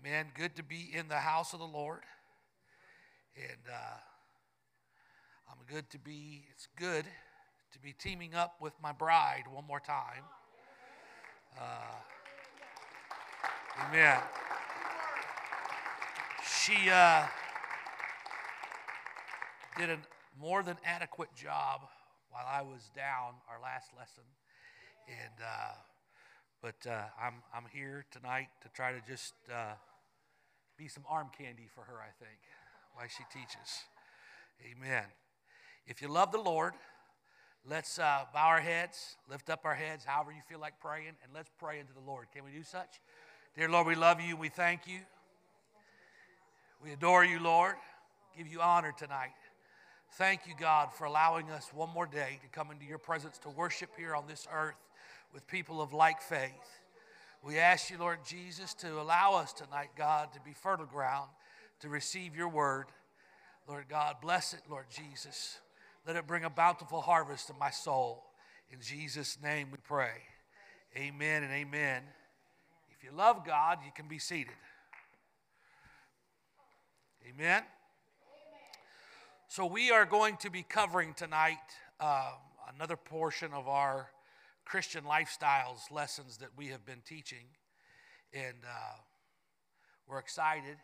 Amen. 0.00 0.26
Good 0.34 0.54
to 0.56 0.62
be 0.62 0.90
in 0.94 1.08
the 1.08 1.16
house 1.16 1.52
of 1.52 1.58
the 1.58 1.66
Lord. 1.66 2.02
And 3.34 3.58
uh, 3.68 3.98
I'm 5.50 5.58
good 5.66 5.90
to 5.90 5.98
be, 5.98 6.44
it's 6.52 6.68
good 6.76 7.04
to 7.72 7.78
be 7.80 7.92
teaming 7.92 8.34
up 8.34 8.56
with 8.60 8.74
my 8.80 8.92
bride 8.92 9.44
one 9.50 9.64
more 9.66 9.80
time. 9.80 10.22
Uh, 11.58 11.96
amen. 13.88 14.18
She 16.46 16.90
uh, 16.90 17.26
did 19.76 19.90
a 19.90 19.98
more 20.40 20.62
than 20.62 20.76
adequate 20.84 21.34
job 21.34 21.80
while 22.30 22.46
I 22.48 22.62
was 22.62 22.88
down 22.94 23.34
our 23.50 23.60
last 23.60 23.90
lesson. 23.98 24.24
And, 25.08 25.44
uh, 25.44 25.72
but 26.62 26.86
uh, 26.88 27.02
I'm, 27.20 27.34
I'm 27.54 27.64
here 27.72 28.04
tonight 28.10 28.48
to 28.62 28.68
try 28.70 28.92
to 28.92 29.00
just 29.06 29.34
uh, 29.52 29.74
be 30.76 30.88
some 30.88 31.04
arm 31.08 31.28
candy 31.36 31.68
for 31.72 31.82
her, 31.82 31.98
I 32.00 32.10
think, 32.18 32.38
while 32.94 33.06
she 33.08 33.24
teaches. 33.32 33.84
Amen. 34.64 35.04
If 35.86 36.02
you 36.02 36.08
love 36.08 36.32
the 36.32 36.40
Lord, 36.40 36.74
let's 37.68 37.98
uh, 37.98 38.24
bow 38.34 38.46
our 38.46 38.60
heads, 38.60 39.16
lift 39.30 39.50
up 39.50 39.60
our 39.64 39.74
heads, 39.74 40.04
however 40.04 40.32
you 40.32 40.42
feel 40.48 40.58
like 40.58 40.80
praying, 40.80 41.14
and 41.22 41.32
let's 41.32 41.50
pray 41.58 41.78
into 41.78 41.92
the 41.92 42.00
Lord. 42.00 42.26
Can 42.34 42.44
we 42.44 42.50
do 42.50 42.64
such? 42.64 43.00
Dear 43.56 43.68
Lord, 43.68 43.86
we 43.86 43.94
love 43.94 44.20
you. 44.20 44.36
We 44.36 44.48
thank 44.48 44.86
you. 44.86 45.00
We 46.82 46.92
adore 46.92 47.24
you, 47.24 47.40
Lord. 47.40 47.74
Give 48.36 48.48
you 48.48 48.60
honor 48.60 48.92
tonight. 48.96 49.30
Thank 50.12 50.46
you, 50.46 50.54
God, 50.58 50.92
for 50.92 51.04
allowing 51.04 51.50
us 51.50 51.68
one 51.72 51.90
more 51.90 52.06
day 52.06 52.38
to 52.42 52.48
come 52.48 52.70
into 52.70 52.84
your 52.84 52.98
presence 52.98 53.38
to 53.38 53.50
worship 53.50 53.90
here 53.96 54.14
on 54.14 54.24
this 54.26 54.46
earth 54.52 54.76
with 55.32 55.46
people 55.46 55.80
of 55.80 55.92
like 55.92 56.20
faith. 56.20 56.80
We 57.42 57.58
ask 57.58 57.90
you, 57.90 57.98
Lord 57.98 58.18
Jesus, 58.26 58.74
to 58.74 59.00
allow 59.00 59.34
us 59.34 59.52
tonight, 59.52 59.90
God, 59.96 60.32
to 60.32 60.40
be 60.40 60.52
fertile 60.52 60.86
ground 60.86 61.28
to 61.80 61.88
receive 61.88 62.36
your 62.36 62.48
word. 62.48 62.86
Lord 63.68 63.86
God, 63.88 64.16
bless 64.20 64.52
it, 64.52 64.60
Lord 64.68 64.86
Jesus. 64.90 65.58
Let 66.06 66.16
it 66.16 66.26
bring 66.26 66.44
a 66.44 66.50
bountiful 66.50 67.00
harvest 67.00 67.46
to 67.48 67.54
my 67.58 67.70
soul. 67.70 68.24
In 68.72 68.80
Jesus' 68.80 69.38
name 69.42 69.68
we 69.70 69.78
pray. 69.82 70.10
Amen 70.96 71.42
and 71.42 71.52
amen. 71.52 72.02
If 72.90 73.04
you 73.04 73.10
love 73.16 73.44
God, 73.46 73.78
you 73.84 73.92
can 73.94 74.08
be 74.08 74.18
seated. 74.18 74.54
Amen. 77.28 77.62
So, 79.48 79.66
we 79.66 79.90
are 79.90 80.04
going 80.04 80.36
to 80.38 80.50
be 80.50 80.62
covering 80.62 81.14
tonight 81.14 81.56
uh, 82.00 82.32
another 82.74 82.96
portion 82.96 83.52
of 83.52 83.68
our 83.68 84.08
Christian 84.68 85.04
lifestyles 85.04 85.90
lessons 85.90 86.36
that 86.36 86.50
we 86.54 86.66
have 86.66 86.84
been 86.84 87.00
teaching. 87.06 87.46
And 88.34 88.58
uh, 88.62 88.96
we're 90.06 90.18
excited 90.18 90.76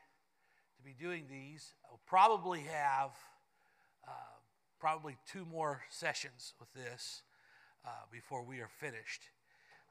to 0.79 0.83
be 0.83 0.95
doing 0.99 1.27
these. 1.29 1.75
We'll 1.91 2.01
probably 2.07 2.61
have 2.61 3.11
uh, 4.09 4.39
probably 4.81 5.19
two 5.31 5.45
more 5.45 5.83
sessions 5.91 6.55
with 6.59 6.73
this 6.73 7.23
uh, 7.87 7.91
before 8.11 8.43
we 8.43 8.61
are 8.61 8.71
finished. 8.81 9.25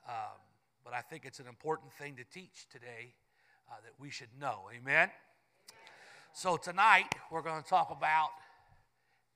Um, 0.10 0.42
but 0.84 0.96
I 0.96 1.02
think 1.02 1.26
it's 1.26 1.40
an 1.40 1.48
important 1.48 1.94
thing 1.94 2.16
to 2.16 2.24
teach 2.24 2.66
today 2.72 3.14
uh, 3.72 3.76
that 3.84 3.94
we 4.00 4.10
should 4.10 4.30
know. 4.40 4.70
Amen? 4.76 5.12
So 6.34 6.58
tonight 6.58 7.14
we're 7.32 7.44
going 7.44 7.62
to 7.62 7.70
talk 7.70 7.92
about 7.96 8.30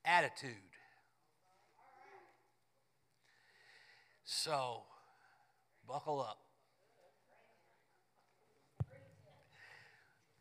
attitude. 0.04 0.50
So, 4.30 4.82
buckle 5.88 6.20
up. 6.20 6.38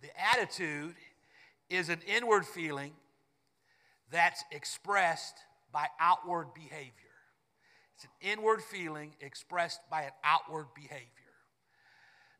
The 0.02 0.10
attitude 0.22 0.96
is 1.70 1.88
an 1.88 2.00
inward 2.06 2.46
feeling 2.46 2.92
that's 4.12 4.44
expressed 4.52 5.36
by 5.72 5.88
outward 6.02 6.48
behavior. 6.54 6.92
It's 7.96 8.04
an 8.04 8.10
inward 8.30 8.62
feeling 8.62 9.14
expressed 9.22 9.80
by 9.90 10.02
an 10.02 10.12
outward 10.22 10.66
behavior. 10.76 11.08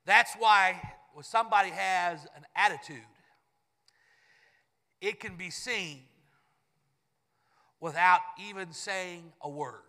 That's 0.06 0.34
why 0.38 0.82
when 1.14 1.24
somebody 1.24 1.70
has 1.70 2.26
an 2.36 2.44
attitude, 2.58 2.98
it 5.00 5.22
can 5.22 5.38
be 5.38 5.50
seen 5.50 6.02
without 7.80 8.20
even 8.38 8.74
saying 8.74 9.32
a 9.42 9.50
word. 9.50 9.87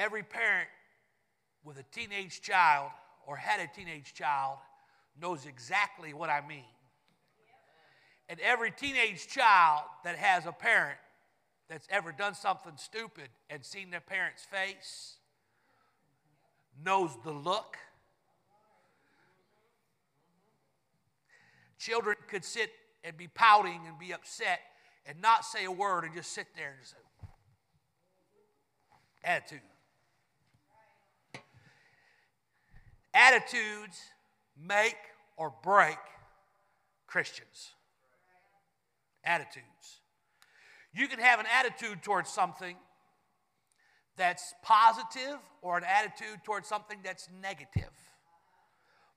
Every 0.00 0.22
parent 0.22 0.66
with 1.62 1.76
a 1.76 1.82
teenage 1.92 2.40
child 2.40 2.90
or 3.26 3.36
had 3.36 3.60
a 3.60 3.66
teenage 3.66 4.14
child 4.14 4.56
knows 5.20 5.44
exactly 5.44 6.14
what 6.14 6.30
I 6.30 6.40
mean. 6.40 6.64
And 8.30 8.40
every 8.40 8.70
teenage 8.70 9.28
child 9.28 9.82
that 10.04 10.16
has 10.16 10.46
a 10.46 10.52
parent 10.52 10.96
that's 11.68 11.86
ever 11.90 12.12
done 12.12 12.32
something 12.34 12.72
stupid 12.76 13.28
and 13.50 13.62
seen 13.62 13.90
their 13.90 14.00
parent's 14.00 14.42
face 14.42 15.16
knows 16.82 17.10
the 17.22 17.32
look. 17.32 17.76
Children 21.78 22.16
could 22.26 22.46
sit 22.46 22.70
and 23.04 23.18
be 23.18 23.28
pouting 23.28 23.82
and 23.86 23.98
be 23.98 24.14
upset 24.14 24.60
and 25.04 25.20
not 25.20 25.44
say 25.44 25.66
a 25.66 25.70
word 25.70 26.04
and 26.04 26.14
just 26.14 26.32
sit 26.32 26.46
there 26.56 26.70
and 26.70 26.80
just 26.80 26.92
say, 26.92 27.28
attitude. 29.24 29.69
Attitudes 33.14 33.98
make 34.56 34.96
or 35.36 35.52
break 35.62 35.98
Christians. 37.06 37.70
Attitudes. 39.24 40.00
You 40.92 41.08
can 41.08 41.18
have 41.18 41.40
an 41.40 41.46
attitude 41.58 42.02
towards 42.02 42.30
something 42.30 42.76
that's 44.16 44.54
positive 44.62 45.38
or 45.62 45.78
an 45.78 45.84
attitude 45.84 46.44
towards 46.44 46.68
something 46.68 46.98
that's 47.02 47.28
negative. 47.40 47.90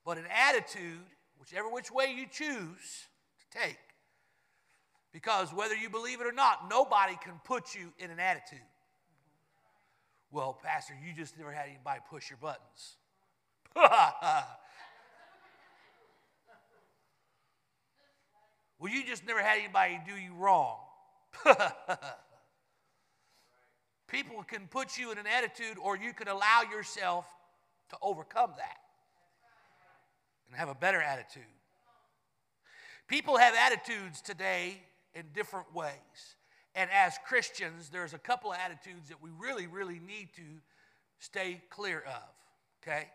But 0.04 0.18
an 0.18 0.24
attitude, 0.30 1.04
whichever 1.38 1.68
which 1.68 1.90
way 1.90 2.14
you 2.16 2.26
choose 2.30 3.08
to 3.40 3.58
take, 3.58 3.78
because 5.12 5.52
whether 5.52 5.74
you 5.74 5.88
believe 5.88 6.20
it 6.20 6.26
or 6.26 6.32
not, 6.32 6.68
nobody 6.68 7.16
can 7.22 7.40
put 7.44 7.74
you 7.74 7.92
in 7.98 8.10
an 8.10 8.18
attitude. 8.18 8.58
Well, 10.30 10.58
Pastor, 10.62 10.94
you 11.06 11.12
just 11.14 11.38
never 11.38 11.52
had 11.52 11.68
anybody 11.68 12.00
push 12.10 12.30
your 12.30 12.38
buttons. 12.38 12.96
well, 18.78 18.92
you 18.92 19.04
just 19.04 19.26
never 19.26 19.42
had 19.42 19.58
anybody 19.58 20.00
do 20.06 20.14
you 20.14 20.34
wrong. 20.34 20.78
People 24.08 24.44
can 24.44 24.68
put 24.68 24.96
you 24.96 25.10
in 25.10 25.18
an 25.18 25.26
attitude, 25.26 25.76
or 25.82 25.96
you 25.96 26.12
can 26.12 26.28
allow 26.28 26.62
yourself 26.70 27.26
to 27.90 27.96
overcome 28.00 28.52
that 28.56 28.78
and 30.46 30.56
have 30.56 30.68
a 30.68 30.74
better 30.74 31.02
attitude. 31.02 31.42
People 33.08 33.36
have 33.36 33.54
attitudes 33.54 34.20
today 34.20 34.80
in 35.14 35.24
different 35.34 35.74
ways. 35.74 36.36
And 36.74 36.88
as 36.92 37.14
Christians, 37.26 37.88
there's 37.90 38.14
a 38.14 38.18
couple 38.18 38.52
of 38.52 38.58
attitudes 38.58 39.08
that 39.08 39.22
we 39.22 39.30
really, 39.38 39.66
really 39.66 40.00
need 40.00 40.30
to 40.36 40.42
stay 41.18 41.60
clear 41.70 42.00
of. 42.06 42.22
Okay? 42.82 43.08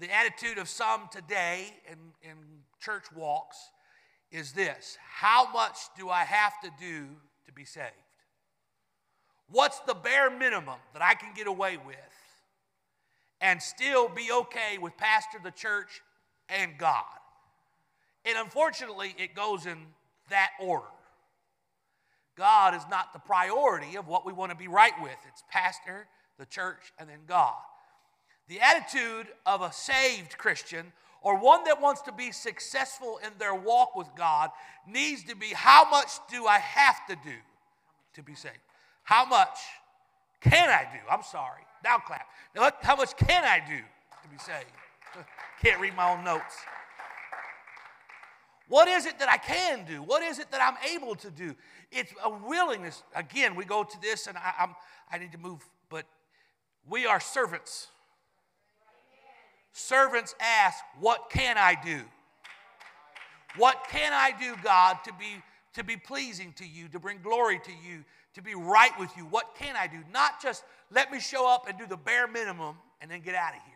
The 0.00 0.12
attitude 0.12 0.58
of 0.58 0.68
some 0.68 1.08
today 1.10 1.66
in, 1.86 1.98
in 2.28 2.36
church 2.80 3.04
walks 3.14 3.56
is 4.30 4.52
this 4.52 4.96
How 5.00 5.50
much 5.52 5.76
do 5.96 6.08
I 6.08 6.24
have 6.24 6.52
to 6.62 6.70
do 6.80 7.06
to 7.46 7.52
be 7.52 7.64
saved? 7.64 7.90
What's 9.48 9.80
the 9.80 9.94
bare 9.94 10.30
minimum 10.30 10.78
that 10.94 11.02
I 11.02 11.14
can 11.14 11.34
get 11.34 11.46
away 11.46 11.76
with 11.76 11.96
and 13.40 13.60
still 13.62 14.08
be 14.08 14.32
okay 14.32 14.78
with 14.80 14.96
pastor, 14.96 15.38
the 15.42 15.50
church, 15.50 16.00
and 16.48 16.78
God? 16.78 17.04
And 18.24 18.38
unfortunately, 18.38 19.14
it 19.18 19.34
goes 19.34 19.66
in 19.66 19.78
that 20.30 20.50
order. 20.60 20.86
God 22.36 22.74
is 22.74 22.82
not 22.90 23.12
the 23.12 23.18
priority 23.18 23.96
of 23.96 24.08
what 24.08 24.24
we 24.24 24.32
want 24.32 24.50
to 24.50 24.56
be 24.56 24.68
right 24.68 24.94
with. 25.02 25.12
It's 25.28 25.42
pastor, 25.50 26.06
the 26.38 26.46
church, 26.46 26.92
and 26.98 27.08
then 27.08 27.20
God. 27.26 27.60
The 28.48 28.60
attitude 28.60 29.28
of 29.46 29.62
a 29.62 29.72
saved 29.72 30.36
Christian 30.38 30.92
or 31.22 31.38
one 31.38 31.64
that 31.64 31.80
wants 31.80 32.02
to 32.02 32.12
be 32.12 32.32
successful 32.32 33.18
in 33.24 33.30
their 33.38 33.54
walk 33.54 33.94
with 33.94 34.08
God 34.16 34.50
needs 34.86 35.22
to 35.24 35.36
be 35.36 35.48
how 35.54 35.88
much 35.88 36.10
do 36.30 36.46
I 36.46 36.58
have 36.58 37.06
to 37.06 37.16
do 37.24 37.36
to 38.14 38.22
be 38.22 38.34
saved? 38.34 38.58
How 39.04 39.24
much 39.24 39.58
can 40.40 40.68
I 40.68 40.82
do? 40.92 40.98
I'm 41.10 41.22
sorry. 41.22 41.62
Now 41.84 41.98
clap. 41.98 42.26
Now, 42.54 42.70
how 42.82 42.96
much 42.96 43.16
can 43.16 43.44
I 43.44 43.60
do 43.66 43.76
to 43.76 44.28
be 44.28 44.38
saved? 44.38 44.66
Can't 45.62 45.80
read 45.80 45.94
my 45.96 46.12
own 46.12 46.24
notes. 46.24 46.54
What 48.68 48.88
is 48.88 49.06
it 49.06 49.18
that 49.18 49.28
I 49.28 49.36
can 49.36 49.84
do? 49.84 50.02
What 50.02 50.22
is 50.22 50.38
it 50.38 50.50
that 50.50 50.62
I'm 50.62 50.78
able 50.94 51.14
to 51.16 51.30
do? 51.30 51.54
It's 51.90 52.12
a 52.24 52.30
willingness. 52.30 53.02
Again, 53.14 53.54
we 53.54 53.64
go 53.64 53.84
to 53.84 54.00
this, 54.00 54.26
and 54.26 54.38
I, 54.38 54.54
I'm, 54.58 54.74
I 55.10 55.18
need 55.18 55.32
to 55.32 55.38
move, 55.38 55.62
but 55.90 56.06
we 56.88 57.04
are 57.04 57.20
servants. 57.20 57.88
Servants 59.72 60.34
ask, 60.40 60.78
What 61.00 61.30
can 61.30 61.58
I 61.58 61.76
do? 61.82 62.00
What 63.56 63.86
can 63.90 64.12
I 64.12 64.32
do, 64.38 64.54
God, 64.62 64.98
to 65.04 65.12
be, 65.12 65.42
to 65.74 65.84
be 65.84 65.96
pleasing 65.96 66.54
to 66.54 66.66
you, 66.66 66.88
to 66.88 66.98
bring 66.98 67.20
glory 67.22 67.60
to 67.64 67.70
you, 67.70 68.04
to 68.34 68.42
be 68.42 68.54
right 68.54 68.98
with 68.98 69.10
you? 69.16 69.24
What 69.24 69.54
can 69.58 69.76
I 69.76 69.86
do? 69.86 69.98
Not 70.12 70.40
just 70.40 70.64
let 70.90 71.10
me 71.10 71.20
show 71.20 71.48
up 71.48 71.68
and 71.68 71.78
do 71.78 71.86
the 71.86 71.96
bare 71.96 72.26
minimum 72.26 72.76
and 73.00 73.10
then 73.10 73.20
get 73.20 73.34
out 73.34 73.54
of 73.54 73.60
here. 73.66 73.74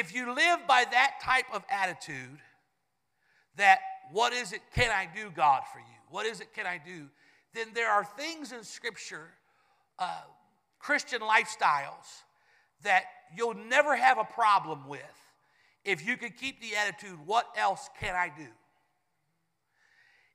If 0.00 0.14
you 0.14 0.34
live 0.34 0.66
by 0.66 0.84
that 0.90 1.14
type 1.22 1.46
of 1.52 1.64
attitude, 1.70 2.38
that 3.56 3.78
what 4.12 4.32
is 4.32 4.52
it 4.52 4.60
can 4.74 4.90
I 4.90 5.08
do, 5.14 5.30
God, 5.30 5.62
for 5.72 5.78
you? 5.78 5.84
What 6.10 6.26
is 6.26 6.40
it 6.40 6.52
can 6.52 6.66
I 6.66 6.80
do? 6.84 7.06
Then 7.54 7.68
there 7.74 7.90
are 7.90 8.04
things 8.04 8.52
in 8.52 8.62
Scripture, 8.64 9.28
uh, 9.98 10.22
Christian 10.78 11.20
lifestyles, 11.20 12.22
that 12.82 13.04
you'll 13.34 13.54
never 13.54 13.96
have 13.96 14.18
a 14.18 14.24
problem 14.24 14.86
with 14.88 15.00
if 15.86 16.04
you 16.04 16.16
can 16.16 16.32
keep 16.32 16.60
the 16.60 16.76
attitude, 16.76 17.16
what 17.24 17.46
else 17.56 17.88
can 18.00 18.14
I 18.14 18.30
do? 18.36 18.48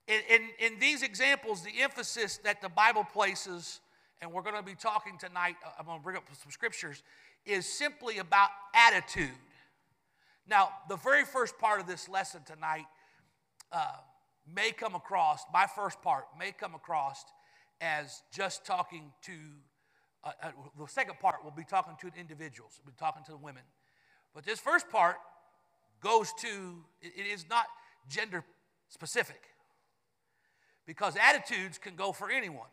In, 0.07 0.21
in, 0.29 0.49
in, 0.59 0.79
these 0.79 1.03
examples, 1.03 1.61
the 1.61 1.81
emphasis 1.81 2.37
that 2.43 2.61
the 2.61 2.69
Bible 2.69 3.03
places, 3.03 3.81
and 4.21 4.31
we're 4.31 4.41
going 4.41 4.55
to 4.55 4.63
be 4.63 4.75
talking 4.75 5.17
tonight, 5.17 5.55
uh, 5.65 5.69
I'm 5.77 5.85
going 5.85 5.99
to 5.99 6.03
bring 6.03 6.17
up 6.17 6.23
some 6.41 6.51
scriptures, 6.51 7.03
is 7.45 7.65
simply 7.65 8.17
about 8.17 8.49
attitude. 8.73 9.29
Now, 10.47 10.69
the 10.89 10.95
very 10.95 11.25
first 11.25 11.57
part 11.59 11.81
of 11.81 11.87
this 11.87 12.09
lesson 12.09 12.41
tonight 12.45 12.85
uh, 13.71 13.91
may 14.51 14.71
come 14.71 14.95
across, 14.95 15.43
my 15.53 15.67
first 15.67 16.01
part 16.01 16.25
may 16.39 16.51
come 16.51 16.75
across 16.75 17.23
as 17.81 18.23
just 18.33 18.65
talking 18.65 19.11
to, 19.23 19.33
uh, 20.23 20.31
uh, 20.43 20.51
the 20.77 20.87
second 20.87 21.19
part 21.19 21.43
will 21.43 21.51
be 21.51 21.63
talking 21.63 21.95
to 22.01 22.19
individuals, 22.19 22.79
we'll 22.83 22.91
be 22.91 22.97
talking 22.99 23.23
to 23.25 23.31
the 23.31 23.37
women. 23.37 23.63
But 24.33 24.45
this 24.45 24.59
first 24.59 24.89
part 24.89 25.17
goes 26.01 26.31
to, 26.41 26.83
it, 27.01 27.13
it 27.17 27.25
is 27.27 27.45
not 27.49 27.65
gender 28.09 28.43
specific 28.89 29.41
because 30.85 31.15
attitudes 31.15 31.77
can 31.77 31.95
go 31.95 32.11
for 32.11 32.29
anyone. 32.29 32.67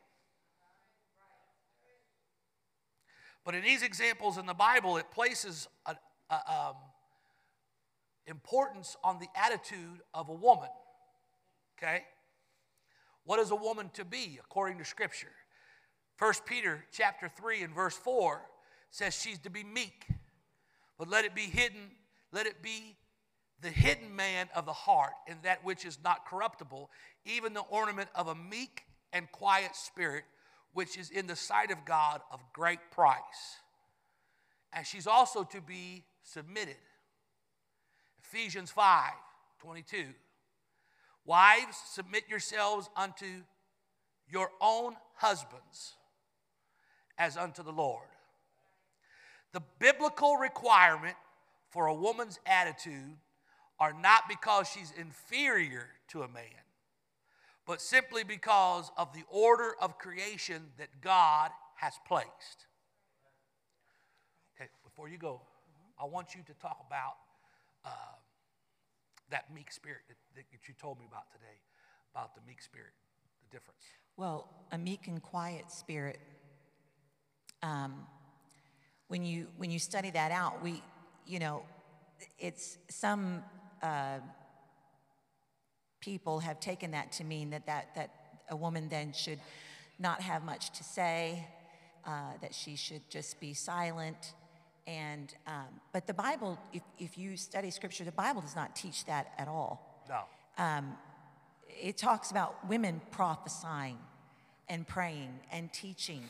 But 3.44 3.54
in 3.54 3.62
these 3.62 3.82
examples 3.82 4.36
in 4.36 4.44
the 4.44 4.54
Bible, 4.54 4.98
it 4.98 5.10
places 5.10 5.68
a, 5.86 5.96
a 6.30 6.34
um, 6.34 6.74
importance 8.26 8.94
on 9.02 9.18
the 9.18 9.28
attitude 9.34 10.00
of 10.12 10.28
a 10.28 10.34
woman. 10.34 10.68
Okay? 11.78 12.04
What 13.24 13.40
is 13.40 13.50
a 13.50 13.56
woman 13.56 13.90
to 13.94 14.04
be 14.04 14.38
according 14.42 14.78
to 14.78 14.84
Scripture? 14.84 15.32
1 16.18 16.32
Peter 16.46 16.84
chapter 16.90 17.28
3 17.28 17.62
and 17.62 17.74
verse 17.74 17.96
4 17.96 18.42
says 18.90 19.14
she's 19.14 19.38
to 19.40 19.50
be 19.50 19.62
meek, 19.62 20.06
but 20.98 21.08
let 21.08 21.24
it 21.24 21.34
be 21.34 21.42
hidden, 21.42 21.92
let 22.32 22.46
it 22.46 22.60
be 22.60 22.96
the 23.60 23.70
hidden 23.70 24.14
man 24.14 24.48
of 24.54 24.66
the 24.66 24.72
heart, 24.72 25.12
and 25.28 25.38
that 25.42 25.64
which 25.64 25.84
is 25.84 25.98
not 26.02 26.26
corruptible, 26.26 26.90
even 27.24 27.54
the 27.54 27.60
ornament 27.60 28.08
of 28.14 28.28
a 28.28 28.34
meek 28.34 28.82
and 29.12 29.30
quiet 29.30 29.76
spirit, 29.76 30.24
which 30.72 30.98
is 30.98 31.10
in 31.10 31.26
the 31.26 31.36
sight 31.36 31.70
of 31.70 31.84
God 31.84 32.20
of 32.32 32.40
great 32.52 32.80
price. 32.90 33.58
And 34.72 34.84
she's 34.86 35.06
also 35.06 35.44
to 35.44 35.60
be 35.60 36.04
submitted. 36.24 36.76
Ephesians 38.24 38.70
5 38.70 39.12
22. 39.60 40.04
Wives, 41.24 41.76
submit 41.90 42.24
yourselves 42.28 42.88
unto 42.96 43.26
your 44.28 44.50
own 44.60 44.94
husbands 45.14 45.94
as 47.18 47.36
unto 47.36 47.62
the 47.62 47.72
Lord. 47.72 48.06
The 49.52 49.62
biblical 49.78 50.36
requirement 50.36 51.16
for 51.70 51.86
a 51.86 51.94
woman's 51.94 52.38
attitude 52.46 53.16
are 53.80 53.92
not 53.92 54.28
because 54.28 54.68
she's 54.68 54.92
inferior 54.98 55.88
to 56.08 56.22
a 56.22 56.28
man, 56.28 56.64
but 57.66 57.80
simply 57.80 58.24
because 58.24 58.90
of 58.96 59.12
the 59.12 59.22
order 59.30 59.74
of 59.80 59.98
creation 59.98 60.66
that 60.78 60.88
God 61.00 61.50
has 61.76 61.94
placed. 62.06 62.66
Okay, 64.56 64.68
before 64.84 65.08
you 65.08 65.18
go, 65.18 65.40
I 66.00 66.04
want 66.06 66.34
you 66.34 66.42
to 66.46 66.54
talk 66.60 66.78
about 66.86 67.14
uh, 67.84 67.90
that 69.30 69.52
meek 69.54 69.70
spirit 69.70 70.00
that, 70.08 70.16
that 70.36 70.44
you 70.66 70.74
told 70.80 70.98
me 70.98 71.06
about 71.08 71.30
today, 71.32 71.58
about 72.14 72.34
the 72.34 72.40
meek 72.46 72.62
spirit, 72.62 72.92
the 73.48 73.56
difference. 73.56 73.82
Well, 74.16 74.48
a 74.72 74.78
meek 74.78 75.06
and 75.06 75.22
quiet 75.22 75.70
spirit. 75.70 76.18
Um, 77.62 78.06
when 79.08 79.24
you 79.24 79.48
when 79.56 79.70
you 79.70 79.78
study 79.78 80.10
that 80.10 80.30
out, 80.30 80.62
we, 80.62 80.82
you 81.26 81.38
know, 81.38 81.62
it's 82.38 82.78
some 82.88 83.42
uh, 83.82 84.18
people 86.00 86.40
have 86.40 86.60
taken 86.60 86.92
that 86.92 87.12
to 87.12 87.24
mean 87.24 87.50
that, 87.50 87.66
that, 87.66 87.94
that 87.94 88.10
a 88.50 88.56
woman 88.56 88.88
then 88.88 89.12
should 89.12 89.40
not 89.98 90.20
have 90.20 90.44
much 90.44 90.70
to 90.70 90.84
say, 90.84 91.46
uh, 92.06 92.32
that 92.40 92.54
she 92.54 92.76
should 92.76 93.02
just 93.10 93.40
be 93.40 93.52
silent. 93.52 94.32
And, 94.86 95.34
um, 95.46 95.80
but 95.92 96.06
the 96.06 96.14
Bible, 96.14 96.58
if, 96.72 96.82
if 96.98 97.18
you 97.18 97.36
study 97.36 97.70
scripture, 97.70 98.04
the 98.04 98.12
Bible 98.12 98.40
does 98.40 98.56
not 98.56 98.74
teach 98.74 99.04
that 99.06 99.32
at 99.38 99.48
all. 99.48 100.02
No. 100.08 100.22
Um, 100.56 100.96
it 101.68 101.98
talks 101.98 102.30
about 102.30 102.66
women 102.68 103.00
prophesying 103.10 103.98
and 104.68 104.86
praying 104.86 105.38
and 105.52 105.72
teaching. 105.72 106.22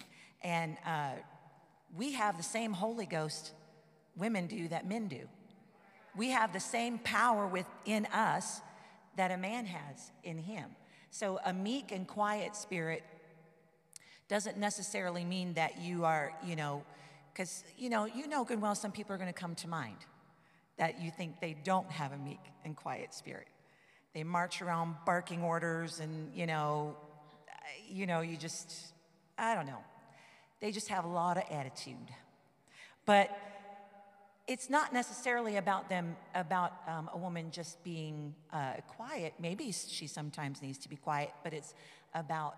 And 0.43 0.77
uh, 0.87 1.13
we 1.97 2.13
have 2.13 2.37
the 2.37 2.43
same 2.43 2.73
Holy 2.73 3.07
Ghost 3.07 3.53
women 4.17 4.47
do 4.47 4.69
that 4.69 4.89
men 4.89 5.09
do. 5.09 5.29
We 6.17 6.31
have 6.31 6.53
the 6.53 6.61
same 6.61 6.99
power 6.99 7.47
within 7.47 8.07
us 8.07 8.61
that 9.17 9.31
a 9.31 9.37
man 9.37 9.67
has 9.67 10.11
in 10.25 10.39
him. 10.39 10.71
So 11.11 11.39
a 11.45 11.53
meek 11.53 11.93
and 11.93 12.07
quiet 12.07 12.57
spirit 12.57 13.03
doesn't 14.29 14.59
necessarily 14.59 15.25
mean 15.25 15.55
that 15.55 15.81
you 15.81 16.05
are, 16.05 16.33
you 16.45 16.57
know, 16.57 16.83
because, 17.33 17.65
you 17.79 17.89
know, 17.89 18.05
you 18.05 18.29
know 18.29 18.45
good 18.45 18.55
and 18.55 18.63
well 18.63 18.75
some 18.75 18.93
people 18.93 19.15
are 19.15 19.19
going 19.19 19.33
to 19.33 19.39
come 19.39 19.55
to 19.57 19.69
mind 19.69 19.97
that 20.77 21.01
you 21.01 21.11
think 21.11 21.41
they 21.41 21.57
don't 21.65 21.91
have 21.91 22.13
a 22.13 22.19
meek 22.19 22.41
and 22.65 22.77
quiet 22.77 23.15
spirit. 23.15 23.49
They 24.15 24.23
march 24.23 24.63
around 24.63 24.97
barking 25.07 25.43
orders 25.43 26.01
and, 26.01 26.35
you 26.35 26.47
know, 26.47 26.97
you 27.89 28.07
know, 28.07 28.21
you 28.21 28.37
just, 28.37 28.73
I 29.37 29.55
don't 29.55 29.67
know. 29.67 29.83
They 30.61 30.73
just 30.73 30.89
have 30.89 31.05
a 31.05 31.09
lot 31.09 31.37
of 31.37 31.45
attitude. 31.51 32.11
But 33.07 33.31
it's 34.47 34.71
not 34.71 34.93
necessarily 34.93 35.57
about 35.57 35.89
them, 35.89 36.17
about 36.35 36.73
um, 36.89 37.11
a 37.13 37.19
woman 37.19 37.51
just 37.51 37.83
being 37.85 38.35
uh, 38.53 38.75
quiet. 38.87 39.35
Maybe 39.39 39.73
she 39.73 40.07
sometimes 40.07 40.63
needs 40.63 40.79
to 40.79 40.89
be 40.89 40.97
quiet, 40.97 41.31
but 41.45 41.53
it's 41.53 41.75
about, 42.15 42.57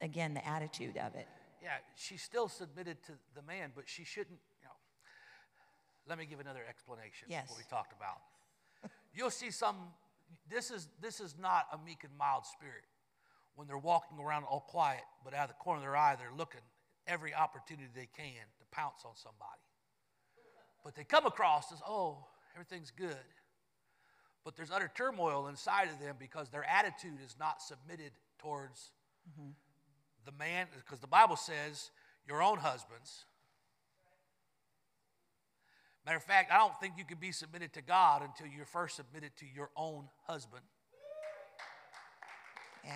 again, 0.00 0.34
the 0.34 0.46
attitude 0.46 0.96
of 0.96 1.14
it. 1.14 1.28
Yeah, 1.62 1.70
she's 1.96 2.20
still 2.20 2.48
submitted 2.48 3.02
to 3.04 3.12
the 3.34 3.42
man, 3.42 3.70
but 3.74 3.84
she 3.86 4.04
shouldn't, 4.04 4.38
you 4.60 4.64
know. 4.64 4.74
Let 6.08 6.18
me 6.18 6.26
give 6.26 6.40
another 6.40 6.62
explanation 6.68 7.28
yes. 7.30 7.48
what 7.48 7.58
we 7.58 7.64
talked 7.70 7.92
about. 7.92 8.20
You'll 9.14 9.30
see 9.30 9.50
some, 9.50 9.76
this 10.50 10.70
is, 10.70 10.88
this 11.00 11.20
is 11.20 11.36
not 11.40 11.66
a 11.72 11.78
meek 11.78 12.04
and 12.04 12.12
mild 12.18 12.44
spirit. 12.44 12.84
When 13.54 13.68
they're 13.68 13.78
walking 13.78 14.18
around 14.18 14.44
all 14.44 14.60
quiet, 14.60 15.02
but 15.24 15.32
out 15.32 15.44
of 15.44 15.56
the 15.56 15.62
corner 15.62 15.78
of 15.78 15.84
their 15.84 15.96
eye, 15.96 16.16
they're 16.18 16.36
looking 16.36 16.60
every 17.06 17.34
opportunity 17.34 17.88
they 17.94 18.08
can 18.16 18.44
to 18.58 18.64
pounce 18.70 19.04
on 19.04 19.12
somebody. 19.14 19.60
But 20.84 20.94
they 20.94 21.04
come 21.04 21.26
across 21.26 21.72
as, 21.72 21.80
oh, 21.86 22.26
everything's 22.54 22.90
good. 22.90 23.16
But 24.44 24.56
there's 24.56 24.70
utter 24.70 24.90
turmoil 24.94 25.48
inside 25.48 25.88
of 25.88 25.98
them 26.00 26.16
because 26.18 26.50
their 26.50 26.64
attitude 26.64 27.18
is 27.24 27.36
not 27.40 27.62
submitted 27.62 28.12
towards 28.38 28.90
mm-hmm. 29.30 29.50
the 30.26 30.32
man, 30.32 30.66
because 30.76 31.00
the 31.00 31.06
Bible 31.06 31.36
says, 31.36 31.90
your 32.28 32.42
own 32.42 32.58
husbands. 32.58 33.24
Matter 36.04 36.18
of 36.18 36.24
fact, 36.24 36.52
I 36.52 36.58
don't 36.58 36.78
think 36.80 36.94
you 36.98 37.04
can 37.04 37.16
be 37.18 37.32
submitted 37.32 37.72
to 37.74 37.82
God 37.82 38.22
until 38.22 38.52
you're 38.54 38.66
first 38.66 38.96
submitted 38.96 39.30
to 39.38 39.46
your 39.46 39.70
own 39.74 40.04
husband. 40.26 40.62
Yeah. 42.84 42.92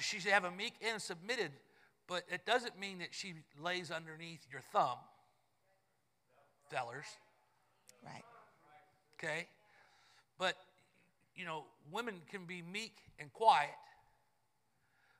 She 0.00 0.18
should 0.18 0.32
have 0.32 0.44
a 0.44 0.50
meek 0.50 0.74
and 0.82 1.00
submitted, 1.00 1.52
but 2.10 2.24
it 2.28 2.44
doesn't 2.44 2.76
mean 2.76 2.98
that 2.98 3.10
she 3.12 3.34
lays 3.62 3.92
underneath 3.92 4.40
your 4.50 4.60
thumb 4.72 4.98
fellers. 6.68 7.06
Right. 8.04 8.24
Okay? 9.14 9.46
But, 10.36 10.56
you 11.36 11.44
know, 11.44 11.66
women 11.92 12.16
can 12.28 12.46
be 12.46 12.62
meek 12.62 12.96
and 13.20 13.32
quiet, 13.32 13.70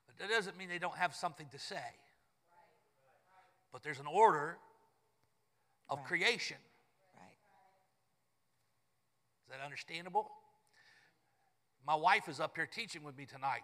but 0.07 0.19
that 0.19 0.35
doesn't 0.35 0.59
mean 0.59 0.69
they 0.69 0.81
don't 0.81 0.97
have 0.97 1.15
something 1.15 1.47
to 1.53 1.61
say. 1.61 1.77
But 3.73 3.85
there's 3.85 4.01
an 4.01 4.09
order 4.13 4.59
of 5.89 5.99
right. 5.99 6.07
creation. 6.09 6.57
Right. 7.15 7.39
Is 9.45 9.53
that 9.53 9.65
understandable? 9.65 10.29
My 11.87 11.95
wife 11.95 12.29
is 12.29 12.41
up 12.41 12.57
here 12.57 12.67
teaching 12.67 13.05
with 13.05 13.17
me 13.17 13.27
tonight. 13.27 13.63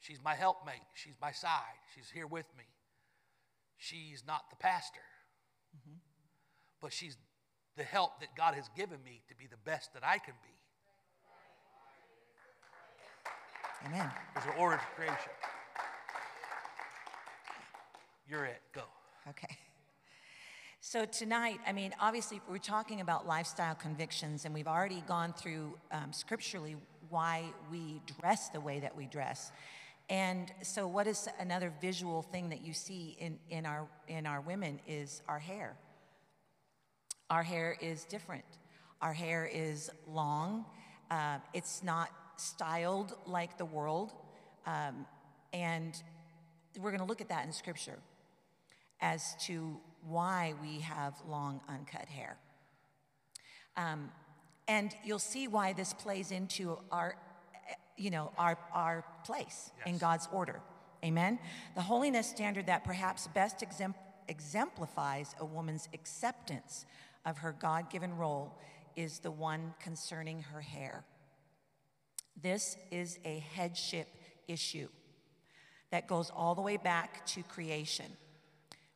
She's 0.00 0.18
my 0.22 0.34
helpmate. 0.34 0.80
She's 0.94 1.14
my 1.20 1.32
side. 1.32 1.78
She's 1.94 2.10
here 2.10 2.26
with 2.26 2.46
me. 2.56 2.64
She's 3.76 4.24
not 4.26 4.50
the 4.50 4.56
pastor. 4.56 5.00
Mm-hmm. 5.76 5.98
but 6.80 6.92
she's 6.92 7.16
the 7.76 7.84
help 7.84 8.18
that 8.18 8.34
God 8.36 8.54
has 8.54 8.68
given 8.76 8.98
me 9.04 9.22
to 9.28 9.36
be 9.36 9.46
the 9.46 9.56
best 9.64 9.94
that 9.94 10.02
I 10.04 10.18
can 10.18 10.34
be. 10.42 10.50
Amen. 13.86 14.10
There's 14.34 14.46
an 14.46 14.52
order 14.58 14.76
to 14.76 14.82
creation. 14.96 15.32
You're 18.28 18.44
it. 18.46 18.60
Go. 18.74 18.82
Okay. 19.28 19.56
So 20.80 21.04
tonight, 21.04 21.60
I 21.66 21.72
mean, 21.72 21.92
obviously, 22.00 22.40
we're 22.48 22.58
talking 22.58 23.00
about 23.00 23.26
lifestyle 23.26 23.74
convictions, 23.74 24.44
and 24.44 24.52
we've 24.52 24.66
already 24.66 25.02
gone 25.06 25.32
through 25.32 25.78
um, 25.92 26.12
scripturally 26.12 26.76
why 27.10 27.44
we 27.70 28.00
dress 28.18 28.48
the 28.48 28.60
way 28.60 28.80
that 28.80 28.96
we 28.96 29.06
dress. 29.06 29.52
And 30.10 30.52
so, 30.62 30.88
what 30.88 31.06
is 31.06 31.28
another 31.38 31.72
visual 31.80 32.22
thing 32.22 32.48
that 32.48 32.62
you 32.62 32.74
see 32.74 33.16
in, 33.20 33.38
in, 33.48 33.64
our, 33.64 33.86
in 34.08 34.26
our 34.26 34.40
women 34.40 34.80
is 34.88 35.22
our 35.28 35.38
hair. 35.38 35.76
Our 37.30 37.44
hair 37.44 37.76
is 37.80 38.04
different. 38.04 38.44
Our 39.00 39.12
hair 39.12 39.48
is 39.50 39.88
long. 40.08 40.66
Uh, 41.12 41.38
it's 41.54 41.84
not 41.84 42.10
styled 42.36 43.14
like 43.24 43.56
the 43.56 43.64
world. 43.64 44.12
Um, 44.66 45.06
and 45.52 45.94
we're 46.76 46.90
going 46.90 47.00
to 47.00 47.06
look 47.06 47.20
at 47.20 47.28
that 47.28 47.46
in 47.46 47.52
scripture 47.52 47.98
as 49.00 49.36
to 49.46 49.78
why 50.08 50.54
we 50.60 50.80
have 50.80 51.14
long, 51.28 51.60
uncut 51.68 52.06
hair. 52.06 52.36
Um, 53.76 54.10
and 54.66 54.92
you'll 55.04 55.18
see 55.20 55.46
why 55.46 55.72
this 55.72 55.94
plays 55.94 56.32
into 56.32 56.78
our, 56.90 57.14
you 58.00 58.10
know, 58.10 58.32
our, 58.38 58.58
our 58.72 59.04
place 59.24 59.70
in 59.84 59.98
God's 59.98 60.26
order. 60.32 60.60
Amen? 61.04 61.38
The 61.74 61.82
holiness 61.82 62.26
standard 62.26 62.66
that 62.66 62.84
perhaps 62.84 63.28
best 63.28 63.60
exempl- 63.60 63.94
exemplifies 64.26 65.34
a 65.38 65.44
woman's 65.44 65.88
acceptance 65.92 66.86
of 67.26 67.38
her 67.38 67.52
God 67.52 67.90
given 67.90 68.16
role 68.16 68.58
is 68.96 69.18
the 69.18 69.30
one 69.30 69.74
concerning 69.82 70.42
her 70.42 70.60
hair. 70.62 71.04
This 72.42 72.76
is 72.90 73.18
a 73.24 73.44
headship 73.54 74.08
issue 74.48 74.88
that 75.90 76.06
goes 76.06 76.30
all 76.30 76.54
the 76.54 76.62
way 76.62 76.78
back 76.78 77.26
to 77.26 77.42
creation. 77.42 78.06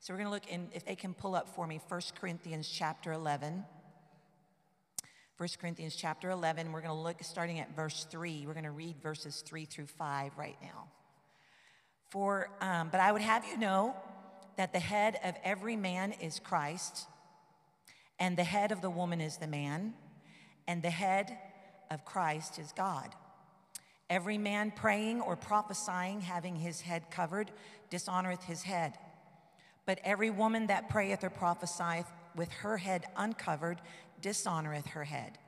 So 0.01 0.13
we're 0.13 0.19
going 0.19 0.29
to 0.29 0.33
look 0.33 0.47
in, 0.47 0.69
if 0.73 0.85
they 0.85 0.97
can 0.97 1.13
pull 1.13 1.35
up 1.35 1.49
for 1.55 1.67
me, 1.67 1.81
1 1.89 2.01
Corinthians 2.19 2.69
chapter 2.69 3.13
11. 3.13 3.65
1 5.37 5.49
Corinthians 5.61 5.97
chapter 5.97 6.31
11, 6.31 6.71
we're 6.71 6.81
going 6.81 6.95
to 6.95 7.03
look 7.03 7.17
starting 7.23 7.59
at 7.59 7.75
verse 7.75 8.07
3. 8.09 8.45
We're 8.47 8.53
going 8.53 8.63
to 8.63 8.71
read 8.71 8.95
verses 9.03 9.43
3 9.45 9.65
through 9.65 9.87
5 9.87 10.39
right 10.39 10.57
now. 10.63 10.87
For, 12.11 12.51
um, 12.61 12.89
but 12.93 13.01
I 13.01 13.11
would 13.11 13.21
have 13.21 13.45
you 13.45 13.59
know 13.59 13.97
that 14.57 14.73
the 14.73 14.79
head 14.79 15.19
of 15.25 15.35
every 15.43 15.75
man 15.75 16.13
is 16.13 16.39
Christ, 16.39 17.09
and 18.21 18.37
the 18.37 18.45
head 18.45 18.71
of 18.71 18.81
the 18.81 18.91
woman 18.91 19.21
is 19.21 19.39
the 19.39 19.49
man, 19.49 19.95
and 20.69 20.85
the 20.85 20.91
head 20.91 21.37
of 21.91 22.05
Christ 22.05 22.61
is 22.61 22.71
God. 22.77 23.09
Every 24.09 24.39
man 24.39 24.71
praying 24.71 25.21
or 25.21 25.35
prophesying, 25.35 26.21
having 26.21 26.55
his 26.55 26.83
head 26.83 27.11
covered, 27.11 27.51
dishonoreth 27.91 28.45
his 28.45 28.63
head. 28.63 28.97
But 29.85 29.99
every 30.05 30.31
woman 30.31 30.69
that 30.69 30.89
prayeth 30.89 31.25
or 31.25 31.31
prophesieth 31.31 32.07
with 32.37 32.51
her 32.51 32.77
head 32.77 33.07
uncovered 33.17 33.81
dishonoreth 34.23 34.89
her 34.89 35.05
head. 35.05 35.39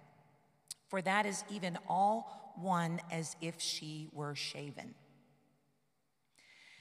For 0.88 1.02
that 1.02 1.26
is 1.26 1.44
even 1.50 1.78
all 1.88 2.54
one 2.60 3.00
as 3.10 3.36
if 3.40 3.60
she 3.60 4.08
were 4.12 4.34
shaven. 4.34 4.94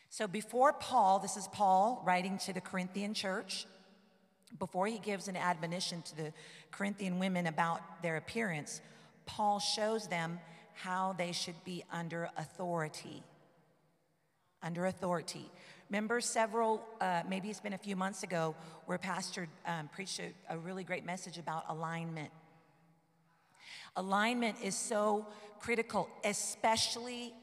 So 0.09 0.27
before 0.27 0.73
Paul, 0.73 1.19
this 1.19 1.35
is 1.35 1.47
Paul 1.49 2.01
writing 2.05 2.37
to 2.39 2.53
the 2.53 2.61
Corinthian 2.61 3.13
church, 3.13 3.65
before 4.59 4.87
he 4.87 4.99
gives 4.99 5.27
an 5.27 5.35
admonition 5.35 6.01
to 6.03 6.15
the 6.15 6.33
Corinthian 6.71 7.19
women 7.19 7.47
about 7.47 8.01
their 8.01 8.15
appearance, 8.15 8.81
Paul 9.25 9.59
shows 9.59 10.07
them 10.07 10.39
how 10.73 11.13
they 11.17 11.31
should 11.31 11.61
be 11.65 11.83
under 11.91 12.29
authority. 12.37 13.23
Under 14.61 14.85
authority. 14.85 15.51
Remember 15.89 16.19
several, 16.19 16.81
uh, 16.99 17.21
maybe 17.29 17.49
it's 17.49 17.59
been 17.59 17.73
a 17.73 17.77
few 17.77 17.95
months 17.95 18.23
ago, 18.23 18.55
where 18.85 18.97
Pastor 18.97 19.47
um, 19.67 19.87
preached 19.93 20.19
a, 20.19 20.31
a 20.49 20.57
really 20.57 20.83
great 20.83 21.05
message 21.05 21.37
about 21.37 21.63
alignment. 21.69 22.31
Alignment 23.95 24.57
is 24.63 24.75
so 24.75 25.27
critical, 25.59 26.09
especially, 26.23 27.33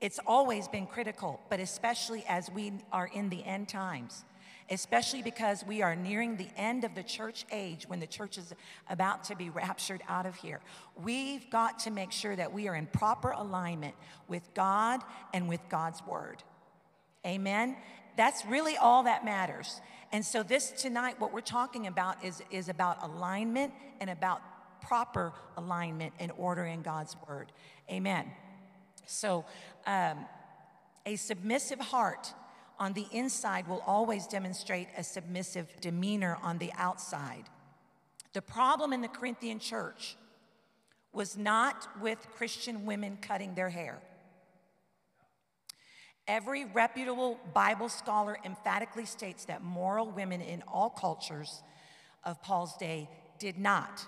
it's 0.00 0.18
always 0.26 0.68
been 0.68 0.86
critical, 0.86 1.38
but 1.50 1.60
especially 1.60 2.24
as 2.28 2.50
we 2.50 2.72
are 2.92 3.10
in 3.12 3.28
the 3.28 3.44
end 3.44 3.68
times. 3.68 4.24
Especially 4.70 5.22
because 5.22 5.66
we 5.66 5.82
are 5.82 5.94
nearing 5.94 6.36
the 6.36 6.48
end 6.56 6.84
of 6.84 6.94
the 6.94 7.02
church 7.02 7.44
age 7.52 7.84
when 7.88 8.00
the 8.00 8.06
church 8.06 8.38
is 8.38 8.54
about 8.88 9.22
to 9.24 9.36
be 9.36 9.50
raptured 9.50 10.02
out 10.08 10.24
of 10.24 10.34
here. 10.36 10.60
We've 10.96 11.50
got 11.50 11.80
to 11.80 11.90
make 11.90 12.10
sure 12.10 12.34
that 12.36 12.52
we 12.52 12.68
are 12.68 12.74
in 12.74 12.86
proper 12.86 13.32
alignment 13.32 13.94
with 14.28 14.42
God 14.54 15.02
and 15.34 15.46
with 15.46 15.60
God's 15.68 16.00
word. 16.06 16.42
Amen. 17.26 17.76
That's 18.16 18.44
really 18.44 18.76
all 18.76 19.04
that 19.04 19.24
matters. 19.24 19.80
And 20.10 20.24
so 20.24 20.42
this 20.42 20.70
tonight, 20.70 21.20
what 21.20 21.32
we're 21.32 21.40
talking 21.40 21.86
about 21.86 22.22
is, 22.24 22.42
is 22.50 22.68
about 22.68 23.02
alignment 23.02 23.72
and 24.00 24.10
about 24.10 24.42
proper 24.82 25.32
alignment 25.56 26.12
and 26.18 26.32
order 26.36 26.64
in 26.64 26.82
God's 26.82 27.16
word. 27.28 27.52
Amen. 27.90 28.30
So 29.06 29.44
um, 29.86 30.26
a 31.06 31.16
submissive 31.16 31.78
heart 31.78 32.34
on 32.78 32.92
the 32.92 33.06
inside 33.12 33.68
will 33.68 33.82
always 33.86 34.26
demonstrate 34.26 34.88
a 34.96 35.04
submissive 35.04 35.68
demeanor 35.80 36.36
on 36.42 36.58
the 36.58 36.72
outside. 36.76 37.44
The 38.32 38.42
problem 38.42 38.92
in 38.92 39.00
the 39.00 39.08
Corinthian 39.08 39.58
church 39.58 40.16
was 41.12 41.36
not 41.36 41.86
with 42.00 42.18
Christian 42.34 42.86
women 42.86 43.18
cutting 43.20 43.54
their 43.54 43.68
hair. 43.68 44.00
Every 46.28 46.64
reputable 46.64 47.38
Bible 47.52 47.88
scholar 47.88 48.38
emphatically 48.44 49.06
states 49.06 49.44
that 49.46 49.62
moral 49.62 50.10
women 50.10 50.40
in 50.40 50.62
all 50.68 50.90
cultures 50.90 51.62
of 52.24 52.40
Paul's 52.42 52.76
day 52.76 53.08
did 53.38 53.58
not. 53.58 54.06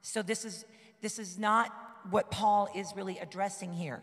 So 0.00 0.22
this 0.22 0.44
is 0.44 0.64
this 1.00 1.18
is 1.18 1.38
not 1.38 1.70
what 2.10 2.30
Paul 2.30 2.68
is 2.74 2.94
really 2.96 3.18
addressing 3.18 3.74
here. 3.74 4.02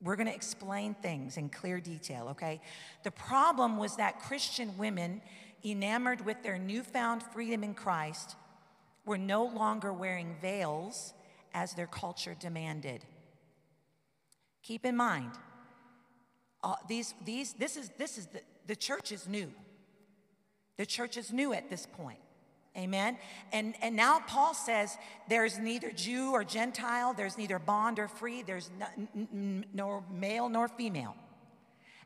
We're 0.00 0.14
going 0.14 0.28
to 0.28 0.34
explain 0.34 0.94
things 0.94 1.36
in 1.36 1.48
clear 1.48 1.80
detail, 1.80 2.28
okay? 2.30 2.60
The 3.02 3.10
problem 3.10 3.76
was 3.76 3.96
that 3.96 4.20
Christian 4.20 4.78
women, 4.78 5.20
enamored 5.64 6.24
with 6.24 6.42
their 6.44 6.58
newfound 6.58 7.24
freedom 7.32 7.64
in 7.64 7.74
Christ, 7.74 8.36
were 9.04 9.18
no 9.18 9.44
longer 9.44 9.92
wearing 9.92 10.36
veils 10.40 11.14
as 11.52 11.72
their 11.72 11.88
culture 11.88 12.36
demanded. 12.38 13.04
Keep 14.62 14.86
in 14.86 14.96
mind, 14.96 15.32
uh, 16.62 16.74
these, 16.88 17.14
these, 17.24 17.52
this 17.54 17.76
is, 17.76 17.90
this 17.98 18.18
is 18.18 18.26
the, 18.26 18.40
the 18.66 18.76
church 18.76 19.12
is 19.12 19.28
new. 19.28 19.50
The 20.76 20.86
church 20.86 21.16
is 21.16 21.32
new 21.32 21.52
at 21.52 21.70
this 21.70 21.86
point. 21.86 22.18
Amen. 22.76 23.18
And, 23.52 23.74
and 23.82 23.96
now 23.96 24.20
Paul 24.20 24.54
says 24.54 24.96
there's 25.28 25.58
neither 25.58 25.90
Jew 25.90 26.30
or 26.30 26.44
Gentile, 26.44 27.12
there's 27.12 27.36
neither 27.36 27.58
bond 27.58 27.98
or 27.98 28.06
free, 28.06 28.42
there's 28.42 28.70
no, 28.78 28.86
n- 29.16 29.64
nor 29.74 30.04
male 30.10 30.48
nor 30.48 30.68
female. 30.68 31.16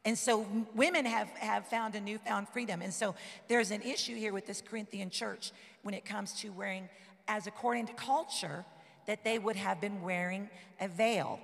And 0.05 0.17
so 0.17 0.47
women 0.75 1.05
have, 1.05 1.29
have 1.31 1.67
found 1.67 1.95
a 1.95 2.01
newfound 2.01 2.49
freedom. 2.49 2.83
And 2.83 2.93
so 2.93 3.15
there's 3.49 3.71
an 3.71 3.83
issue 3.83 4.17
here 4.17 4.33
with 4.33 4.47
this 4.47 4.61
Corinthian 4.61 5.11
church 5.11 5.53
when 5.83 5.95
it 5.95 6.05
comes 6.05 6.33
to 6.41 6.49
wearing, 6.51 6.89
as 7.29 7.47
according 7.47 7.87
to 7.87 7.93
culture, 7.93 8.65
that 9.07 9.25
they 9.25 9.39
would 9.39 9.57
have 9.57 9.81
been 9.81 10.03
wearing 10.03 10.49
a 10.81 10.89
veil. 10.89 11.39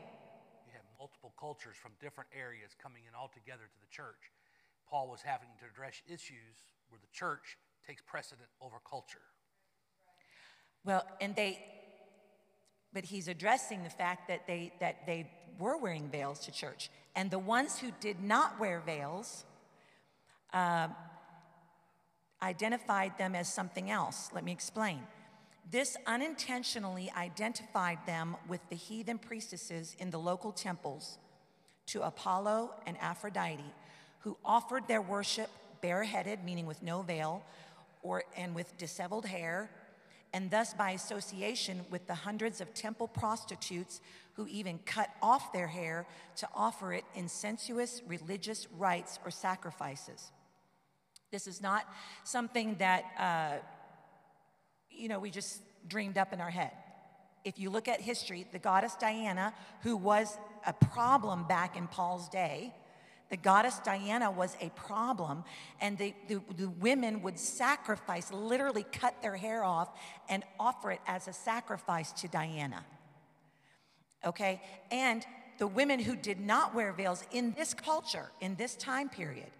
Multiple 0.98 1.32
cultures 1.38 1.76
from 1.76 1.92
different 2.00 2.28
areas 2.36 2.72
coming 2.82 3.02
in 3.08 3.14
all 3.14 3.30
together 3.32 3.64
to 3.64 3.80
the 3.80 3.86
church. 3.90 4.32
Paul 4.90 5.08
was 5.08 5.22
having 5.22 5.48
to 5.60 5.66
address 5.70 6.02
issues 6.06 6.64
where 6.88 6.98
the 7.00 7.12
church 7.12 7.56
takes 7.86 8.02
precedent 8.02 8.48
over 8.60 8.76
culture. 8.88 9.18
Well, 10.84 11.04
and 11.20 11.36
they, 11.36 11.62
but 12.92 13.04
he's 13.04 13.28
addressing 13.28 13.82
the 13.82 13.90
fact 13.90 14.28
that 14.28 14.46
they, 14.46 14.72
that 14.80 15.06
they 15.06 15.30
were 15.58 15.76
wearing 15.76 16.08
veils 16.08 16.40
to 16.46 16.52
church. 16.52 16.90
And 17.14 17.30
the 17.30 17.38
ones 17.38 17.78
who 17.78 17.90
did 18.00 18.22
not 18.22 18.58
wear 18.58 18.80
veils 18.80 19.44
um, 20.52 20.94
identified 22.42 23.18
them 23.18 23.34
as 23.34 23.52
something 23.52 23.90
else. 23.90 24.30
Let 24.32 24.44
me 24.44 24.52
explain. 24.52 25.00
This 25.70 25.96
unintentionally 26.06 27.12
identified 27.14 27.98
them 28.06 28.36
with 28.48 28.60
the 28.70 28.76
heathen 28.76 29.18
priestesses 29.18 29.94
in 29.98 30.10
the 30.10 30.18
local 30.18 30.50
temples 30.50 31.18
to 31.86 32.02
Apollo 32.02 32.72
and 32.86 32.96
Aphrodite, 33.00 33.74
who 34.20 34.36
offered 34.44 34.88
their 34.88 35.02
worship 35.02 35.50
bareheaded, 35.82 36.42
meaning 36.44 36.66
with 36.66 36.82
no 36.82 37.02
veil, 37.02 37.42
or, 38.02 38.24
and 38.36 38.54
with 38.54 38.76
disheveled 38.78 39.26
hair, 39.26 39.70
and 40.32 40.50
thus 40.50 40.74
by 40.74 40.92
association 40.92 41.80
with 41.90 42.06
the 42.06 42.14
hundreds 42.14 42.60
of 42.60 42.72
temple 42.74 43.08
prostitutes 43.08 44.00
who 44.34 44.46
even 44.46 44.78
cut 44.86 45.10
off 45.20 45.52
their 45.52 45.66
hair 45.66 46.06
to 46.36 46.48
offer 46.54 46.92
it 46.92 47.04
in 47.14 47.28
sensuous 47.28 48.02
religious 48.06 48.66
rites 48.78 49.18
or 49.24 49.30
sacrifices. 49.30 50.30
This 51.30 51.46
is 51.46 51.60
not 51.60 51.84
something 52.24 52.76
that, 52.78 53.04
uh, 53.18 53.64
you 54.98 55.08
know, 55.08 55.18
we 55.18 55.30
just 55.30 55.62
dreamed 55.86 56.18
up 56.18 56.32
in 56.32 56.40
our 56.40 56.50
head. 56.50 56.72
If 57.44 57.58
you 57.58 57.70
look 57.70 57.88
at 57.88 58.00
history, 58.00 58.46
the 58.52 58.58
goddess 58.58 58.94
Diana, 58.96 59.54
who 59.82 59.96
was 59.96 60.36
a 60.66 60.72
problem 60.72 61.46
back 61.46 61.76
in 61.76 61.86
Paul's 61.86 62.28
day, 62.28 62.74
the 63.30 63.36
goddess 63.36 63.78
Diana 63.80 64.30
was 64.30 64.56
a 64.60 64.70
problem, 64.70 65.44
and 65.80 65.98
the, 65.98 66.14
the, 66.28 66.40
the, 66.56 66.68
women 66.68 67.20
would 67.22 67.38
sacrifice, 67.38 68.32
literally 68.32 68.84
cut 68.90 69.20
their 69.20 69.36
hair 69.36 69.62
off 69.62 69.90
and 70.30 70.42
offer 70.58 70.92
it 70.92 71.00
as 71.06 71.28
a 71.28 71.32
sacrifice 71.34 72.10
to 72.12 72.28
Diana. 72.28 72.84
Okay? 74.24 74.62
And 74.90 75.26
the 75.58 75.66
women 75.66 75.98
who 75.98 76.16
did 76.16 76.40
not 76.40 76.74
wear 76.74 76.92
veils 76.92 77.22
in 77.30 77.52
this 77.52 77.74
culture, 77.74 78.30
in 78.40 78.54
this 78.56 78.74
time 78.76 79.10
period, 79.10 79.50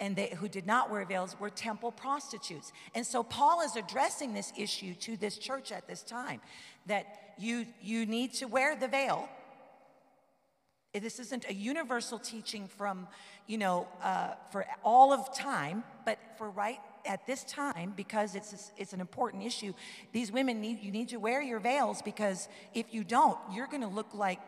and 0.00 0.16
they, 0.16 0.34
who 0.38 0.48
did 0.48 0.66
not 0.66 0.90
wear 0.90 1.04
veils 1.04 1.36
were 1.38 1.50
temple 1.50 1.92
prostitutes. 1.92 2.72
And 2.94 3.06
so 3.06 3.22
Paul 3.22 3.62
is 3.62 3.76
addressing 3.76 4.34
this 4.34 4.52
issue 4.56 4.94
to 4.94 5.16
this 5.16 5.38
church 5.38 5.72
at 5.72 5.86
this 5.86 6.02
time 6.02 6.40
that 6.86 7.34
you, 7.38 7.66
you 7.82 8.06
need 8.06 8.34
to 8.34 8.46
wear 8.46 8.76
the 8.76 8.88
veil. 8.88 9.28
This 10.94 11.18
isn't 11.20 11.48
a 11.48 11.54
universal 11.54 12.18
teaching 12.18 12.66
from, 12.66 13.06
you 13.46 13.58
know, 13.58 13.86
uh, 14.02 14.30
for 14.50 14.64
all 14.82 15.12
of 15.12 15.34
time, 15.34 15.84
but 16.04 16.18
for 16.38 16.50
right 16.50 16.80
at 17.06 17.26
this 17.26 17.44
time, 17.44 17.92
because 17.96 18.34
it's, 18.34 18.72
it's 18.76 18.92
an 18.92 19.00
important 19.00 19.44
issue, 19.44 19.72
these 20.12 20.32
women 20.32 20.60
need, 20.60 20.82
you 20.82 20.90
need 20.90 21.08
to 21.10 21.18
wear 21.18 21.42
your 21.42 21.60
veils 21.60 22.02
because 22.02 22.48
if 22.74 22.92
you 22.92 23.04
don't, 23.04 23.38
you're 23.52 23.66
going 23.66 23.82
to 23.82 23.88
look 23.88 24.14
like 24.14 24.40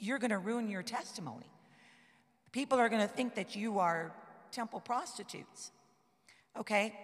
you're 0.00 0.18
going 0.18 0.30
to 0.30 0.38
ruin 0.38 0.68
your 0.68 0.82
testimony. 0.82 1.46
People 2.52 2.78
are 2.78 2.88
going 2.88 3.02
to 3.02 3.08
think 3.08 3.34
that 3.34 3.56
you 3.56 3.78
are 3.78 4.12
temple 4.50 4.80
prostitutes. 4.80 5.70
Okay? 6.58 6.94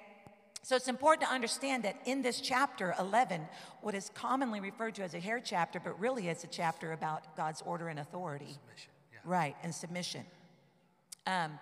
So 0.64 0.76
it's 0.76 0.88
important 0.88 1.28
to 1.28 1.34
understand 1.34 1.82
that 1.84 1.96
in 2.06 2.22
this 2.22 2.40
chapter 2.40 2.94
11, 2.98 3.42
what 3.82 3.94
is 3.94 4.10
commonly 4.14 4.60
referred 4.60 4.94
to 4.94 5.02
as 5.02 5.12
a 5.12 5.20
hair 5.20 5.38
chapter, 5.38 5.78
but 5.78 6.00
really 6.00 6.28
it's 6.28 6.42
a 6.42 6.46
chapter 6.46 6.92
about 6.92 7.36
God's 7.36 7.62
order 7.66 7.88
and 7.88 7.98
authority. 7.98 8.46
Submission, 8.46 8.90
yeah. 9.12 9.18
Right, 9.24 9.56
and 9.62 9.74
submission. 9.74 10.24
Um, 11.26 11.58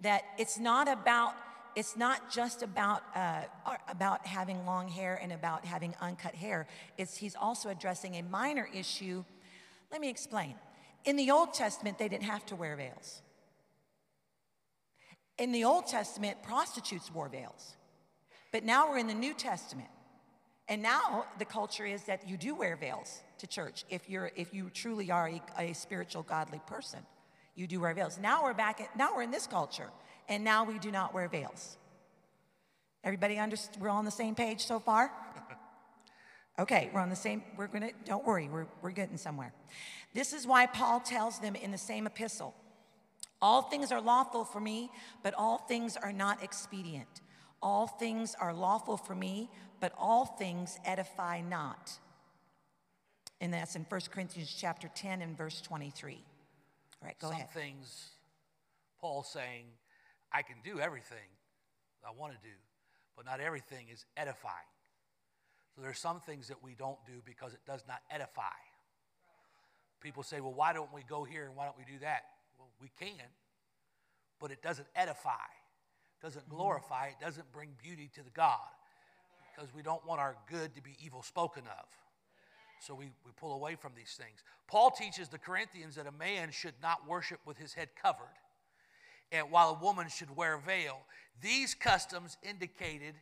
that 0.00 0.22
it's 0.38 0.58
not 0.58 0.88
about 0.88 1.34
it's 1.76 1.96
not 1.96 2.30
just 2.30 2.62
about 2.62 3.02
uh, 3.14 3.42
about 3.88 4.26
having 4.26 4.64
long 4.64 4.88
hair 4.88 5.18
and 5.20 5.32
about 5.32 5.64
having 5.64 5.94
uncut 6.00 6.34
hair. 6.34 6.66
It's 6.96 7.16
he's 7.16 7.34
also 7.34 7.68
addressing 7.68 8.14
a 8.14 8.22
minor 8.22 8.68
issue. 8.72 9.24
Let 9.90 10.00
me 10.00 10.08
explain. 10.08 10.54
In 11.04 11.16
the 11.16 11.30
Old 11.30 11.52
Testament, 11.52 11.98
they 11.98 12.08
didn't 12.08 12.24
have 12.24 12.46
to 12.46 12.56
wear 12.56 12.76
veils. 12.76 13.20
In 15.38 15.52
the 15.52 15.64
Old 15.64 15.86
Testament, 15.86 16.42
prostitutes 16.42 17.12
wore 17.12 17.28
veils. 17.28 17.74
But 18.52 18.64
now 18.64 18.88
we're 18.88 18.98
in 18.98 19.08
the 19.08 19.14
New 19.14 19.34
Testament. 19.34 19.88
And 20.68 20.82
now 20.82 21.26
the 21.38 21.44
culture 21.44 21.84
is 21.84 22.04
that 22.04 22.28
you 22.28 22.36
do 22.36 22.54
wear 22.54 22.76
veils 22.76 23.20
to 23.38 23.46
church 23.46 23.84
if 23.90 24.08
you're 24.08 24.30
if 24.36 24.54
you 24.54 24.70
truly 24.70 25.10
are 25.10 25.28
a, 25.28 25.42
a 25.58 25.72
spiritual 25.74 26.22
godly 26.22 26.60
person. 26.66 27.00
You 27.54 27.66
do 27.66 27.80
wear 27.80 27.92
veils. 27.94 28.18
Now 28.18 28.44
we're 28.44 28.54
back 28.54 28.80
at, 28.80 28.96
now 28.96 29.14
we're 29.14 29.22
in 29.22 29.30
this 29.30 29.46
culture 29.46 29.90
and 30.28 30.42
now 30.42 30.64
we 30.64 30.78
do 30.78 30.90
not 30.90 31.12
wear 31.12 31.28
veils. 31.28 31.76
Everybody 33.02 33.38
understand 33.38 33.82
we're 33.82 33.90
all 33.90 33.98
on 33.98 34.04
the 34.06 34.10
same 34.10 34.34
page 34.34 34.64
so 34.64 34.78
far? 34.78 35.10
Okay, 36.56 36.88
we're 36.94 37.00
on 37.00 37.10
the 37.10 37.16
same, 37.16 37.42
we're 37.56 37.66
gonna, 37.66 37.90
don't 38.04 38.24
worry, 38.24 38.48
we're, 38.48 38.66
we're 38.80 38.92
getting 38.92 39.16
somewhere. 39.16 39.52
This 40.14 40.32
is 40.32 40.46
why 40.46 40.66
Paul 40.66 41.00
tells 41.00 41.40
them 41.40 41.56
in 41.56 41.72
the 41.72 41.78
same 41.78 42.06
epistle 42.06 42.54
all 43.44 43.60
things 43.60 43.92
are 43.92 44.00
lawful 44.00 44.42
for 44.42 44.58
me, 44.58 44.90
but 45.22 45.34
all 45.36 45.58
things 45.58 45.98
are 45.98 46.14
not 46.14 46.42
expedient. 46.42 47.20
All 47.62 47.86
things 47.86 48.34
are 48.40 48.54
lawful 48.54 48.96
for 48.96 49.14
me, 49.14 49.50
but 49.80 49.92
all 49.98 50.24
things 50.24 50.78
edify 50.82 51.42
not. 51.42 51.92
And 53.42 53.52
that's 53.52 53.76
in 53.76 53.84
1 53.86 54.00
Corinthians 54.10 54.56
chapter 54.58 54.90
10 54.94 55.20
and 55.20 55.36
verse 55.36 55.60
23. 55.60 56.14
All 56.14 57.06
right, 57.06 57.18
go 57.20 57.28
Some 57.28 57.36
ahead. 57.36 57.50
things, 57.50 58.12
Paul 58.98 59.22
saying, 59.22 59.66
I 60.32 60.40
can 60.40 60.56
do 60.64 60.80
everything 60.80 61.28
I 62.02 62.18
want 62.18 62.32
to 62.32 62.38
do, 62.38 62.54
but 63.14 63.26
not 63.26 63.40
everything 63.40 63.88
is 63.92 64.06
edifying. 64.16 64.54
So 65.76 65.82
there 65.82 65.90
are 65.90 65.94
some 65.94 66.20
things 66.20 66.48
that 66.48 66.62
we 66.62 66.74
don't 66.78 67.04
do 67.06 67.20
because 67.26 67.52
it 67.52 67.60
does 67.66 67.84
not 67.86 68.00
edify. 68.10 68.56
People 70.00 70.22
say, 70.22 70.40
well, 70.40 70.54
why 70.54 70.72
don't 70.72 70.94
we 70.94 71.02
go 71.06 71.24
here 71.24 71.44
and 71.44 71.54
why 71.54 71.66
don't 71.66 71.76
we 71.76 71.84
do 71.84 71.98
that? 72.00 72.22
We 72.80 72.90
can, 72.98 73.28
but 74.40 74.50
it 74.50 74.62
doesn't 74.62 74.88
edify, 74.94 75.30
doesn't 76.22 76.46
Mm-hmm. 76.46 76.56
glorify, 76.56 77.06
it 77.08 77.20
doesn't 77.20 77.50
bring 77.52 77.70
beauty 77.82 78.10
to 78.14 78.22
the 78.22 78.30
God 78.30 78.58
because 79.54 79.72
we 79.74 79.82
don't 79.82 80.04
want 80.06 80.20
our 80.20 80.36
good 80.50 80.74
to 80.74 80.82
be 80.82 80.96
evil 81.04 81.22
spoken 81.22 81.62
of. 81.66 81.86
So 82.80 82.94
we, 82.94 83.06
we 83.24 83.30
pull 83.36 83.52
away 83.54 83.76
from 83.76 83.92
these 83.96 84.14
things. 84.18 84.42
Paul 84.66 84.90
teaches 84.90 85.28
the 85.28 85.38
Corinthians 85.38 85.94
that 85.94 86.06
a 86.06 86.12
man 86.12 86.50
should 86.50 86.74
not 86.82 87.08
worship 87.08 87.38
with 87.46 87.56
his 87.56 87.72
head 87.72 87.90
covered, 88.00 88.36
and 89.32 89.50
while 89.50 89.70
a 89.70 89.84
woman 89.84 90.08
should 90.08 90.36
wear 90.36 90.54
a 90.54 90.60
veil. 90.60 90.98
These 91.40 91.74
customs 91.74 92.36
indicated 92.42 93.14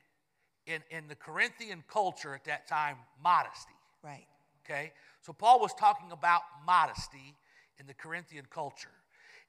in, 0.67 0.83
in 0.91 1.09
the 1.09 1.15
Corinthian 1.15 1.85
culture 1.89 2.35
at 2.35 2.45
that 2.45 2.67
time 2.67 2.97
modesty. 3.23 3.75
Right. 4.03 4.27
Okay? 4.65 4.93
So 5.21 5.33
Paul 5.33 5.61
was 5.61 5.75
talking 5.75 6.13
about 6.13 6.43
modesty 6.67 7.37
in 7.79 7.87
the 7.87 7.95
Corinthian 7.95 8.47
culture. 8.51 8.89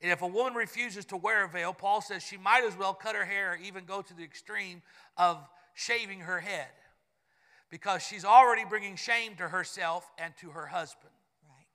And 0.04 0.12
if 0.12 0.22
a 0.22 0.28
woman 0.28 0.54
refuses 0.54 1.06
to 1.06 1.18
wear 1.18 1.46
a 1.46 1.48
veil, 1.48 1.74
Paul 1.74 2.02
says 2.02 2.22
she 2.22 2.36
might 2.36 2.66
as 2.66 2.78
well 2.78 2.94
cut 2.94 3.16
her 3.16 3.24
hair 3.24 3.54
or 3.54 3.56
even 3.64 3.86
go 3.86 4.02
to 4.02 4.14
the 4.14 4.24
extreme 4.24 4.82
of 5.16 5.38
shaving 5.74 6.20
her 6.20 6.42
head 6.42 6.68
because 7.70 8.04
she's 8.04 8.26
already 8.26 8.66
bringing 8.66 8.98
shame 8.98 9.36
to 9.38 9.48
herself 9.48 10.12
and 10.20 10.34
to 10.42 10.50
her 10.50 10.68
husband. 10.68 11.14
Right. 11.48 11.66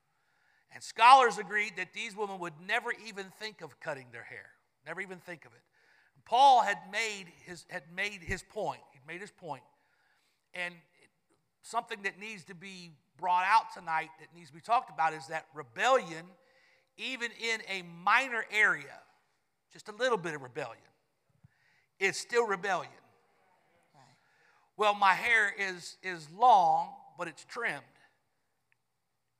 And 0.75 0.83
scholars 0.83 1.38
agreed 1.38 1.73
that 1.79 1.95
these 1.95 2.14
women 2.14 2.38
would 2.38 2.53
never 2.69 2.91
even 3.07 3.27
think 3.41 3.62
of 3.62 3.81
cutting 3.81 4.07
their 4.12 4.25
hair, 4.25 4.51
never 4.87 5.01
even 5.01 5.19
think 5.19 5.47
of 5.47 5.53
it. 5.53 5.62
Paul 6.27 6.61
had 6.61 6.77
made 6.93 7.25
his, 7.47 7.64
had 7.71 7.85
made 7.97 8.21
his 8.21 8.43
point. 8.43 8.83
He'd 8.93 9.11
made 9.11 9.23
his 9.23 9.31
point. 9.31 9.62
And 10.53 10.75
something 11.62 12.03
that 12.03 12.21
needs 12.21 12.45
to 12.45 12.55
be 12.55 12.93
brought 13.17 13.47
out 13.47 13.73
tonight, 13.75 14.11
that 14.21 14.29
needs 14.37 14.51
to 14.51 14.55
be 14.55 14.61
talked 14.61 14.91
about, 14.91 15.14
is 15.14 15.27
that 15.29 15.47
rebellion, 15.55 16.27
even 16.99 17.31
in 17.41 17.61
a 17.69 17.83
minor 18.05 18.45
area, 18.51 19.01
just 19.73 19.89
a 19.89 19.93
little 19.93 20.19
bit 20.19 20.35
of 20.35 20.43
rebellion, 20.43 20.83
it's 21.99 22.19
still 22.19 22.47
rebellion. 22.47 22.91
Right. 23.95 24.03
Well, 24.77 24.95
my 24.95 25.15
hair 25.15 25.53
is, 25.59 25.97
is 26.03 26.29
long, 26.37 26.89
but 27.17 27.29
it's 27.29 27.45
trimmed. 27.45 27.83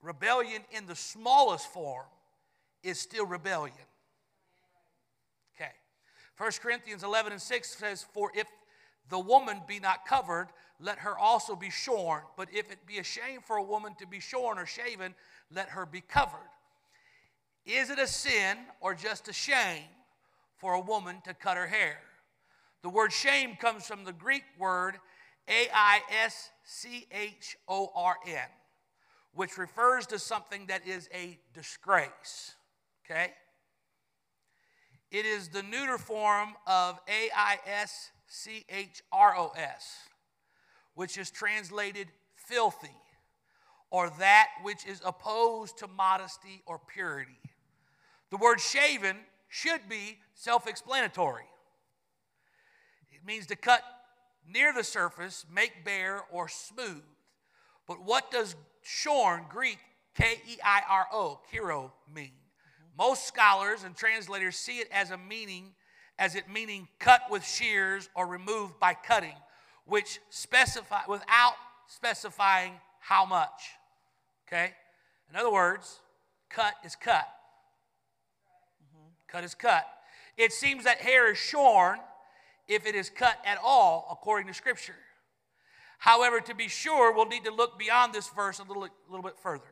Rebellion 0.01 0.63
in 0.71 0.87
the 0.87 0.95
smallest 0.95 1.67
form 1.73 2.07
is 2.83 3.01
still 3.01 3.27
rebellion. 3.27 3.75
Okay. 5.57 5.73
1 6.37 6.51
Corinthians 6.63 7.03
11 7.03 7.33
and 7.33 7.43
6 7.43 7.69
says, 7.69 8.07
For 8.15 8.31
if 8.35 8.47
the 9.09 9.19
woman 9.19 9.61
be 9.67 9.81
not 9.81 10.07
covered, 10.07 10.49
let 10.81 10.99
her 10.99 11.19
also 11.19 11.57
be 11.57 11.71
shorn. 11.71 12.23
But 12.37 12.49
if 12.53 12.71
it 12.71 12.87
be 12.87 12.99
a 12.99 13.05
shame 13.05 13.41
for 13.45 13.57
a 13.57 13.63
woman 13.63 13.95
to 13.99 14.07
be 14.07 14.21
shorn 14.21 14.59
or 14.59 14.67
shaven, 14.67 15.15
let 15.53 15.71
her 15.71 15.85
be 15.87 16.01
covered. 16.01 16.39
Is 17.69 17.91
it 17.91 17.99
a 17.99 18.07
sin 18.07 18.57
or 18.81 18.95
just 18.95 19.29
a 19.29 19.33
shame 19.33 19.85
for 20.57 20.73
a 20.73 20.81
woman 20.81 21.17
to 21.27 21.35
cut 21.35 21.59
her 21.59 21.67
hair? 21.67 21.99
The 22.83 22.89
word 22.89 23.13
shame 23.13 23.57
comes 23.57 23.87
from 23.87 24.05
the 24.05 24.13
Greek 24.13 24.45
word 24.59 24.95
A 25.49 25.69
I 25.75 26.01
S 26.25 26.49
C 26.65 27.07
H 27.13 27.59
O 27.69 27.93
R 27.95 28.17
N, 28.27 28.49
which 29.35 29.59
refers 29.59 30.07
to 30.07 30.19
something 30.19 30.65
that 30.69 30.87
is 30.87 31.11
a 31.13 31.39
disgrace. 31.53 32.55
Okay? 33.05 33.33
It 35.11 35.27
is 35.27 35.49
the 35.49 35.63
neuter 35.63 35.99
form 35.99 36.55
of 36.67 36.99
A 37.07 37.29
I 37.37 37.59
S 37.83 38.13
C 38.29 38.65
H 38.71 39.03
R 39.13 39.37
O 39.37 39.53
S, 39.55 39.95
which 40.95 41.19
is 41.19 41.31
translated 41.31 42.09
filthy, 42.35 42.97
or 43.91 44.09
that 44.19 44.49
which 44.63 44.87
is 44.87 45.03
opposed 45.05 45.77
to 45.81 45.87
modesty 45.87 46.63
or 46.65 46.79
purity. 46.79 47.37
The 48.31 48.37
word 48.37 48.61
shaven 48.61 49.17
should 49.49 49.89
be 49.89 50.19
self 50.35 50.67
explanatory. 50.67 51.45
It 53.11 53.27
means 53.27 53.47
to 53.47 53.57
cut 53.57 53.83
near 54.47 54.73
the 54.73 54.85
surface, 54.85 55.45
make 55.53 55.85
bare, 55.85 56.23
or 56.31 56.49
smooth. 56.49 57.03
But 57.87 58.05
what 58.05 58.31
does 58.31 58.55
shorn, 58.83 59.45
Greek, 59.49 59.79
K 60.15 60.41
E 60.47 60.57
I 60.65 60.83
R 60.89 61.07
O, 61.13 61.41
kiro, 61.53 61.91
mean? 62.15 62.33
Most 62.97 63.27
scholars 63.27 63.85
and 63.85 63.97
translators 63.97 64.57
see 64.57 64.79
it 64.79 64.89
as 64.93 65.11
a 65.11 65.17
meaning, 65.17 65.75
as 66.19 66.35
it 66.35 66.51
meaning 66.51 66.89
cut 66.99 67.23
with 67.31 67.47
shears 67.47 68.09
or 68.15 68.27
removed 68.27 68.79
by 68.81 68.95
cutting, 68.95 69.37
which 69.87 70.19
specify 70.31 71.01
without 71.09 71.55
specifying 71.87 72.75
how 73.01 73.25
much. 73.25 73.71
Okay? 74.47 74.73
In 75.31 75.37
other 75.37 75.53
words, 75.53 76.01
cut 76.51 76.75
is 76.85 76.97
cut. 76.97 77.29
Cut 79.29 79.45
is 79.45 79.55
cut. 79.55 79.87
It 80.37 80.53
seems 80.53 80.85
that 80.85 80.99
hair 80.99 81.31
is 81.31 81.39
shorn 81.39 81.99
if 82.67 82.87
it 82.87 82.95
is 82.95 83.11
cut 83.11 83.39
at 83.45 83.59
all, 83.63 84.09
according 84.11 84.47
to 84.49 84.55
Scripture. 84.55 84.97
However, 85.99 86.41
to 86.41 86.55
be 86.55 86.69
sure, 86.69 87.13
we'll 87.13 87.27
need 87.27 87.45
to 87.45 87.53
look 87.53 87.79
beyond 87.79 88.13
this 88.13 88.29
verse 88.29 88.59
a 88.59 88.63
little, 88.63 88.85
a 88.85 88.91
little 89.09 89.25
bit 89.25 89.39
further. 89.39 89.65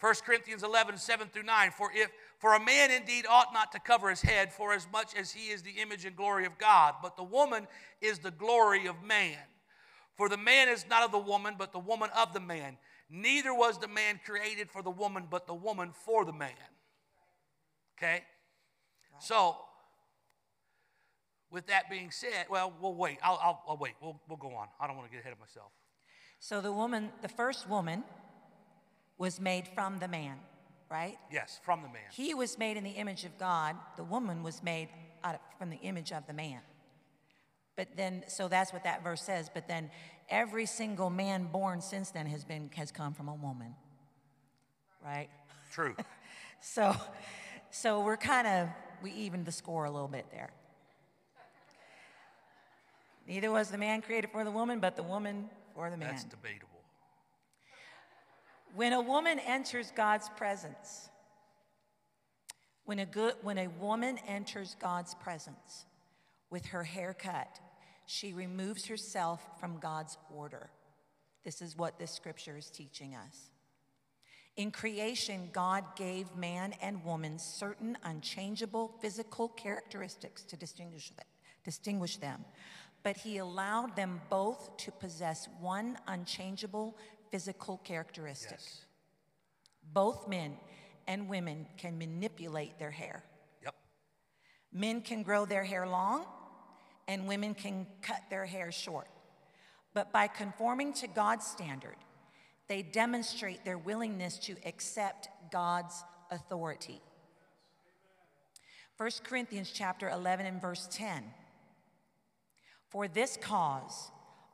1 0.00 0.14
Corinthians 0.24 0.62
11, 0.62 0.96
7 0.96 1.28
through 1.28 1.42
9. 1.42 1.70
For 1.70 1.90
if 1.94 2.10
for 2.38 2.54
a 2.54 2.60
man 2.60 2.90
indeed 2.90 3.26
ought 3.28 3.52
not 3.52 3.70
to 3.72 3.78
cover 3.78 4.08
his 4.08 4.22
head, 4.22 4.50
for 4.50 4.72
as 4.72 4.86
much 4.90 5.14
as 5.14 5.30
he 5.30 5.50
is 5.50 5.62
the 5.62 5.72
image 5.72 6.06
and 6.06 6.16
glory 6.16 6.46
of 6.46 6.56
God, 6.56 6.94
but 7.02 7.16
the 7.16 7.22
woman 7.22 7.66
is 8.00 8.18
the 8.18 8.30
glory 8.30 8.86
of 8.86 9.02
man. 9.02 9.36
For 10.16 10.30
the 10.30 10.38
man 10.38 10.68
is 10.68 10.86
not 10.88 11.02
of 11.02 11.12
the 11.12 11.18
woman, 11.18 11.54
but 11.58 11.72
the 11.72 11.78
woman 11.78 12.08
of 12.16 12.32
the 12.32 12.40
man. 12.40 12.78
Neither 13.10 13.52
was 13.52 13.78
the 13.78 13.88
man 13.88 14.20
created 14.24 14.70
for 14.70 14.82
the 14.82 14.90
woman, 14.90 15.26
but 15.30 15.46
the 15.46 15.54
woman 15.54 15.92
for 15.92 16.24
the 16.24 16.32
man. 16.32 16.50
Okay? 17.98 18.22
So, 19.20 19.56
with 21.50 21.66
that 21.66 21.90
being 21.90 22.10
said, 22.10 22.46
well, 22.48 22.72
we'll 22.80 22.94
wait. 22.94 23.18
I'll, 23.22 23.38
I'll, 23.42 23.62
I'll 23.68 23.76
wait. 23.76 23.94
We'll, 24.00 24.20
we'll 24.28 24.38
go 24.38 24.54
on. 24.54 24.68
I 24.80 24.86
don't 24.86 24.96
want 24.96 25.08
to 25.08 25.12
get 25.12 25.20
ahead 25.20 25.32
of 25.32 25.40
myself. 25.40 25.70
So 26.38 26.60
the 26.60 26.72
woman, 26.72 27.10
the 27.22 27.28
first 27.28 27.68
woman, 27.68 28.02
was 29.18 29.38
made 29.38 29.68
from 29.68 29.98
the 29.98 30.08
man, 30.08 30.36
right? 30.90 31.18
Yes, 31.30 31.60
from 31.62 31.82
the 31.82 31.88
man. 31.88 32.02
He 32.12 32.34
was 32.34 32.58
made 32.58 32.78
in 32.78 32.84
the 32.84 32.90
image 32.90 33.24
of 33.24 33.36
God. 33.38 33.76
The 33.96 34.04
woman 34.04 34.42
was 34.42 34.62
made 34.62 34.88
out 35.22 35.34
of, 35.34 35.40
from 35.58 35.68
the 35.68 35.76
image 35.76 36.12
of 36.12 36.26
the 36.26 36.32
man. 36.32 36.60
But 37.76 37.88
then, 37.96 38.24
so 38.26 38.48
that's 38.48 38.72
what 38.72 38.84
that 38.84 39.04
verse 39.04 39.22
says. 39.22 39.50
But 39.52 39.68
then, 39.68 39.90
every 40.30 40.64
single 40.64 41.10
man 41.10 41.48
born 41.52 41.82
since 41.82 42.10
then 42.10 42.26
has 42.26 42.44
been 42.44 42.70
has 42.76 42.90
come 42.90 43.12
from 43.12 43.28
a 43.28 43.34
woman, 43.34 43.74
right? 45.04 45.28
True. 45.72 45.94
So, 46.62 46.94
so 47.70 48.00
we're 48.00 48.16
kind 48.16 48.46
of 48.46 48.68
we 49.02 49.12
evened 49.12 49.46
the 49.46 49.52
score 49.52 49.84
a 49.84 49.90
little 49.90 50.08
bit 50.08 50.26
there. 50.30 50.50
Neither 53.26 53.50
was 53.50 53.70
the 53.70 53.78
man 53.78 54.02
created 54.02 54.30
for 54.30 54.44
the 54.44 54.50
woman, 54.50 54.80
but 54.80 54.96
the 54.96 55.02
woman 55.02 55.48
for 55.74 55.90
the 55.90 55.96
man. 55.96 56.10
That's 56.10 56.24
debatable. 56.24 56.68
When 58.74 58.92
a 58.92 59.00
woman 59.00 59.38
enters 59.38 59.92
God's 59.96 60.28
presence, 60.36 61.08
when 62.84 62.98
a, 62.98 63.06
good, 63.06 63.34
when 63.42 63.58
a 63.58 63.68
woman 63.68 64.18
enters 64.26 64.76
God's 64.80 65.14
presence 65.14 65.86
with 66.50 66.66
her 66.66 66.84
hair 66.84 67.14
cut, 67.14 67.60
she 68.06 68.32
removes 68.32 68.86
herself 68.86 69.60
from 69.60 69.78
God's 69.78 70.18
order. 70.34 70.70
This 71.44 71.62
is 71.62 71.76
what 71.76 71.98
this 71.98 72.10
scripture 72.10 72.56
is 72.56 72.68
teaching 72.70 73.14
us. 73.14 73.49
In 74.56 74.70
creation, 74.70 75.48
God 75.52 75.84
gave 75.96 76.34
man 76.36 76.74
and 76.82 77.04
woman 77.04 77.38
certain 77.38 77.96
unchangeable 78.02 78.94
physical 79.00 79.48
characteristics 79.48 80.42
to 80.44 80.56
distinguish 80.56 81.10
them, 81.10 81.26
distinguish 81.64 82.16
them, 82.16 82.44
but 83.02 83.16
He 83.16 83.38
allowed 83.38 83.96
them 83.96 84.20
both 84.28 84.76
to 84.78 84.90
possess 84.92 85.48
one 85.60 85.98
unchangeable 86.06 86.96
physical 87.30 87.78
characteristic. 87.84 88.58
Yes. 88.58 88.84
Both 89.92 90.28
men 90.28 90.56
and 91.06 91.28
women 91.28 91.66
can 91.76 91.96
manipulate 91.96 92.78
their 92.78 92.90
hair. 92.90 93.22
Yep. 93.64 93.74
Men 94.72 95.00
can 95.00 95.22
grow 95.22 95.46
their 95.46 95.64
hair 95.64 95.86
long, 95.86 96.26
and 97.08 97.26
women 97.26 97.54
can 97.54 97.86
cut 98.02 98.20
their 98.30 98.44
hair 98.44 98.70
short. 98.70 99.08
But 99.94 100.12
by 100.12 100.26
conforming 100.28 100.92
to 100.94 101.08
God's 101.08 101.46
standard, 101.46 101.96
they 102.70 102.82
demonstrate 102.82 103.64
their 103.64 103.76
willingness 103.76 104.38
to 104.38 104.54
accept 104.64 105.28
God's 105.50 106.04
authority. 106.30 107.00
1 108.96 109.10
Corinthians 109.24 109.72
chapter 109.74 110.08
11 110.08 110.46
and 110.46 110.62
verse 110.62 110.88
10. 110.92 111.24
For 112.88 113.08
this 113.08 113.36
cause 113.36 114.12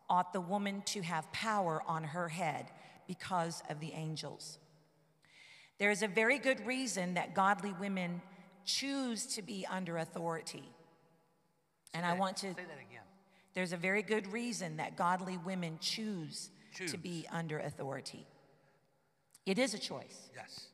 ought 0.08 0.32
the 0.32 0.40
woman 0.40 0.82
to 0.86 1.02
have 1.02 1.30
power 1.32 1.82
on 1.86 2.04
her 2.04 2.30
head 2.30 2.70
because 3.06 3.62
of 3.68 3.80
the 3.80 3.92
angels. 3.92 4.60
There 5.76 5.90
is 5.90 6.02
a 6.02 6.08
very 6.08 6.38
good 6.38 6.66
reason 6.66 7.14
that 7.14 7.34
godly 7.34 7.74
women 7.74 8.22
choose 8.64 9.26
to 9.34 9.42
be 9.42 9.66
under 9.68 9.98
authority. 9.98 10.72
And 11.92 12.06
I 12.06 12.14
Say- 12.14 12.18
want 12.18 12.36
to 12.38 12.54
say 12.54 12.64
that 12.64 12.78
again. 12.78 13.04
there's 13.52 13.74
a 13.74 13.76
very 13.76 14.02
good 14.02 14.26
reason 14.28 14.78
that 14.78 14.96
godly 14.96 15.36
women 15.36 15.78
choose, 15.80 16.48
Choose. 16.76 16.92
to 16.92 16.98
be 16.98 17.26
under 17.30 17.58
authority. 17.58 18.26
It 19.44 19.58
is 19.58 19.74
a 19.74 19.78
choice. 19.78 20.28
Yes. 20.34 20.66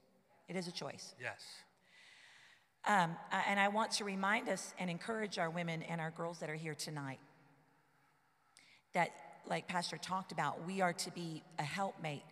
It 0.49 0.57
is 0.57 0.67
a 0.67 0.73
choice. 0.73 1.15
Yes. 1.21 1.43
Um, 2.85 3.15
and 3.47 3.61
I 3.61 3.69
want 3.69 3.93
to 3.93 4.05
remind 4.05 4.49
us 4.49 4.75
and 4.79 4.91
encourage 4.91 5.39
our 5.39 5.51
women 5.51 5.83
and 5.83 6.01
our 6.01 6.11
girls 6.11 6.41
that 6.41 6.51
are 6.51 6.57
here 6.57 6.75
tonight 6.75 7.21
that, 8.93 9.11
like 9.49 9.69
Pastor 9.69 9.99
talked 9.99 10.33
about, 10.33 10.67
we 10.67 10.81
are 10.81 10.93
to 10.93 11.11
be 11.13 11.43
a 11.59 11.63
helpmate 11.63 12.25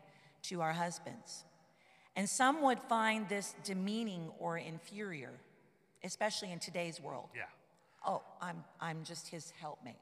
to 0.43 0.61
our 0.61 0.73
husbands. 0.73 1.45
And 2.17 2.29
some 2.29 2.63
would 2.63 2.81
find 2.81 3.29
this 3.29 3.55
demeaning 3.65 4.31
or 4.39 4.59
inferior, 4.59 5.31
especially 6.03 6.51
in 6.51 6.59
today's 6.59 7.01
world. 7.01 7.29
Yeah. 7.35 7.43
Oh, 8.05 8.23
I'm, 8.41 8.65
I'm 8.81 9.05
just 9.05 9.29
his 9.29 9.53
helpmate. 9.61 9.97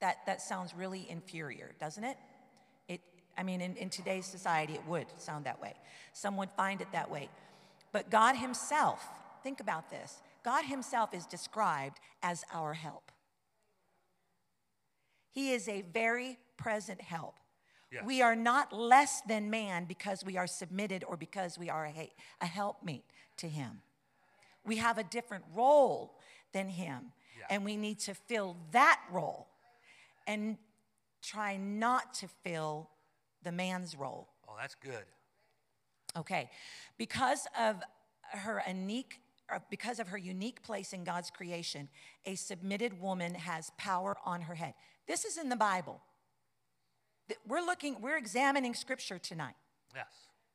That, 0.00 0.18
that 0.26 0.42
sounds 0.42 0.74
really 0.74 1.06
inferior, 1.08 1.72
doesn't 1.80 2.04
it? 2.04 2.16
it 2.88 3.00
I 3.36 3.42
mean, 3.42 3.60
in, 3.60 3.76
in 3.76 3.88
today's 3.88 4.26
society, 4.26 4.74
it 4.74 4.86
would 4.86 5.06
sound 5.18 5.46
that 5.46 5.60
way. 5.60 5.74
Some 6.12 6.36
would 6.36 6.50
find 6.56 6.80
it 6.80 6.88
that 6.92 7.10
way. 7.10 7.28
But 7.92 8.10
God 8.10 8.36
Himself, 8.36 9.02
think 9.42 9.60
about 9.60 9.90
this 9.90 10.20
God 10.44 10.64
Himself 10.64 11.14
is 11.14 11.26
described 11.26 11.98
as 12.22 12.44
our 12.52 12.74
help. 12.74 13.10
He 15.30 15.52
is 15.52 15.68
a 15.68 15.82
very 15.82 16.38
present 16.56 17.00
help. 17.00 17.34
Yes. 17.92 18.04
We 18.04 18.20
are 18.20 18.34
not 18.36 18.72
less 18.72 19.22
than 19.22 19.48
man 19.50 19.84
because 19.84 20.24
we 20.24 20.36
are 20.36 20.46
submitted 20.46 21.04
or 21.04 21.16
because 21.16 21.58
we 21.58 21.70
are 21.70 21.86
a, 21.86 22.10
a 22.40 22.46
helpmate 22.46 23.04
to 23.38 23.48
Him. 23.48 23.80
We 24.64 24.76
have 24.76 24.98
a 24.98 25.04
different 25.04 25.44
role 25.54 26.18
than 26.52 26.68
Him, 26.68 27.12
Yeah. 27.38 27.46
and 27.50 27.64
we 27.64 27.76
need 27.76 28.00
to 28.00 28.14
fill 28.14 28.56
that 28.72 29.00
role 29.10 29.46
and 30.26 30.56
try 31.22 31.56
not 31.56 32.14
to 32.14 32.28
fill 32.44 32.90
the 33.42 33.52
man's 33.52 33.96
role. 33.96 34.28
Oh, 34.48 34.54
that's 34.58 34.74
good. 34.74 35.04
Okay, 36.16 36.50
because 36.96 37.46
of 37.58 37.82
her 38.30 38.62
unique, 38.66 39.20
uh, 39.52 39.58
because 39.70 39.98
of 39.98 40.08
her 40.08 40.18
unique 40.18 40.62
place 40.62 40.92
in 40.92 41.04
God's 41.04 41.30
creation, 41.30 41.88
a 42.24 42.34
submitted 42.34 43.00
woman 43.00 43.34
has 43.34 43.70
power 43.76 44.16
on 44.24 44.42
her 44.42 44.54
head. 44.54 44.74
This 45.06 45.24
is 45.24 45.36
in 45.36 45.48
the 45.48 45.56
Bible. 45.56 46.00
We're 47.46 47.60
looking, 47.60 48.00
we're 48.00 48.16
examining 48.16 48.74
Scripture 48.74 49.18
tonight. 49.18 49.54
Yes. 49.94 50.06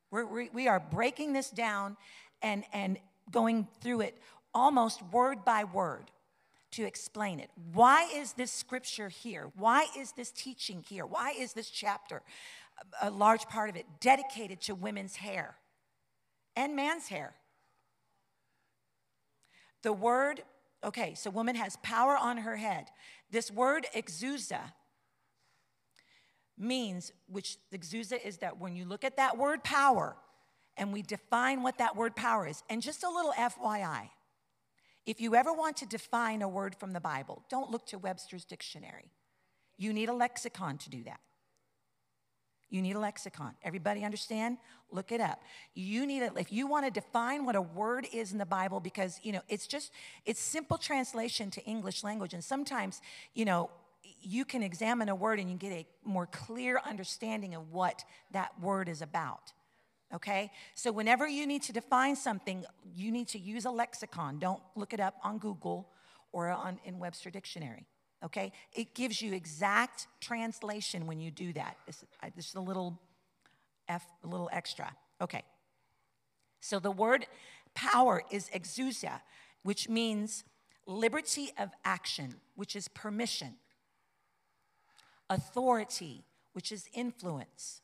We're, 0.09 0.25
we, 0.25 0.49
we 0.53 0.67
are 0.67 0.79
breaking 0.79 1.33
this 1.33 1.49
down 1.49 1.95
and, 2.41 2.63
and 2.73 2.97
going 3.29 3.67
through 3.81 4.01
it 4.01 4.17
almost 4.53 5.01
word 5.11 5.45
by 5.45 5.63
word 5.63 6.11
to 6.71 6.85
explain 6.85 7.39
it. 7.39 7.49
Why 7.73 8.09
is 8.15 8.33
this 8.33 8.51
scripture 8.51 9.09
here? 9.09 9.51
Why 9.55 9.87
is 9.97 10.13
this 10.13 10.31
teaching 10.31 10.83
here? 10.87 11.05
Why 11.05 11.33
is 11.37 11.53
this 11.53 11.69
chapter, 11.69 12.21
a, 13.01 13.09
large 13.09 13.47
part 13.47 13.69
of 13.69 13.75
it, 13.75 13.85
dedicated 13.99 14.61
to 14.61 14.75
women's 14.75 15.17
hair 15.17 15.55
and 16.55 16.75
man's 16.75 17.07
hair? 17.07 17.33
The 19.83 19.93
word, 19.93 20.43
okay, 20.83 21.13
so 21.15 21.29
woman 21.29 21.55
has 21.55 21.77
power 21.83 22.15
on 22.17 22.37
her 22.37 22.55
head. 22.55 22.85
This 23.31 23.51
word 23.51 23.85
exousia 23.95 24.73
means, 26.57 27.11
which 27.27 27.57
exousia 27.73 28.23
is 28.23 28.37
that 28.37 28.59
when 28.59 28.75
you 28.75 28.85
look 28.85 29.03
at 29.03 29.17
that 29.17 29.37
word 29.37 29.63
power 29.63 30.15
and 30.77 30.93
we 30.93 31.01
define 31.01 31.63
what 31.63 31.79
that 31.79 31.95
word 31.97 32.15
power 32.15 32.47
is, 32.47 32.63
and 32.69 32.81
just 32.81 33.03
a 33.03 33.09
little 33.09 33.33
FYI, 33.33 34.09
if 35.11 35.19
you 35.19 35.35
ever 35.35 35.51
want 35.51 35.75
to 35.75 35.85
define 35.85 36.41
a 36.41 36.47
word 36.47 36.73
from 36.73 36.93
the 36.93 37.01
Bible, 37.01 37.43
don't 37.49 37.69
look 37.69 37.85
to 37.87 37.97
Webster's 37.97 38.45
dictionary. 38.45 39.11
You 39.77 39.91
need 39.91 40.07
a 40.07 40.13
lexicon 40.13 40.77
to 40.77 40.89
do 40.89 41.03
that. 41.03 41.19
You 42.69 42.81
need 42.81 42.95
a 42.95 42.99
lexicon. 42.99 43.55
Everybody 43.61 44.05
understand? 44.05 44.57
Look 44.89 45.11
it 45.11 45.19
up. 45.19 45.41
You 45.73 46.05
need 46.05 46.21
it 46.21 46.31
if 46.37 46.53
you 46.53 46.65
want 46.65 46.85
to 46.85 46.91
define 46.91 47.45
what 47.45 47.57
a 47.57 47.61
word 47.61 48.07
is 48.13 48.31
in 48.31 48.37
the 48.37 48.45
Bible 48.45 48.79
because, 48.79 49.19
you 49.21 49.33
know, 49.33 49.41
it's 49.49 49.67
just 49.67 49.91
it's 50.25 50.39
simple 50.39 50.77
translation 50.77 51.51
to 51.51 51.61
English 51.65 52.05
language 52.05 52.33
and 52.33 52.41
sometimes, 52.41 53.01
you 53.33 53.43
know, 53.43 53.69
you 54.21 54.45
can 54.45 54.63
examine 54.63 55.09
a 55.09 55.15
word 55.15 55.41
and 55.41 55.51
you 55.51 55.57
get 55.57 55.73
a 55.73 55.85
more 56.05 56.25
clear 56.25 56.79
understanding 56.85 57.53
of 57.53 57.73
what 57.73 58.05
that 58.31 58.57
word 58.61 58.87
is 58.87 59.01
about. 59.01 59.51
Okay? 60.13 60.51
So 60.75 60.91
whenever 60.91 61.27
you 61.27 61.47
need 61.47 61.63
to 61.63 61.73
define 61.73 62.15
something, 62.15 62.65
you 62.93 63.11
need 63.11 63.27
to 63.29 63.39
use 63.39 63.65
a 63.65 63.71
lexicon. 63.71 64.39
Don't 64.39 64.61
look 64.75 64.93
it 64.93 64.99
up 64.99 65.15
on 65.23 65.37
Google 65.37 65.89
or 66.31 66.49
on 66.49 66.79
in 66.83 66.99
Webster 66.99 67.29
dictionary. 67.29 67.85
Okay? 68.23 68.51
It 68.73 68.93
gives 68.93 69.21
you 69.21 69.33
exact 69.33 70.07
translation 70.19 71.07
when 71.07 71.19
you 71.19 71.31
do 71.31 71.53
that. 71.53 71.77
This, 71.85 72.03
this 72.35 72.49
is 72.49 72.55
a 72.55 72.61
little 72.61 72.99
F, 73.87 74.05
a 74.23 74.27
little 74.27 74.49
extra. 74.51 74.95
Okay. 75.19 75.43
So 76.59 76.79
the 76.79 76.91
word 76.91 77.25
power 77.73 78.23
is 78.29 78.49
exousia. 78.49 79.21
which 79.63 79.89
means 79.89 80.43
liberty 80.85 81.51
of 81.57 81.69
action, 81.85 82.35
which 82.55 82.75
is 82.75 82.87
permission, 82.87 83.55
authority, 85.29 86.23
which 86.53 86.71
is 86.71 86.89
influence, 86.93 87.80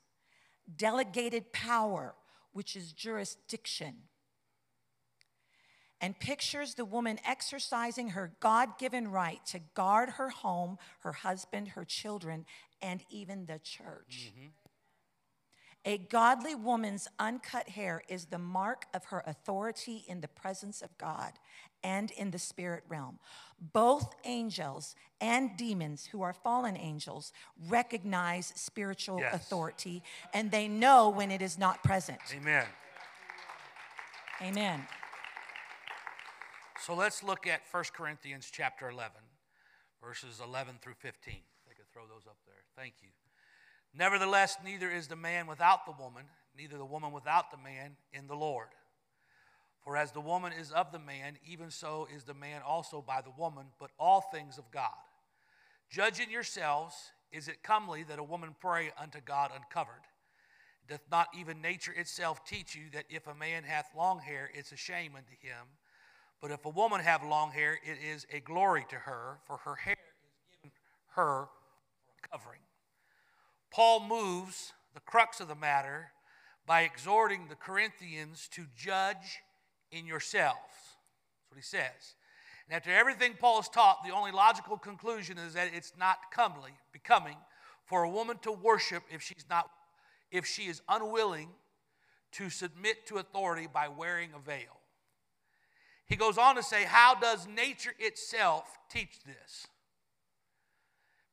delegated 0.76 1.52
power, 1.52 2.14
which 2.52 2.76
is 2.76 2.92
jurisdiction, 2.92 3.94
and 6.00 6.18
pictures 6.18 6.74
the 6.74 6.84
woman 6.84 7.18
exercising 7.24 8.10
her 8.10 8.32
God 8.40 8.78
given 8.78 9.08
right 9.08 9.44
to 9.46 9.60
guard 9.74 10.10
her 10.10 10.30
home, 10.30 10.78
her 11.00 11.12
husband, 11.12 11.68
her 11.68 11.84
children, 11.84 12.44
and 12.80 13.02
even 13.10 13.46
the 13.46 13.58
church. 13.58 14.32
Mm-hmm. 14.32 14.48
A 15.84 15.96
godly 15.96 16.54
woman's 16.54 17.08
uncut 17.18 17.70
hair 17.70 18.02
is 18.08 18.26
the 18.26 18.38
mark 18.38 18.86
of 18.92 19.06
her 19.06 19.22
authority 19.26 20.04
in 20.06 20.20
the 20.20 20.28
presence 20.28 20.82
of 20.82 20.96
God 20.98 21.32
and 21.82 22.10
in 22.12 22.30
the 22.30 22.38
spirit 22.38 22.84
realm. 22.88 23.18
Both 23.60 24.14
angels 24.24 24.94
and 25.20 25.56
demons, 25.56 26.06
who 26.06 26.22
are 26.22 26.32
fallen 26.32 26.76
angels, 26.76 27.32
recognize 27.68 28.52
spiritual 28.54 29.18
yes. 29.18 29.34
authority 29.34 30.02
and 30.32 30.50
they 30.50 30.68
know 30.68 31.08
when 31.08 31.30
it 31.30 31.42
is 31.42 31.58
not 31.58 31.82
present. 31.82 32.20
Amen. 32.34 32.66
Amen. 34.40 34.86
So 36.80 36.94
let's 36.94 37.22
look 37.22 37.46
at 37.46 37.60
1 37.70 37.84
Corinthians 37.92 38.48
chapter 38.52 38.88
11, 38.88 39.10
verses 40.02 40.40
11 40.42 40.76
through 40.80 40.94
15. 41.00 41.34
They 41.66 41.74
could 41.74 41.90
throw 41.92 42.04
those 42.06 42.26
up 42.28 42.36
there. 42.46 42.62
Thank 42.76 42.94
you. 43.02 43.08
Nevertheless, 43.94 44.56
neither 44.64 44.90
is 44.90 45.08
the 45.08 45.16
man 45.16 45.46
without 45.46 45.86
the 45.86 45.92
woman, 46.00 46.24
neither 46.56 46.78
the 46.78 46.84
woman 46.84 47.12
without 47.12 47.50
the 47.50 47.56
man 47.56 47.96
in 48.12 48.26
the 48.28 48.36
Lord. 48.36 48.68
For 49.84 49.96
as 49.96 50.12
the 50.12 50.20
woman 50.20 50.52
is 50.52 50.70
of 50.72 50.92
the 50.92 50.98
man, 50.98 51.38
even 51.46 51.70
so 51.70 52.08
is 52.14 52.24
the 52.24 52.34
man 52.34 52.62
also 52.66 53.02
by 53.06 53.20
the 53.20 53.32
woman, 53.38 53.66
but 53.78 53.90
all 53.98 54.20
things 54.20 54.58
of 54.58 54.70
God. 54.70 54.90
Judging 55.90 56.30
yourselves, 56.30 56.94
is 57.32 57.48
it 57.48 57.62
comely 57.62 58.02
that 58.04 58.18
a 58.18 58.24
woman 58.24 58.54
pray 58.60 58.90
unto 59.00 59.20
God 59.20 59.50
uncovered? 59.54 60.02
Doth 60.88 61.04
not 61.10 61.28
even 61.38 61.60
nature 61.60 61.92
itself 61.92 62.44
teach 62.44 62.74
you 62.74 62.84
that 62.92 63.04
if 63.10 63.26
a 63.26 63.34
man 63.34 63.62
hath 63.62 63.90
long 63.96 64.20
hair, 64.20 64.50
it's 64.54 64.72
a 64.72 64.76
shame 64.76 65.12
unto 65.16 65.32
him? 65.40 65.66
But 66.40 66.50
if 66.50 66.64
a 66.64 66.70
woman 66.70 67.00
have 67.00 67.22
long 67.22 67.50
hair, 67.50 67.74
it 67.74 67.98
is 68.02 68.26
a 68.32 68.40
glory 68.40 68.86
to 68.90 68.96
her, 68.96 69.38
for 69.46 69.58
her 69.58 69.74
hair 69.74 69.96
is 69.96 70.56
given 70.56 70.70
her 71.14 71.48
for 72.06 72.28
covering. 72.30 72.60
Paul 73.70 74.00
moves 74.00 74.72
the 74.94 75.00
crux 75.00 75.40
of 75.40 75.48
the 75.48 75.54
matter 75.54 76.12
by 76.66 76.82
exhorting 76.82 77.48
the 77.48 77.54
Corinthians 77.54 78.48
to 78.52 78.66
judge 78.76 79.40
in 79.92 80.06
yourselves. 80.06 80.58
That's 80.60 81.50
what 81.50 81.56
he 81.56 81.62
says. 81.62 82.14
And 82.68 82.76
after 82.76 82.90
everything 82.90 83.34
Paul 83.38 83.56
has 83.56 83.68
taught, 83.68 84.04
the 84.04 84.12
only 84.12 84.30
logical 84.30 84.76
conclusion 84.76 85.38
is 85.38 85.54
that 85.54 85.70
it's 85.74 85.92
not 85.98 86.18
comely, 86.32 86.72
becoming 86.92 87.36
for 87.86 88.02
a 88.02 88.10
woman 88.10 88.38
to 88.42 88.52
worship 88.52 89.02
if 89.10 89.22
she's 89.22 89.46
not 89.48 89.70
if 90.30 90.44
she 90.44 90.64
is 90.64 90.82
unwilling 90.88 91.48
to 92.32 92.50
submit 92.50 93.06
to 93.06 93.16
authority 93.16 93.66
by 93.72 93.88
wearing 93.88 94.30
a 94.34 94.38
veil. 94.38 94.80
He 96.06 96.16
goes 96.16 96.38
on 96.38 96.56
to 96.56 96.62
say, 96.62 96.84
How 96.84 97.14
does 97.14 97.46
nature 97.46 97.94
itself 97.98 98.78
teach 98.90 99.20
this? 99.24 99.66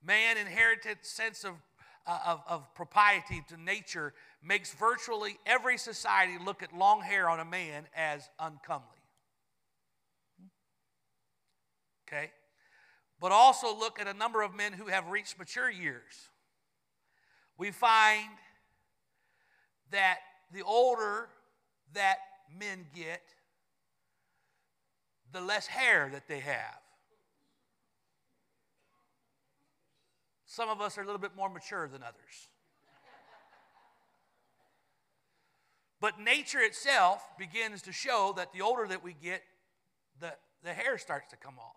Man 0.05 0.37
inherited 0.37 0.99
sense 1.01 1.43
of 1.43 1.53
uh, 2.07 2.19
of, 2.25 2.41
of 2.47 2.75
propriety 2.75 3.43
to 3.49 3.57
nature 3.57 4.13
makes 4.43 4.73
virtually 4.73 5.37
every 5.45 5.77
society 5.77 6.37
look 6.43 6.61
at 6.61 6.75
long 6.75 7.01
hair 7.01 7.29
on 7.29 7.39
a 7.39 7.45
man 7.45 7.85
as 7.95 8.29
uncomely. 8.39 8.85
Okay? 12.07 12.31
But 13.19 13.31
also 13.31 13.75
look 13.75 13.99
at 13.99 14.07
a 14.07 14.13
number 14.13 14.41
of 14.41 14.53
men 14.53 14.73
who 14.73 14.87
have 14.87 15.09
reached 15.09 15.39
mature 15.39 15.69
years. 15.69 16.29
We 17.57 17.71
find 17.71 18.29
that 19.91 20.17
the 20.51 20.61
older 20.61 21.29
that 21.93 22.17
men 22.59 22.85
get, 22.93 23.21
the 25.31 25.41
less 25.41 25.67
hair 25.67 26.09
that 26.13 26.27
they 26.27 26.39
have. 26.39 26.84
Some 30.55 30.69
of 30.69 30.79
us 30.79 30.97
are 30.97 31.01
a 31.01 31.05
little 31.05 31.19
bit 31.19 31.35
more 31.35 31.49
mature 31.49 31.89
than 31.89 32.01
others. 32.01 32.47
But 35.99 36.17
nature 36.17 36.61
itself 36.61 37.21
begins 37.37 37.81
to 37.81 37.91
show 37.91 38.33
that 38.37 38.53
the 38.53 38.61
older 38.61 38.87
that 38.87 39.03
we 39.03 39.17
get, 39.21 39.43
the, 40.21 40.31
the 40.63 40.71
hair 40.71 40.97
starts 40.97 41.29
to 41.31 41.35
come 41.35 41.55
off. 41.59 41.75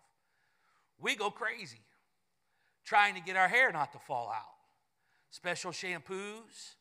We 1.01 1.17
go 1.17 1.29
crazy 1.29 1.81
trying 2.85 3.17
to 3.17 3.21
get 3.21 3.35
our 3.35 3.49
hair 3.49 3.73
not 3.73 3.91
to 3.95 3.99
fall 3.99 4.29
out. 4.29 4.55
Special 5.31 5.73
shampoos, 5.73 6.77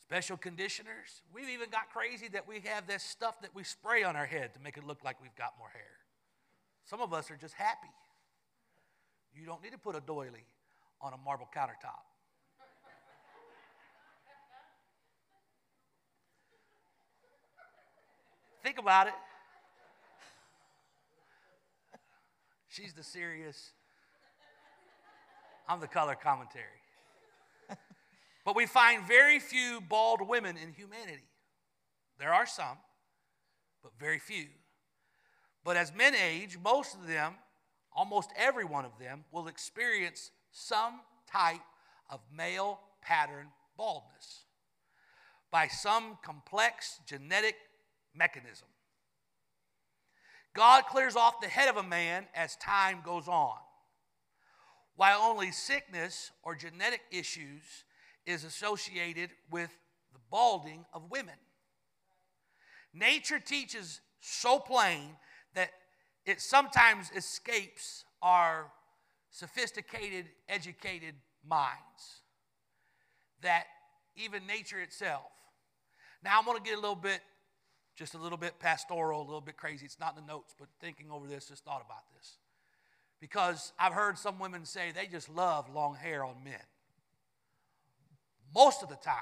special 0.00 0.38
conditioners. 0.38 1.20
We've 1.34 1.50
even 1.50 1.68
got 1.68 1.90
crazy 1.92 2.28
that 2.28 2.48
we 2.48 2.60
have 2.64 2.86
this 2.86 3.02
stuff 3.02 3.42
that 3.42 3.54
we 3.54 3.64
spray 3.64 4.02
on 4.02 4.16
our 4.16 4.24
head 4.24 4.54
to 4.54 4.60
make 4.60 4.78
it 4.78 4.86
look 4.86 5.04
like 5.04 5.20
we've 5.20 5.36
got 5.36 5.52
more 5.58 5.68
hair. 5.68 5.98
Some 6.86 7.02
of 7.02 7.12
us 7.12 7.30
are 7.30 7.36
just 7.36 7.52
happy. 7.52 7.92
You 9.38 9.44
don't 9.44 9.62
need 9.62 9.72
to 9.72 9.78
put 9.78 9.94
a 9.94 10.00
doily 10.00 10.46
on 11.04 11.12
a 11.12 11.18
marble 11.18 11.46
countertop. 11.54 12.00
Think 18.62 18.78
about 18.78 19.08
it. 19.08 19.12
She's 22.68 22.94
the 22.94 23.02
serious, 23.02 23.72
I'm 25.68 25.80
the 25.80 25.86
color 25.86 26.14
commentary. 26.14 26.64
but 28.46 28.56
we 28.56 28.64
find 28.64 29.06
very 29.06 29.38
few 29.38 29.82
bald 29.82 30.26
women 30.26 30.56
in 30.56 30.72
humanity. 30.72 31.28
There 32.18 32.32
are 32.32 32.46
some, 32.46 32.78
but 33.82 33.92
very 34.00 34.18
few. 34.18 34.46
But 35.62 35.76
as 35.76 35.94
men 35.94 36.14
age, 36.14 36.56
most 36.64 36.94
of 36.94 37.06
them, 37.06 37.34
almost 37.94 38.30
every 38.36 38.64
one 38.64 38.86
of 38.86 38.98
them, 38.98 39.24
will 39.30 39.48
experience 39.48 40.30
some 40.54 41.00
type 41.30 41.60
of 42.08 42.20
male 42.34 42.78
pattern 43.02 43.48
baldness 43.76 44.44
by 45.50 45.66
some 45.66 46.16
complex 46.24 47.00
genetic 47.06 47.56
mechanism. 48.14 48.68
God 50.54 50.86
clears 50.86 51.16
off 51.16 51.40
the 51.40 51.48
head 51.48 51.68
of 51.68 51.76
a 51.76 51.82
man 51.82 52.26
as 52.34 52.54
time 52.56 53.00
goes 53.04 53.26
on, 53.26 53.56
while 54.94 55.20
only 55.20 55.50
sickness 55.50 56.30
or 56.44 56.54
genetic 56.54 57.00
issues 57.10 57.84
is 58.24 58.44
associated 58.44 59.30
with 59.50 59.70
the 60.12 60.20
balding 60.30 60.84
of 60.94 61.10
women. 61.10 61.34
Nature 62.92 63.40
teaches 63.40 64.00
so 64.20 64.60
plain 64.60 65.16
that 65.54 65.70
it 66.24 66.40
sometimes 66.40 67.10
escapes 67.16 68.04
our 68.22 68.70
sophisticated, 69.34 70.26
educated 70.48 71.16
minds 71.44 72.22
that 73.42 73.64
even 74.14 74.46
nature 74.46 74.80
itself. 74.80 75.24
Now, 76.22 76.38
I'm 76.38 76.44
going 76.44 76.56
to 76.56 76.62
get 76.62 76.78
a 76.78 76.80
little 76.80 76.94
bit, 76.94 77.20
just 77.96 78.14
a 78.14 78.18
little 78.18 78.38
bit 78.38 78.60
pastoral, 78.60 79.20
a 79.20 79.26
little 79.26 79.40
bit 79.40 79.56
crazy. 79.56 79.86
It's 79.86 79.98
not 79.98 80.16
in 80.16 80.24
the 80.24 80.32
notes, 80.32 80.54
but 80.56 80.68
thinking 80.80 81.10
over 81.10 81.26
this, 81.26 81.48
just 81.48 81.64
thought 81.64 81.82
about 81.84 82.04
this. 82.16 82.38
Because 83.20 83.72
I've 83.76 83.92
heard 83.92 84.18
some 84.18 84.38
women 84.38 84.64
say 84.64 84.92
they 84.94 85.08
just 85.08 85.28
love 85.28 85.68
long 85.68 85.96
hair 85.96 86.24
on 86.24 86.36
men. 86.44 86.54
Most 88.54 88.84
of 88.84 88.88
the 88.88 88.96
time, 88.96 89.14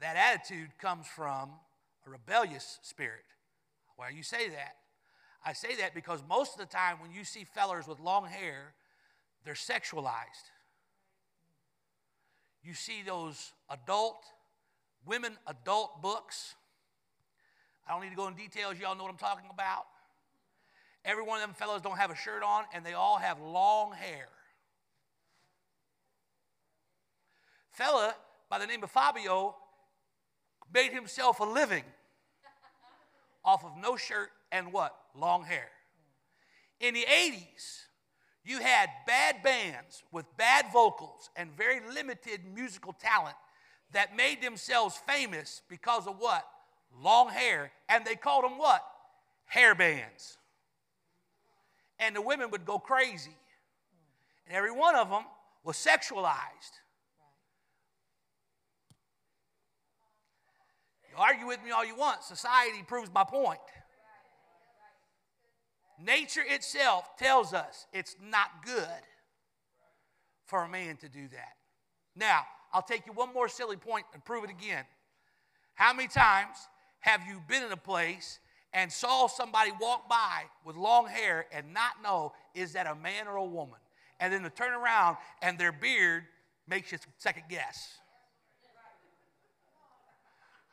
that 0.00 0.16
attitude 0.16 0.70
comes 0.80 1.06
from 1.06 1.50
a 2.04 2.10
rebellious 2.10 2.80
spirit. 2.82 3.24
Why 3.94 4.08
you 4.08 4.24
say 4.24 4.48
that? 4.48 4.74
I 5.44 5.52
say 5.52 5.76
that 5.76 5.94
because 5.94 6.22
most 6.28 6.54
of 6.54 6.58
the 6.58 6.66
time 6.66 6.98
when 7.00 7.12
you 7.12 7.24
see 7.24 7.44
fellers 7.44 7.86
with 7.86 8.00
long 8.00 8.26
hair, 8.26 8.74
they're 9.44 9.54
sexualized. 9.54 10.50
You 12.62 12.74
see 12.74 13.02
those 13.06 13.52
adult, 13.70 14.24
women 15.06 15.32
adult 15.46 16.02
books. 16.02 16.54
I 17.86 17.92
don't 17.92 18.02
need 18.02 18.10
to 18.10 18.16
go 18.16 18.28
in 18.28 18.34
details, 18.34 18.78
y'all 18.78 18.94
know 18.96 19.04
what 19.04 19.12
I'm 19.12 19.18
talking 19.18 19.48
about. 19.50 19.86
Every 21.04 21.22
one 21.22 21.40
of 21.40 21.46
them 21.46 21.54
fellows 21.54 21.80
don't 21.80 21.96
have 21.96 22.10
a 22.10 22.16
shirt 22.16 22.42
on, 22.42 22.64
and 22.74 22.84
they 22.84 22.92
all 22.92 23.16
have 23.16 23.40
long 23.40 23.92
hair. 23.92 24.28
Fella 27.70 28.14
by 28.50 28.58
the 28.58 28.66
name 28.66 28.82
of 28.82 28.90
Fabio 28.90 29.54
made 30.74 30.92
himself 30.92 31.40
a 31.40 31.44
living 31.44 31.84
off 33.44 33.64
of 33.64 33.72
no 33.80 33.96
shirt 33.96 34.30
and 34.52 34.72
what? 34.72 34.94
Long 35.14 35.44
hair. 35.44 35.68
In 36.80 36.94
the 36.94 37.04
80s, 37.04 37.82
you 38.44 38.60
had 38.60 38.88
bad 39.06 39.42
bands 39.42 40.02
with 40.12 40.24
bad 40.36 40.66
vocals 40.72 41.30
and 41.36 41.50
very 41.56 41.80
limited 41.92 42.40
musical 42.54 42.92
talent 42.92 43.36
that 43.92 44.16
made 44.16 44.42
themselves 44.42 45.00
famous 45.06 45.62
because 45.68 46.06
of 46.06 46.16
what? 46.18 46.46
Long 47.02 47.28
hair. 47.28 47.72
And 47.88 48.04
they 48.04 48.14
called 48.14 48.44
them 48.44 48.58
what? 48.58 48.84
hair 49.48 49.74
bands. 49.74 50.36
And 51.98 52.14
the 52.14 52.22
women 52.22 52.50
would 52.50 52.64
go 52.64 52.78
crazy. 52.78 53.36
And 54.46 54.56
every 54.56 54.70
one 54.70 54.94
of 54.94 55.10
them 55.10 55.24
was 55.64 55.76
sexualized. 55.76 56.78
You 61.10 61.16
argue 61.18 61.46
with 61.46 61.62
me 61.64 61.70
all 61.70 61.84
you 61.84 61.96
want, 61.96 62.22
society 62.22 62.82
proves 62.86 63.10
my 63.12 63.24
point. 63.24 63.58
Nature 66.04 66.44
itself 66.46 67.16
tells 67.16 67.52
us 67.52 67.86
it's 67.92 68.16
not 68.22 68.64
good 68.64 68.86
for 70.46 70.62
a 70.62 70.68
man 70.68 70.96
to 70.98 71.08
do 71.08 71.28
that. 71.28 71.56
Now, 72.14 72.42
I'll 72.72 72.82
take 72.82 73.06
you 73.06 73.12
one 73.12 73.32
more 73.32 73.48
silly 73.48 73.76
point 73.76 74.06
and 74.14 74.24
prove 74.24 74.44
it 74.44 74.50
again. 74.50 74.84
How 75.74 75.92
many 75.92 76.08
times 76.08 76.56
have 77.00 77.22
you 77.26 77.42
been 77.48 77.62
in 77.62 77.72
a 77.72 77.76
place 77.76 78.38
and 78.72 78.92
saw 78.92 79.26
somebody 79.26 79.72
walk 79.80 80.08
by 80.08 80.42
with 80.64 80.76
long 80.76 81.06
hair 81.06 81.46
and 81.52 81.72
not 81.72 82.02
know 82.02 82.32
is 82.54 82.72
that 82.72 82.86
a 82.86 82.94
man 82.94 83.26
or 83.26 83.36
a 83.36 83.44
woman? 83.44 83.78
And 84.20 84.32
then 84.32 84.42
to 84.42 84.50
turn 84.50 84.72
around 84.72 85.16
and 85.42 85.58
their 85.58 85.72
beard 85.72 86.24
makes 86.68 86.92
you 86.92 86.98
second 87.18 87.44
guess. 87.48 87.98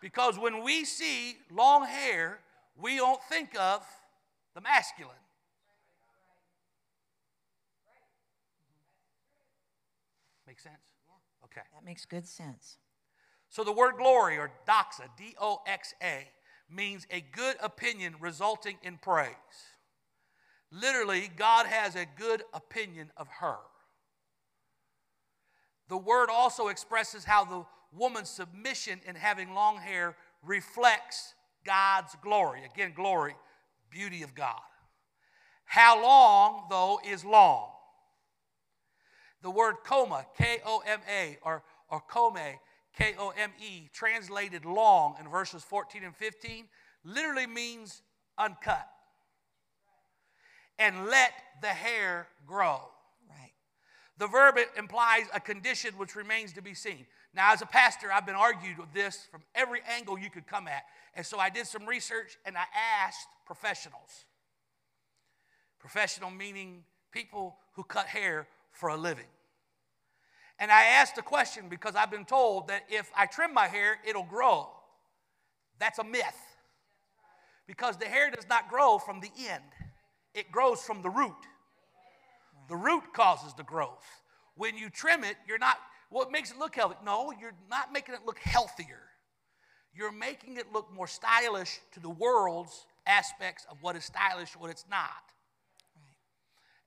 Because 0.01 0.37
when 0.37 0.63
we 0.63 0.85
see 0.85 1.37
long 1.51 1.85
hair, 1.85 2.39
we 2.79 2.97
don't 2.97 3.21
think 3.23 3.57
of 3.57 3.85
the 4.55 4.61
masculine. 4.61 5.13
Make 10.47 10.59
sense? 10.59 10.75
Okay. 11.43 11.61
That 11.73 11.85
makes 11.85 12.05
good 12.05 12.25
sense. 12.25 12.77
So 13.49 13.63
the 13.63 13.71
word 13.71 13.95
glory 13.97 14.37
or 14.37 14.51
doxa, 14.67 15.07
D 15.17 15.35
O 15.39 15.61
X 15.67 15.93
A, 16.01 16.27
means 16.69 17.05
a 17.11 17.21
good 17.21 17.57
opinion 17.61 18.15
resulting 18.19 18.77
in 18.81 18.97
praise. 18.97 19.29
Literally, 20.71 21.29
God 21.35 21.67
has 21.67 21.95
a 21.95 22.05
good 22.17 22.43
opinion 22.53 23.11
of 23.15 23.27
her. 23.39 23.57
The 25.87 25.97
word 25.97 26.29
also 26.31 26.67
expresses 26.67 27.25
how 27.25 27.45
the 27.45 27.65
woman's 27.95 28.29
submission 28.29 28.99
in 29.07 29.15
having 29.15 29.53
long 29.53 29.77
hair 29.77 30.15
reflects 30.43 31.33
God's 31.65 32.15
glory. 32.21 32.61
Again, 32.65 32.93
glory, 32.95 33.35
beauty 33.95 34.23
of 34.23 34.35
God. 34.35 34.59
How 35.63 36.01
long, 36.03 36.65
though, 36.69 36.99
is 37.09 37.23
long? 37.23 37.69
The 39.41 39.49
word 39.49 39.75
koma, 39.85 40.25
K 40.37 40.59
O 40.65 40.83
M 40.85 40.99
A, 41.09 41.37
or, 41.41 41.63
or 41.89 42.01
kome, 42.11 42.57
K 42.97 43.15
O 43.17 43.31
M 43.37 43.51
E, 43.57 43.89
translated 43.93 44.65
long 44.65 45.15
in 45.19 45.29
verses 45.29 45.63
14 45.63 46.03
and 46.03 46.15
15, 46.15 46.65
literally 47.05 47.47
means 47.47 48.01
uncut. 48.37 48.85
And 50.77 51.05
let 51.05 51.31
the 51.61 51.67
hair 51.67 52.27
grow. 52.45 52.81
Right. 53.29 53.53
The 54.17 54.27
verb 54.27 54.57
implies 54.77 55.23
a 55.33 55.39
condition 55.39 55.93
which 55.97 56.15
remains 56.15 56.51
to 56.53 56.61
be 56.61 56.73
seen. 56.73 57.05
Now, 57.35 57.51
as 57.51 57.61
a 57.61 57.65
pastor, 57.65 58.11
I've 58.11 58.25
been 58.25 58.35
argued 58.35 58.77
with 58.77 58.93
this 58.93 59.27
from 59.29 59.41
every 59.53 59.81
angle 59.97 60.17
you 60.17 60.29
could 60.29 60.47
come 60.47 60.67
at. 60.67 60.83
And 61.15 61.25
so 61.25 61.37
I 61.37 61.49
did 61.49 61.67
some 61.67 61.85
research 61.85 62.37
and 62.45 62.57
I 62.57 62.63
asked 63.03 63.27
professionals. 63.45 64.25
Professional 65.79 66.31
meaning 66.31 66.83
people 67.11 67.57
who 67.73 67.83
cut 67.83 68.07
hair 68.07 68.47
for 68.71 68.89
a 68.89 68.95
living. 68.95 69.25
And 70.59 70.71
I 70.71 70.83
asked 70.85 71.17
a 71.17 71.21
question 71.21 71.65
because 71.69 71.95
I've 71.95 72.09
been 72.09 72.23
told 72.23 72.69
that 72.69 72.83
if 72.89 73.11
I 73.15 73.25
trim 73.25 73.53
my 73.53 73.67
hair, 73.67 73.97
it'll 74.07 74.23
grow. 74.23 74.69
That's 75.77 75.99
a 75.99 76.03
myth. 76.03 76.39
Because 77.67 77.97
the 77.97 78.05
hair 78.05 78.31
does 78.31 78.47
not 78.47 78.69
grow 78.69 78.97
from 78.97 79.19
the 79.19 79.31
end, 79.49 79.63
it 80.33 80.51
grows 80.51 80.81
from 80.81 81.01
the 81.01 81.09
root. 81.09 81.33
The 82.69 82.75
root 82.75 83.03
causes 83.13 83.53
the 83.53 83.63
growth. 83.63 84.05
When 84.55 84.77
you 84.77 84.89
trim 84.89 85.23
it, 85.23 85.35
you're 85.47 85.57
not, 85.57 85.77
what 86.09 86.31
makes 86.31 86.51
it 86.51 86.57
look 86.57 86.75
healthy? 86.75 86.95
No, 87.05 87.33
you're 87.39 87.55
not 87.69 87.91
making 87.91 88.15
it 88.15 88.21
look 88.25 88.39
healthier. 88.39 89.01
You're 89.93 90.11
making 90.11 90.57
it 90.57 90.73
look 90.73 90.93
more 90.93 91.07
stylish 91.07 91.79
to 91.93 91.99
the 91.99 92.09
world's 92.09 92.85
aspects 93.07 93.65
of 93.69 93.77
what 93.81 93.95
is 93.95 94.03
stylish, 94.03 94.55
what 94.57 94.69
it's 94.69 94.85
not. 94.89 95.09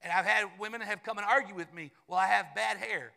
And 0.02 0.12
I've 0.12 0.26
had 0.26 0.44
women 0.60 0.80
have 0.82 1.02
come 1.02 1.18
and 1.18 1.26
argue 1.26 1.54
with 1.54 1.72
me, 1.74 1.90
well, 2.06 2.18
I 2.18 2.26
have 2.26 2.54
bad 2.54 2.76
hair. 2.76 3.12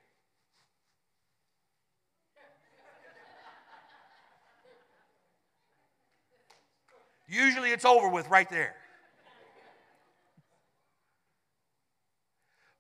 Usually 7.27 7.71
it's 7.71 7.85
over 7.85 8.09
with 8.09 8.29
right 8.29 8.49
there. 8.49 8.75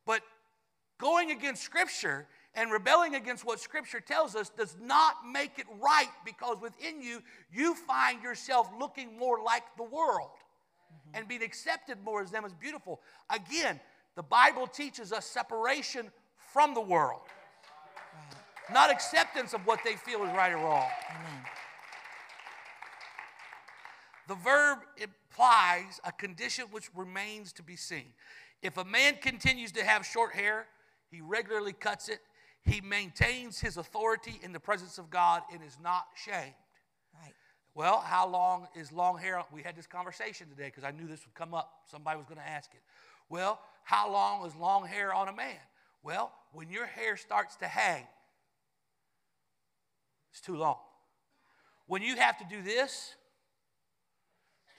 But 0.05 0.21
going 0.97 1.31
against 1.31 1.61
Scripture 1.61 2.27
and 2.55 2.71
rebelling 2.71 3.15
against 3.15 3.45
what 3.45 3.59
Scripture 3.59 4.01
tells 4.01 4.35
us 4.35 4.49
does 4.49 4.75
not 4.81 5.15
make 5.31 5.57
it 5.57 5.65
right 5.79 6.09
because 6.25 6.57
within 6.61 7.01
you, 7.01 7.21
you 7.51 7.75
find 7.75 8.21
yourself 8.21 8.69
looking 8.79 9.17
more 9.17 9.41
like 9.43 9.63
the 9.77 9.83
world 9.83 10.31
mm-hmm. 10.31 11.17
and 11.17 11.27
being 11.27 11.43
accepted 11.43 11.97
more 12.03 12.21
as 12.21 12.31
them 12.31 12.43
as 12.43 12.53
beautiful. 12.53 12.99
Again, 13.29 13.79
the 14.15 14.23
Bible 14.23 14.67
teaches 14.67 15.13
us 15.13 15.25
separation 15.25 16.11
from 16.51 16.73
the 16.73 16.81
world, 16.81 17.21
right. 18.13 18.73
not 18.73 18.91
acceptance 18.91 19.53
of 19.53 19.65
what 19.65 19.79
they 19.85 19.93
feel 19.93 20.23
is 20.23 20.29
right 20.31 20.51
or 20.51 20.57
wrong. 20.57 20.89
Amen. 21.09 21.43
The 24.27 24.35
verb 24.35 24.79
implies 24.97 25.99
a 26.03 26.11
condition 26.11 26.65
which 26.71 26.89
remains 26.95 27.53
to 27.53 27.63
be 27.63 27.75
seen. 27.75 28.13
If 28.61 28.77
a 28.77 28.85
man 28.85 29.15
continues 29.21 29.71
to 29.73 29.83
have 29.83 30.05
short 30.05 30.33
hair, 30.33 30.67
he 31.09 31.21
regularly 31.21 31.73
cuts 31.73 32.09
it, 32.09 32.19
he 32.63 32.81
maintains 32.81 33.59
his 33.59 33.77
authority 33.77 34.39
in 34.43 34.53
the 34.53 34.59
presence 34.59 34.97
of 34.97 35.09
God 35.09 35.41
and 35.51 35.61
is 35.63 35.77
not 35.81 36.05
shamed. 36.15 36.53
Right. 37.13 37.33
Well, 37.73 37.99
how 37.99 38.27
long 38.27 38.67
is 38.75 38.91
long 38.91 39.17
hair? 39.17 39.41
We 39.51 39.63
had 39.63 39.75
this 39.75 39.87
conversation 39.87 40.47
today 40.49 40.65
because 40.65 40.83
I 40.83 40.91
knew 40.91 41.07
this 41.07 41.25
would 41.25 41.33
come 41.33 41.53
up. 41.53 41.71
Somebody 41.89 42.17
was 42.17 42.27
going 42.27 42.39
to 42.39 42.47
ask 42.47 42.71
it. 42.73 42.81
Well, 43.29 43.59
how 43.83 44.11
long 44.11 44.45
is 44.45 44.55
long 44.55 44.85
hair 44.85 45.13
on 45.13 45.27
a 45.27 45.33
man? 45.33 45.55
Well, 46.03 46.31
when 46.53 46.69
your 46.69 46.85
hair 46.85 47.17
starts 47.17 47.55
to 47.57 47.67
hang, 47.67 48.05
it's 50.31 50.41
too 50.41 50.55
long. 50.55 50.77
When 51.87 52.01
you 52.01 52.15
have 52.15 52.37
to 52.37 52.45
do 52.49 52.61
this, 52.61 53.15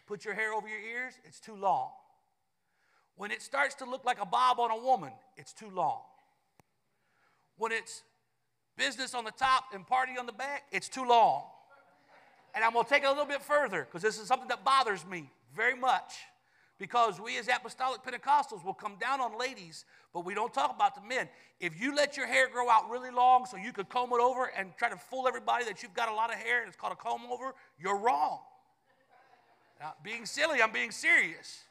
put 0.07 0.25
your 0.25 0.35
hair 0.35 0.53
over 0.53 0.69
your 0.69 0.81
ears, 0.81 1.15
it's 1.25 1.41
too 1.41 1.55
long. 1.55 1.91
When 3.17 3.31
it 3.31 3.43
starts 3.43 3.75
to 3.77 3.85
look 3.85 4.05
like 4.05 4.21
a 4.21 4.27
bob 4.27 4.59
on 4.59 4.71
a 4.71 4.83
woman, 4.83 5.13
it's 5.37 5.53
too 5.53 5.71
long. 5.71 6.03
When 7.63 7.71
it's 7.71 8.03
business 8.77 9.15
on 9.15 9.23
the 9.25 9.31
top 9.31 9.67
and 9.73 9.87
party 9.87 10.15
on 10.19 10.27
the 10.27 10.33
back, 10.33 10.65
it's 10.73 10.89
too 10.89 11.05
long. 11.05 11.45
And 12.57 12.65
I'm 12.65 12.73
going 12.73 12.83
to 12.83 12.91
take 12.91 13.05
it 13.05 13.07
a 13.07 13.11
little 13.11 13.25
bit 13.25 13.41
further 13.41 13.85
because 13.85 14.03
this 14.03 14.19
is 14.19 14.27
something 14.27 14.49
that 14.49 14.65
bothers 14.65 15.07
me 15.07 15.31
very 15.55 15.77
much. 15.77 16.13
Because 16.77 17.21
we 17.21 17.39
as 17.39 17.47
apostolic 17.47 18.03
Pentecostals 18.03 18.65
will 18.65 18.75
come 18.75 18.97
down 19.01 19.21
on 19.21 19.39
ladies, 19.39 19.85
but 20.13 20.25
we 20.25 20.35
don't 20.35 20.53
talk 20.53 20.75
about 20.75 20.97
the 20.97 21.03
men. 21.03 21.29
If 21.61 21.81
you 21.81 21.95
let 21.95 22.17
your 22.17 22.27
hair 22.27 22.49
grow 22.49 22.69
out 22.69 22.91
really 22.91 23.13
long 23.13 23.47
so 23.47 23.57
you 23.57 23.73
could 23.73 23.89
comb 23.89 24.11
it 24.13 24.19
over 24.21 24.47
and 24.47 24.73
try 24.77 24.89
to 24.89 24.97
fool 24.97 25.29
everybody 25.29 25.65
that 25.67 25.85
you've 25.85 25.95
got 25.95 26.09
a 26.09 26.15
lot 26.15 26.33
of 26.33 26.41
hair 26.41 26.63
and 26.63 26.67
it's 26.67 26.77
called 26.77 26.95
a 26.95 26.97
comb 26.97 27.21
over, 27.31 27.55
you're 27.79 27.97
wrong. 27.97 28.41
Not 29.81 30.03
being 30.03 30.27
silly, 30.27 30.61
I'm 30.61 30.73
being 30.73 30.91
serious. 30.91 31.63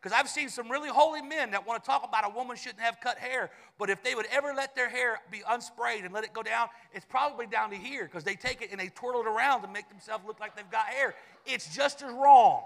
Because 0.00 0.18
I've 0.18 0.28
seen 0.28 0.48
some 0.48 0.70
really 0.70 0.88
holy 0.88 1.20
men 1.20 1.50
that 1.50 1.66
want 1.66 1.82
to 1.82 1.86
talk 1.86 2.04
about 2.08 2.24
a 2.26 2.34
woman 2.34 2.56
shouldn't 2.56 2.80
have 2.80 2.98
cut 3.02 3.18
hair, 3.18 3.50
but 3.78 3.90
if 3.90 4.02
they 4.02 4.14
would 4.14 4.26
ever 4.32 4.54
let 4.54 4.74
their 4.74 4.88
hair 4.88 5.20
be 5.30 5.40
unsprayed 5.40 6.04
and 6.04 6.14
let 6.14 6.24
it 6.24 6.32
go 6.32 6.42
down, 6.42 6.68
it's 6.94 7.04
probably 7.04 7.46
down 7.46 7.68
to 7.70 7.76
here 7.76 8.04
because 8.04 8.24
they 8.24 8.34
take 8.34 8.62
it 8.62 8.70
and 8.70 8.80
they 8.80 8.88
twirl 8.88 9.20
it 9.20 9.26
around 9.26 9.60
to 9.60 9.68
make 9.68 9.88
themselves 9.90 10.24
look 10.26 10.40
like 10.40 10.56
they've 10.56 10.70
got 10.70 10.86
hair. 10.86 11.14
It's 11.44 11.74
just 11.74 12.02
as 12.02 12.10
wrong. 12.12 12.62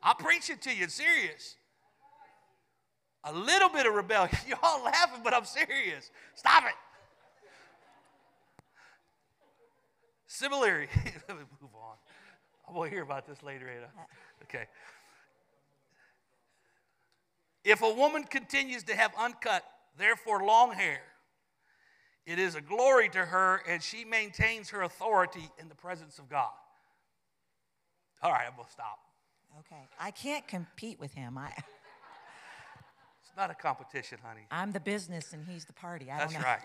I'll 0.00 0.14
preach 0.14 0.48
it 0.48 0.62
to 0.62 0.74
you, 0.74 0.88
serious. 0.88 1.56
A 3.24 3.32
little 3.32 3.68
bit 3.68 3.84
of 3.84 3.94
rebellion. 3.94 4.30
Y'all 4.48 4.84
laughing, 4.84 5.22
but 5.24 5.34
I'm 5.34 5.44
serious. 5.44 6.12
Stop 6.36 6.64
it. 6.66 6.74
Similarly, 10.28 10.86
let 11.28 11.36
me 11.36 11.44
move 11.60 11.74
on. 11.74 11.87
I 12.68 12.72
will 12.76 12.84
hear 12.84 13.02
about 13.02 13.26
this 13.26 13.42
later, 13.42 13.68
Ada. 13.68 13.88
Okay. 14.44 14.66
If 17.64 17.82
a 17.82 17.92
woman 17.92 18.24
continues 18.24 18.84
to 18.84 18.94
have 18.94 19.12
uncut, 19.18 19.64
therefore 19.98 20.44
long 20.44 20.72
hair, 20.72 21.00
it 22.26 22.38
is 22.38 22.54
a 22.54 22.60
glory 22.60 23.08
to 23.10 23.24
her 23.24 23.62
and 23.68 23.82
she 23.82 24.04
maintains 24.04 24.70
her 24.70 24.82
authority 24.82 25.50
in 25.58 25.68
the 25.68 25.74
presence 25.74 26.18
of 26.18 26.28
God. 26.28 26.52
All 28.22 28.32
right, 28.32 28.46
I'm 28.46 28.54
going 28.54 28.66
to 28.66 28.72
stop. 28.72 28.98
Okay. 29.60 29.82
I 29.98 30.10
can't 30.10 30.46
compete 30.46 31.00
with 31.00 31.12
him. 31.14 31.38
I, 31.38 31.46
it's 33.22 33.36
not 33.36 33.50
a 33.50 33.54
competition, 33.54 34.18
honey. 34.22 34.42
I'm 34.50 34.72
the 34.72 34.80
business 34.80 35.32
and 35.32 35.44
he's 35.44 35.64
the 35.64 35.72
party. 35.72 36.10
I 36.10 36.18
That's 36.18 36.32
don't 36.32 36.42
know. 36.42 36.48
right. 36.48 36.60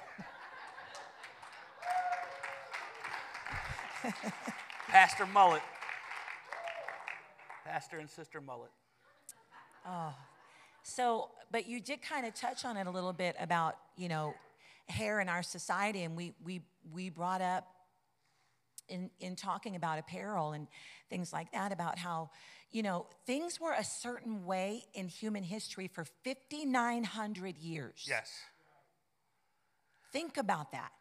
Pastor 4.89 5.25
Mullet 5.27 5.61
Pastor 7.63 7.99
and 7.99 8.09
Sister 8.09 8.41
Mullet. 8.41 8.71
Oh, 9.85 10.13
so, 10.83 11.29
but 11.51 11.67
you 11.67 11.79
did 11.79 12.01
kind 12.01 12.25
of 12.25 12.33
touch 12.33 12.65
on 12.65 12.77
it 12.77 12.87
a 12.87 12.91
little 12.91 13.13
bit 13.13 13.35
about, 13.39 13.77
you 13.95 14.09
know, 14.09 14.33
hair 14.87 15.19
in 15.21 15.29
our 15.29 15.43
society, 15.43 16.03
and 16.03 16.15
we 16.15 16.33
we 16.43 16.61
we 16.93 17.09
brought 17.09 17.41
up 17.41 17.67
in 18.89 19.09
in 19.19 19.35
talking 19.35 19.75
about 19.75 19.97
apparel 19.99 20.51
and 20.51 20.67
things 21.09 21.31
like 21.31 21.51
that 21.53 21.71
about 21.71 21.97
how, 21.97 22.29
you 22.71 22.83
know, 22.83 23.05
things 23.25 23.59
were 23.59 23.73
a 23.73 23.83
certain 23.83 24.45
way 24.45 24.83
in 24.93 25.07
human 25.07 25.43
history 25.43 25.87
for 25.87 26.05
5900 26.25 27.57
years. 27.57 28.05
Yes. 28.07 28.29
Think 30.11 30.37
about 30.37 30.71
that. 30.73 30.91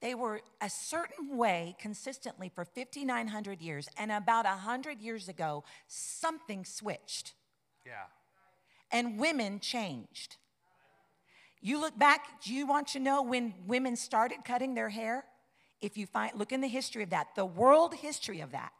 They 0.00 0.14
were 0.14 0.40
a 0.60 0.70
certain 0.70 1.36
way 1.36 1.74
consistently 1.78 2.48
for 2.48 2.64
5,900 2.64 3.60
years, 3.60 3.88
and 3.96 4.12
about 4.12 4.44
100 4.44 5.00
years 5.00 5.28
ago, 5.28 5.64
something 5.88 6.64
switched, 6.64 7.34
Yeah. 7.84 8.06
and 8.92 9.18
women 9.18 9.58
changed. 9.58 10.36
You 11.60 11.80
look 11.80 11.98
back, 11.98 12.40
do 12.42 12.54
you 12.54 12.66
want 12.66 12.86
to 12.88 13.00
know 13.00 13.22
when 13.22 13.66
women 13.66 13.96
started 13.96 14.44
cutting 14.44 14.74
their 14.74 14.90
hair? 14.90 15.24
If 15.80 15.96
you 15.96 16.06
find, 16.06 16.36
look 16.38 16.52
in 16.52 16.60
the 16.60 16.68
history 16.68 17.02
of 17.02 17.10
that, 17.10 17.34
the 17.34 17.44
world 17.44 17.94
history 17.94 18.40
of 18.40 18.52
that. 18.52 18.72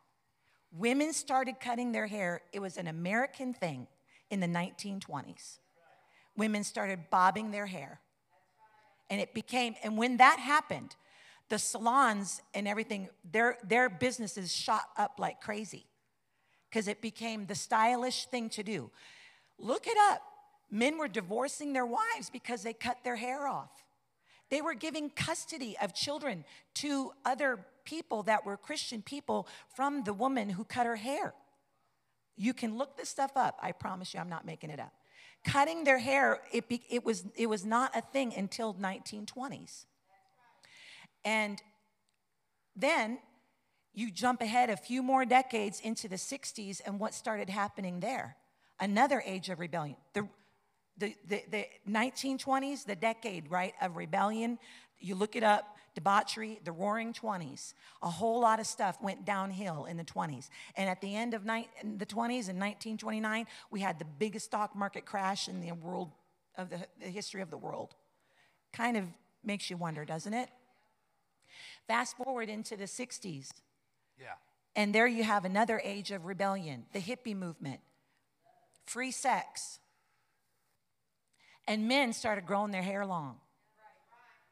Women 0.71 1.13
started 1.13 1.59
cutting 1.61 1.93
their 1.93 2.07
hair, 2.07 2.43
it 2.53 2.61
was 2.61 2.77
an 2.77 2.87
American 2.87 3.55
thing 3.55 3.89
in 4.31 4.39
the 4.39 4.47
1920s. 4.47 5.59
Women 6.37 6.63
started 6.63 7.11
bobbing 7.11 7.51
their 7.51 7.67
hair. 7.67 8.01
And 9.11 9.21
it 9.21 9.33
became, 9.35 9.75
and 9.83 9.97
when 9.97 10.19
that 10.19 10.39
happened, 10.39 10.95
the 11.49 11.59
salons 11.59 12.43
and 12.55 12.69
everything, 12.69 13.09
their, 13.31 13.57
their 13.65 13.89
businesses 13.89 14.55
shot 14.55 14.85
up 14.97 15.15
like 15.19 15.41
crazy 15.41 15.87
because 16.69 16.89
it 16.89 17.01
became 17.01 17.47
the 17.47 17.55
stylish 17.55 18.27
thing 18.27 18.51
to 18.51 18.63
do. 18.63 18.91
Look 19.59 19.87
it 19.87 19.97
up. 20.11 20.23
Men 20.71 20.99
were 20.99 21.09
divorcing 21.09 21.73
their 21.73 21.87
wives 21.87 22.29
because 22.31 22.63
they 22.63 22.75
cut 22.75 22.99
their 23.03 23.17
hair 23.17 23.49
off. 23.49 23.71
They 24.51 24.61
were 24.61 24.75
giving 24.75 25.11
custody 25.11 25.77
of 25.81 25.95
children 25.95 26.45
to 26.75 27.13
other 27.25 27.65
people 27.85 28.23
that 28.25 28.45
were 28.45 28.57
Christian 28.57 29.03
people 29.03 29.49
from 29.75 30.05
the 30.05 30.13
woman 30.13 30.51
who 30.51 30.65
cut 30.65 30.87
her 30.87 30.97
hair. 30.97 31.35
You 32.37 32.55
can 32.55 32.77
look 32.77 32.97
this 32.97 33.09
stuff 33.09 33.33
up. 33.37 33.59
I 33.63 33.73
promise 33.73 34.15
you, 34.15 34.21
I'm 34.21 34.29
not 34.29 34.47
making 34.47 34.71
it 34.71 34.79
up. 34.79 34.93
Cutting 35.45 35.85
their 35.85 35.99
hair, 35.99 36.41
it, 36.53 36.69
be, 36.69 36.83
it, 36.91 37.05
was, 37.05 37.25
it 37.37 37.47
was 37.47 37.65
not 37.65 37.97
a 37.97 38.01
thing 38.01 38.35
until 38.37 38.75
1920s. 38.75 39.85
And 41.29 41.61
then 42.75 43.19
you 43.93 44.11
jump 44.11 44.41
ahead 44.41 44.71
a 44.71 44.79
few 44.79 45.03
more 45.03 45.27
decades 45.27 45.79
into 45.85 46.09
the 46.09 46.17
60s, 46.17 46.81
and 46.87 46.99
what 46.99 47.13
started 47.13 47.51
happening 47.51 48.01
there? 48.01 48.37
Another 48.81 49.23
age 49.27 49.51
of 49.51 49.61
rebellion. 49.61 49.97
The, 50.15 50.27
the, 50.97 51.15
the, 51.27 51.43
the 51.51 51.67
1920s, 51.87 52.87
the 52.87 52.97
decade, 52.97 53.51
right, 53.51 53.75
of 53.83 53.99
rebellion. 53.99 54.59
You 54.99 55.17
look 55.17 55.37
it 55.37 55.43
up, 55.43 55.77
debauchery, 55.95 56.61
the 56.65 56.73
roaring 56.73 57.13
20s. 57.13 57.75
A 58.01 58.09
whole 58.09 58.41
lot 58.41 58.59
of 58.59 58.67
stuff 58.67 58.97
went 59.03 59.27
downhill 59.27 59.85
in 59.85 59.99
the 59.99 60.05
20s. 60.05 60.49
And 60.77 60.89
at 60.89 61.03
the 61.03 61.15
end 61.15 61.35
of 61.35 61.45
ni- 61.45 61.69
the 61.83 62.07
20s, 62.07 62.49
in 62.49 62.57
1929, 62.59 63.47
we 63.71 63.81
had 63.81 63.99
the 63.99 64.07
biggest 64.19 64.47
stock 64.47 64.75
market 64.75 65.05
crash 65.05 65.47
in 65.47 65.61
the 65.61 65.73
world 65.73 66.11
of 66.57 66.71
the, 66.71 66.87
the 66.99 67.09
history 67.09 67.43
of 67.43 67.51
the 67.51 67.59
world. 67.59 67.95
Kind 68.73 68.97
of 68.97 69.05
makes 69.45 69.69
you 69.69 69.77
wonder, 69.77 70.07
doesn't 70.07 70.33
it? 70.33 70.49
Fast 71.89 72.17
forward 72.19 72.49
into 72.51 72.77
the 72.77 72.87
60s, 72.87 73.51
Yeah. 74.19 74.35
and 74.77 74.95
there 74.95 75.07
you 75.07 75.25
have 75.25 75.45
another 75.47 75.81
age 75.83 76.11
of 76.13 76.27
rebellion, 76.27 76.87
the 76.93 77.01
hippie 77.01 77.35
movement, 77.35 77.81
free 78.85 79.11
sex. 79.11 79.81
And 81.67 81.89
men 81.89 82.13
started 82.13 82.47
growing 82.47 82.71
their 82.71 82.83
hair 82.83 83.05
long. 83.05 83.41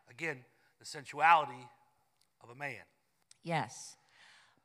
Again, 0.09 0.45
the 0.79 0.87
sensuality 0.87 1.69
of 2.41 2.49
a 2.51 2.55
man. 2.55 2.83
Yes. 3.43 3.97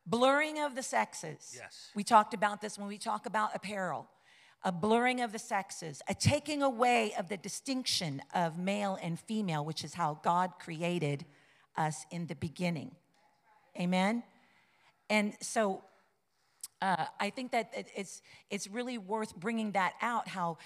Blurring 0.06 0.60
of 0.60 0.76
the 0.76 0.84
sexes. 0.84 1.54
Yes. 1.56 1.92
We 1.94 2.04
talked 2.04 2.34
about 2.34 2.62
this 2.62 2.78
when 2.78 2.88
we 2.88 2.98
talk 2.98 3.26
about 3.26 3.54
apparel. 3.54 4.10
A 4.64 4.72
blurring 4.72 5.22
of 5.22 5.32
the 5.32 5.40
sexes, 5.40 6.02
a 6.08 6.14
taking 6.14 6.62
away 6.62 7.14
of 7.16 7.28
the 7.30 7.38
distinction 7.38 8.22
of 8.34 8.58
male 8.58 8.98
and 9.02 9.20
female, 9.20 9.66
which 9.66 9.84
is 9.84 9.96
how 9.96 10.20
God 10.24 10.54
created 10.60 11.26
us 11.78 12.06
in 12.12 12.28
the 12.28 12.36
beginning. 12.36 12.96
Amen? 13.80 14.24
And 15.10 15.34
so 15.42 15.84
uh, 16.82 17.06
I 17.20 17.30
think 17.30 17.52
that 17.52 17.72
it's 17.96 18.22
it's 18.50 18.68
really 18.68 18.98
worth 18.98 19.36
bringing 19.36 19.72
that 19.74 19.94
out. 20.02 20.28
How 20.28 20.58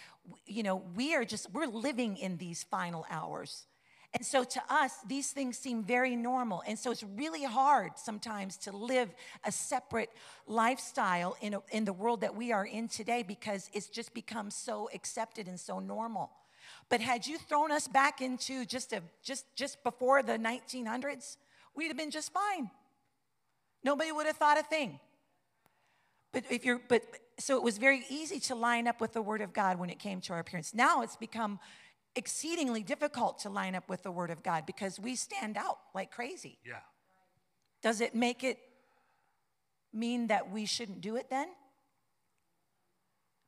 you 0.45 0.64
know 0.64 0.82
we 0.95 1.14
are 1.14 1.26
just 1.26 1.51
we're 1.51 1.68
living 1.68 2.18
in 2.18 2.38
these 2.38 2.64
final 2.64 3.06
hours, 3.10 3.66
and 4.14 4.26
so 4.26 4.45
to 4.45 4.62
us 4.70 4.93
these 5.06 5.32
things 5.32 5.58
seem 5.58 5.84
very 5.84 6.16
normal, 6.16 6.64
and 6.66 6.80
so 6.80 6.89
it's 6.89 7.03
really 7.03 7.43
hard 7.43 7.97
sometimes 7.97 8.56
to 8.58 8.72
live 8.72 9.10
a 9.43 9.51
separate 9.51 10.10
lifestyle 10.47 11.36
in 11.41 11.56
a, 11.56 11.62
in 11.72 11.84
the 11.84 11.93
world 11.93 12.22
that 12.22 12.34
we 12.34 12.53
are 12.53 12.66
in 12.66 12.88
today 12.88 13.22
because 13.22 13.70
it's 13.74 13.88
just 13.88 14.14
become 14.14 14.49
so 14.49 14.89
accepted 14.93 15.49
and 15.49 15.60
so 15.60 15.80
normal. 15.80 16.32
But 16.89 17.01
had 17.01 17.25
you 17.25 17.38
thrown 17.38 17.71
us 17.71 17.88
back 17.88 18.21
into 18.21 18.65
just 18.65 18.93
a 18.93 19.01
just 19.23 19.45
just 19.55 19.83
before 19.83 20.21
the 20.21 20.38
1900s, 20.38 21.38
we'd 21.75 21.88
have 21.88 21.97
been 21.97 22.11
just 22.11 22.31
fine. 22.31 22.69
Nobody 23.83 24.11
would 24.11 24.25
have 24.25 24.38
thought 24.38 24.57
a 24.57 24.63
thing. 24.63 24.99
But 26.31 26.43
if 26.49 26.65
you're, 26.65 26.81
but 26.89 27.03
so 27.39 27.55
it 27.55 27.63
was 27.63 27.77
very 27.77 28.03
easy 28.09 28.39
to 28.41 28.55
line 28.55 28.88
up 28.88 28.99
with 28.99 29.13
the 29.13 29.21
Word 29.21 29.41
of 29.41 29.53
God 29.53 29.79
when 29.79 29.89
it 29.89 29.99
came 29.99 30.19
to 30.21 30.33
our 30.33 30.39
appearance. 30.39 30.73
Now 30.73 31.01
it's 31.01 31.15
become 31.15 31.59
exceedingly 32.15 32.83
difficult 32.83 33.39
to 33.39 33.49
line 33.49 33.75
up 33.75 33.89
with 33.89 34.03
the 34.03 34.11
Word 34.11 34.31
of 34.31 34.43
God 34.43 34.65
because 34.65 34.99
we 34.99 35.15
stand 35.15 35.55
out 35.55 35.77
like 35.93 36.11
crazy. 36.11 36.57
Yeah. 36.65 36.79
Does 37.81 38.01
it 38.01 38.15
make 38.15 38.43
it 38.43 38.57
mean 39.93 40.27
that 40.27 40.51
we 40.51 40.65
shouldn't 40.65 41.01
do 41.01 41.15
it 41.15 41.29
then? 41.29 41.47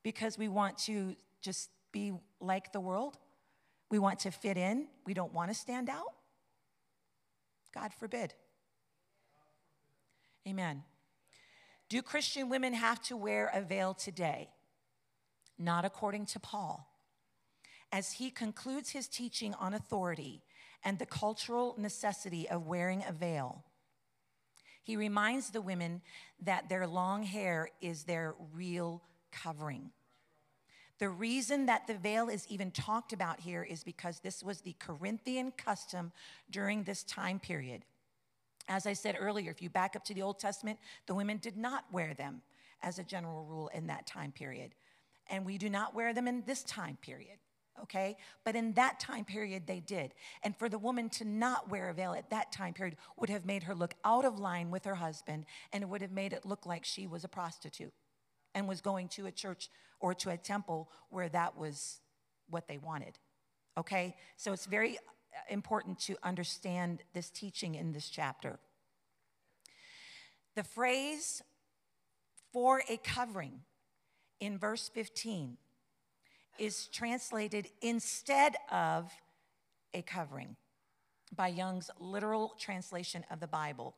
Because 0.02 0.38
we 0.38 0.48
want 0.48 0.78
to 0.78 1.16
just 1.42 1.68
be 1.92 2.12
like 2.40 2.72
the 2.72 2.80
world? 2.80 3.18
We 3.90 3.98
want 3.98 4.20
to 4.20 4.30
fit 4.30 4.56
in? 4.56 4.86
We 5.06 5.14
don't 5.14 5.32
want 5.32 5.50
to 5.50 5.54
stand 5.54 5.88
out? 5.88 6.12
God 7.74 7.92
forbid. 7.98 8.34
Amen. 10.46 10.82
Do 11.88 12.02
Christian 12.02 12.48
women 12.48 12.74
have 12.74 13.00
to 13.04 13.16
wear 13.16 13.50
a 13.52 13.62
veil 13.62 13.94
today? 13.94 14.50
Not 15.58 15.84
according 15.84 16.26
to 16.26 16.40
Paul. 16.40 16.86
As 17.90 18.12
he 18.12 18.30
concludes 18.30 18.90
his 18.90 19.08
teaching 19.08 19.54
on 19.54 19.72
authority 19.72 20.42
and 20.84 20.98
the 20.98 21.06
cultural 21.06 21.74
necessity 21.78 22.48
of 22.48 22.66
wearing 22.66 23.02
a 23.06 23.12
veil, 23.12 23.64
he 24.82 24.96
reminds 24.96 25.50
the 25.50 25.60
women 25.60 26.02
that 26.40 26.68
their 26.68 26.86
long 26.86 27.22
hair 27.22 27.68
is 27.80 28.04
their 28.04 28.34
real 28.54 29.02
covering. 29.32 29.90
The 30.98 31.08
reason 31.08 31.66
that 31.66 31.86
the 31.86 31.94
veil 31.94 32.28
is 32.28 32.46
even 32.48 32.72
talked 32.72 33.12
about 33.12 33.38
here 33.40 33.62
is 33.62 33.84
because 33.84 34.18
this 34.18 34.42
was 34.42 34.60
the 34.60 34.74
Corinthian 34.78 35.52
custom 35.52 36.12
during 36.50 36.82
this 36.82 37.04
time 37.04 37.38
period. 37.38 37.84
As 38.68 38.84
I 38.86 38.92
said 38.92 39.16
earlier, 39.18 39.50
if 39.50 39.62
you 39.62 39.70
back 39.70 39.94
up 39.94 40.04
to 40.04 40.14
the 40.14 40.22
Old 40.22 40.40
Testament, 40.40 40.78
the 41.06 41.14
women 41.14 41.38
did 41.38 41.56
not 41.56 41.84
wear 41.92 42.14
them 42.14 42.42
as 42.82 42.98
a 42.98 43.04
general 43.04 43.44
rule 43.44 43.68
in 43.72 43.86
that 43.86 44.06
time 44.06 44.32
period. 44.32 44.74
And 45.30 45.46
we 45.46 45.56
do 45.56 45.70
not 45.70 45.94
wear 45.94 46.12
them 46.12 46.26
in 46.26 46.42
this 46.46 46.64
time 46.64 46.98
period, 47.00 47.38
okay? 47.82 48.16
But 48.44 48.56
in 48.56 48.72
that 48.72 48.98
time 48.98 49.24
period, 49.24 49.66
they 49.66 49.80
did. 49.80 50.14
And 50.42 50.56
for 50.56 50.68
the 50.68 50.78
woman 50.78 51.08
to 51.10 51.24
not 51.24 51.70
wear 51.70 51.88
a 51.90 51.94
veil 51.94 52.14
at 52.14 52.30
that 52.30 52.50
time 52.50 52.74
period 52.74 52.96
would 53.16 53.30
have 53.30 53.46
made 53.46 53.62
her 53.64 53.74
look 53.74 53.94
out 54.04 54.24
of 54.24 54.38
line 54.38 54.70
with 54.70 54.84
her 54.84 54.96
husband, 54.96 55.46
and 55.72 55.82
it 55.82 55.88
would 55.88 56.02
have 56.02 56.12
made 56.12 56.32
it 56.32 56.44
look 56.44 56.66
like 56.66 56.84
she 56.84 57.06
was 57.06 57.24
a 57.24 57.28
prostitute 57.28 57.92
and 58.54 58.66
was 58.66 58.80
going 58.80 59.08
to 59.08 59.26
a 59.26 59.32
church 59.32 59.70
or 60.00 60.14
to 60.14 60.30
a 60.30 60.36
temple 60.36 60.90
where 61.10 61.28
that 61.28 61.56
was 61.56 62.00
what 62.48 62.68
they 62.68 62.78
wanted, 62.78 63.18
okay? 63.76 64.16
So 64.36 64.52
it's 64.52 64.66
very 64.66 64.96
uh, 64.96 65.00
important 65.50 65.98
to 66.00 66.16
understand 66.22 67.02
this 67.12 67.30
teaching 67.30 67.74
in 67.74 67.92
this 67.92 68.08
chapter. 68.08 68.58
The 70.56 70.64
phrase 70.64 71.42
for 72.52 72.82
a 72.88 72.96
covering 72.98 73.60
in 74.40 74.58
verse 74.58 74.88
15 74.88 75.56
is 76.58 76.88
translated 76.88 77.68
instead 77.80 78.56
of 78.70 79.12
a 79.94 80.02
covering 80.02 80.56
by 81.34 81.48
Young's 81.48 81.90
literal 82.00 82.54
translation 82.58 83.24
of 83.30 83.40
the 83.40 83.46
Bible 83.46 83.94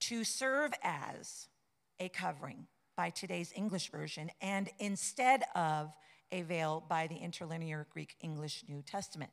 to 0.00 0.24
serve 0.24 0.72
as 0.82 1.48
a 1.98 2.08
covering 2.08 2.66
by 2.96 3.10
today's 3.10 3.52
English 3.54 3.90
version 3.90 4.30
and 4.40 4.68
instead 4.78 5.44
of 5.54 5.92
a 6.32 6.42
veil 6.42 6.84
by 6.88 7.06
the 7.06 7.16
interlinear 7.16 7.86
Greek 7.90 8.16
English 8.20 8.64
New 8.68 8.82
Testament. 8.82 9.30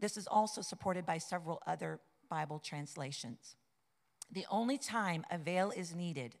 This 0.00 0.16
is 0.16 0.26
also 0.26 0.60
supported 0.60 1.06
by 1.06 1.18
several 1.18 1.62
other 1.66 2.00
Bible 2.28 2.58
translations. 2.58 3.56
The 4.30 4.46
only 4.50 4.78
time 4.78 5.24
a 5.30 5.38
veil 5.38 5.72
is 5.74 5.94
needed 5.94 6.36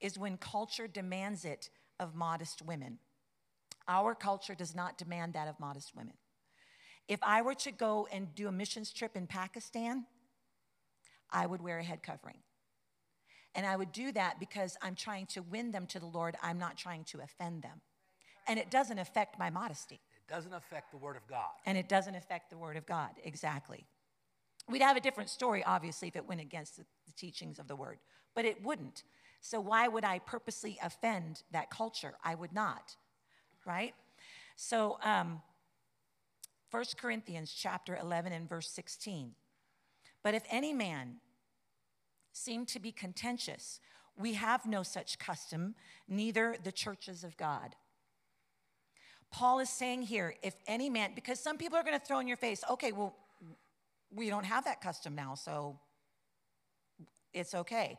is 0.00 0.18
when 0.18 0.36
culture 0.36 0.86
demands 0.86 1.44
it 1.44 1.70
of 1.98 2.14
modest 2.14 2.62
women. 2.62 2.98
Our 3.88 4.14
culture 4.14 4.54
does 4.54 4.74
not 4.74 4.98
demand 4.98 5.34
that 5.34 5.48
of 5.48 5.58
modest 5.58 5.94
women. 5.94 6.14
If 7.08 7.20
I 7.22 7.42
were 7.42 7.56
to 7.56 7.72
go 7.72 8.06
and 8.12 8.34
do 8.34 8.48
a 8.48 8.52
missions 8.52 8.92
trip 8.92 9.16
in 9.16 9.26
Pakistan, 9.26 10.06
I 11.30 11.46
would 11.46 11.60
wear 11.60 11.78
a 11.78 11.84
head 11.84 12.02
covering. 12.02 12.38
And 13.54 13.66
I 13.66 13.76
would 13.76 13.92
do 13.92 14.12
that 14.12 14.38
because 14.38 14.76
I'm 14.80 14.94
trying 14.94 15.26
to 15.26 15.42
win 15.42 15.72
them 15.72 15.86
to 15.86 15.98
the 15.98 16.06
Lord. 16.06 16.36
I'm 16.42 16.58
not 16.58 16.76
trying 16.76 17.04
to 17.04 17.20
offend 17.20 17.62
them. 17.62 17.80
And 18.46 18.58
it 18.58 18.70
doesn't 18.70 18.98
affect 18.98 19.38
my 19.38 19.50
modesty. 19.50 20.00
It 20.16 20.32
doesn't 20.32 20.52
affect 20.52 20.92
the 20.92 20.96
Word 20.96 21.16
of 21.16 21.26
God. 21.28 21.50
And 21.66 21.76
it 21.76 21.88
doesn't 21.88 22.14
affect 22.14 22.50
the 22.50 22.58
Word 22.58 22.76
of 22.76 22.86
God, 22.86 23.10
exactly. 23.24 23.84
We'd 24.68 24.82
have 24.82 24.96
a 24.96 25.00
different 25.00 25.30
story, 25.30 25.64
obviously, 25.64 26.08
if 26.08 26.16
it 26.16 26.28
went 26.28 26.40
against 26.40 26.76
the, 26.76 26.84
the 27.06 27.12
teachings 27.12 27.58
of 27.58 27.66
the 27.66 27.76
Word, 27.76 27.98
but 28.34 28.44
it 28.44 28.62
wouldn't. 28.62 29.02
So 29.40 29.60
why 29.60 29.88
would 29.88 30.04
I 30.04 30.20
purposely 30.20 30.78
offend 30.82 31.42
that 31.50 31.70
culture? 31.70 32.14
I 32.22 32.34
would 32.34 32.52
not, 32.52 32.96
right? 33.64 33.94
So, 34.54 34.98
um, 35.02 35.40
1 36.70 36.84
Corinthians 37.00 37.52
chapter 37.56 37.96
11 37.96 38.32
and 38.32 38.48
verse 38.48 38.70
16. 38.70 39.32
But 40.22 40.34
if 40.34 40.44
any 40.50 40.72
man 40.72 41.16
seem 42.32 42.66
to 42.66 42.80
be 42.80 42.92
contentious, 42.92 43.80
we 44.16 44.34
have 44.34 44.66
no 44.66 44.82
such 44.82 45.18
custom, 45.18 45.74
neither 46.08 46.56
the 46.62 46.72
churches 46.72 47.24
of 47.24 47.36
God. 47.36 47.74
Paul 49.30 49.60
is 49.60 49.70
saying 49.70 50.02
here, 50.02 50.34
if 50.42 50.54
any 50.66 50.90
man, 50.90 51.12
because 51.14 51.38
some 51.38 51.56
people 51.56 51.78
are 51.78 51.84
going 51.84 51.98
to 51.98 52.04
throw 52.04 52.18
in 52.18 52.26
your 52.26 52.36
face, 52.36 52.62
okay, 52.68 52.92
well, 52.92 53.14
we 54.12 54.28
don't 54.28 54.44
have 54.44 54.64
that 54.64 54.80
custom 54.80 55.14
now, 55.14 55.34
so 55.34 55.78
it's 57.32 57.54
okay. 57.54 57.98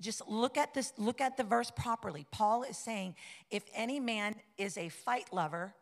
Just 0.00 0.26
look 0.28 0.56
at 0.56 0.72
this, 0.72 0.92
look 0.96 1.20
at 1.20 1.36
the 1.36 1.44
verse 1.44 1.70
properly. 1.70 2.26
Paul 2.30 2.62
is 2.62 2.78
saying, 2.78 3.16
if 3.50 3.64
any 3.74 4.00
man 4.00 4.36
is 4.56 4.78
a 4.78 4.88
fight 4.88 5.32
lover, 5.32 5.74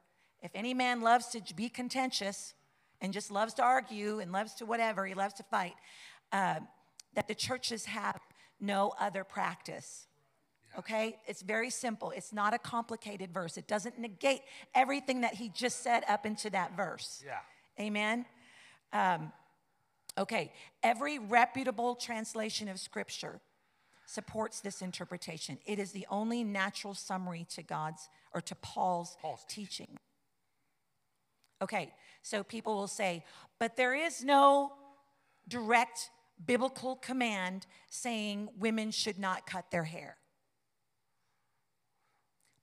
if 0.43 0.51
any 0.55 0.73
man 0.73 1.03
loves 1.03 1.27
to 1.29 1.55
be 1.55 1.69
contentious 1.69 2.55
and 3.03 3.13
just 3.13 3.31
loves 3.31 3.55
to 3.55 3.63
argue 3.63 4.21
and 4.21 4.33
loves 4.33 4.55
to 4.55 4.67
whatever, 4.67 5.07
he 5.07 5.15
loves 5.15 5.35
to 5.35 5.43
fight, 5.43 5.75
uh, 6.33 6.61
that 7.15 7.29
the 7.29 7.35
churches 7.35 7.87
have 7.87 8.21
no 8.61 8.95
other 8.99 9.25
practice. 9.25 10.07
Okay? 10.79 11.19
It's 11.27 11.43
very 11.43 11.71
simple. 11.71 12.11
It's 12.11 12.33
not 12.33 12.55
a 12.55 12.59
complicated 12.59 13.33
verse. 13.33 13.57
It 13.57 13.67
doesn't 13.67 13.99
negate 13.99 14.43
everything 14.75 15.23
that 15.23 15.35
he 15.35 15.49
just 15.49 15.83
said 15.83 16.05
up 16.09 16.27
into 16.27 16.51
that 16.51 16.77
verse. 16.77 17.23
Yeah. 17.25 17.39
Amen? 17.85 18.27
Um, 18.93 19.33
okay. 20.17 20.53
Every 20.83 21.19
reputable 21.19 21.95
translation 21.95 22.69
of 22.69 22.79
Scripture 22.79 23.41
supports 24.07 24.61
this 24.61 24.83
interpretation. 24.83 25.59
It 25.65 25.79
is 25.79 25.93
the 25.93 26.07
only 26.11 26.43
natural 26.43 26.95
summary 26.95 27.47
to 27.51 27.63
God's 27.63 28.09
or 28.35 28.41
to 28.41 28.55
Paul's, 28.57 29.17
Paul's 29.23 29.45
teaching. 29.49 29.99
Okay, 31.63 31.93
so 32.23 32.43
people 32.43 32.75
will 32.75 32.89
say, 32.89 33.25
but 33.59 33.77
there 33.77 33.95
is 33.95 34.25
no 34.25 34.73
direct 35.47 36.11
biblical 36.47 36.97
command 36.97 37.67
saying 37.89 38.49
women 38.59 38.91
should 38.91 39.19
not 39.19 39.47
cut 39.47 39.71
their 39.71 39.85
hair. 39.85 40.17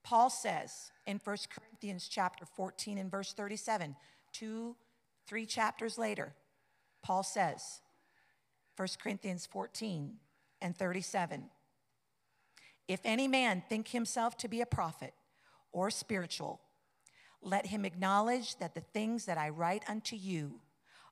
Paul 0.03 0.29
says 0.29 0.91
in 1.05 1.19
1 1.21 1.37
Corinthians 1.53 2.07
chapter 2.07 2.45
14 2.45 2.97
and 2.97 3.11
verse 3.11 3.33
37, 3.33 3.95
two, 4.31 4.75
three 5.27 5.45
chapters 5.45 5.97
later, 5.97 6.33
Paul 7.03 7.23
says, 7.23 7.81
1 8.77 8.87
Corinthians 9.01 9.45
14 9.45 10.13
and 10.61 10.77
37, 10.77 11.49
if 12.87 13.01
any 13.03 13.27
man 13.27 13.63
think 13.67 13.89
himself 13.89 14.37
to 14.37 14.47
be 14.47 14.61
a 14.61 14.65
prophet 14.65 15.13
or 15.71 15.89
spiritual, 15.91 16.61
let 17.41 17.67
him 17.67 17.83
acknowledge 17.83 18.57
that 18.59 18.75
the 18.75 18.81
things 18.81 19.25
that 19.25 19.37
I 19.37 19.49
write 19.49 19.83
unto 19.89 20.15
you 20.15 20.61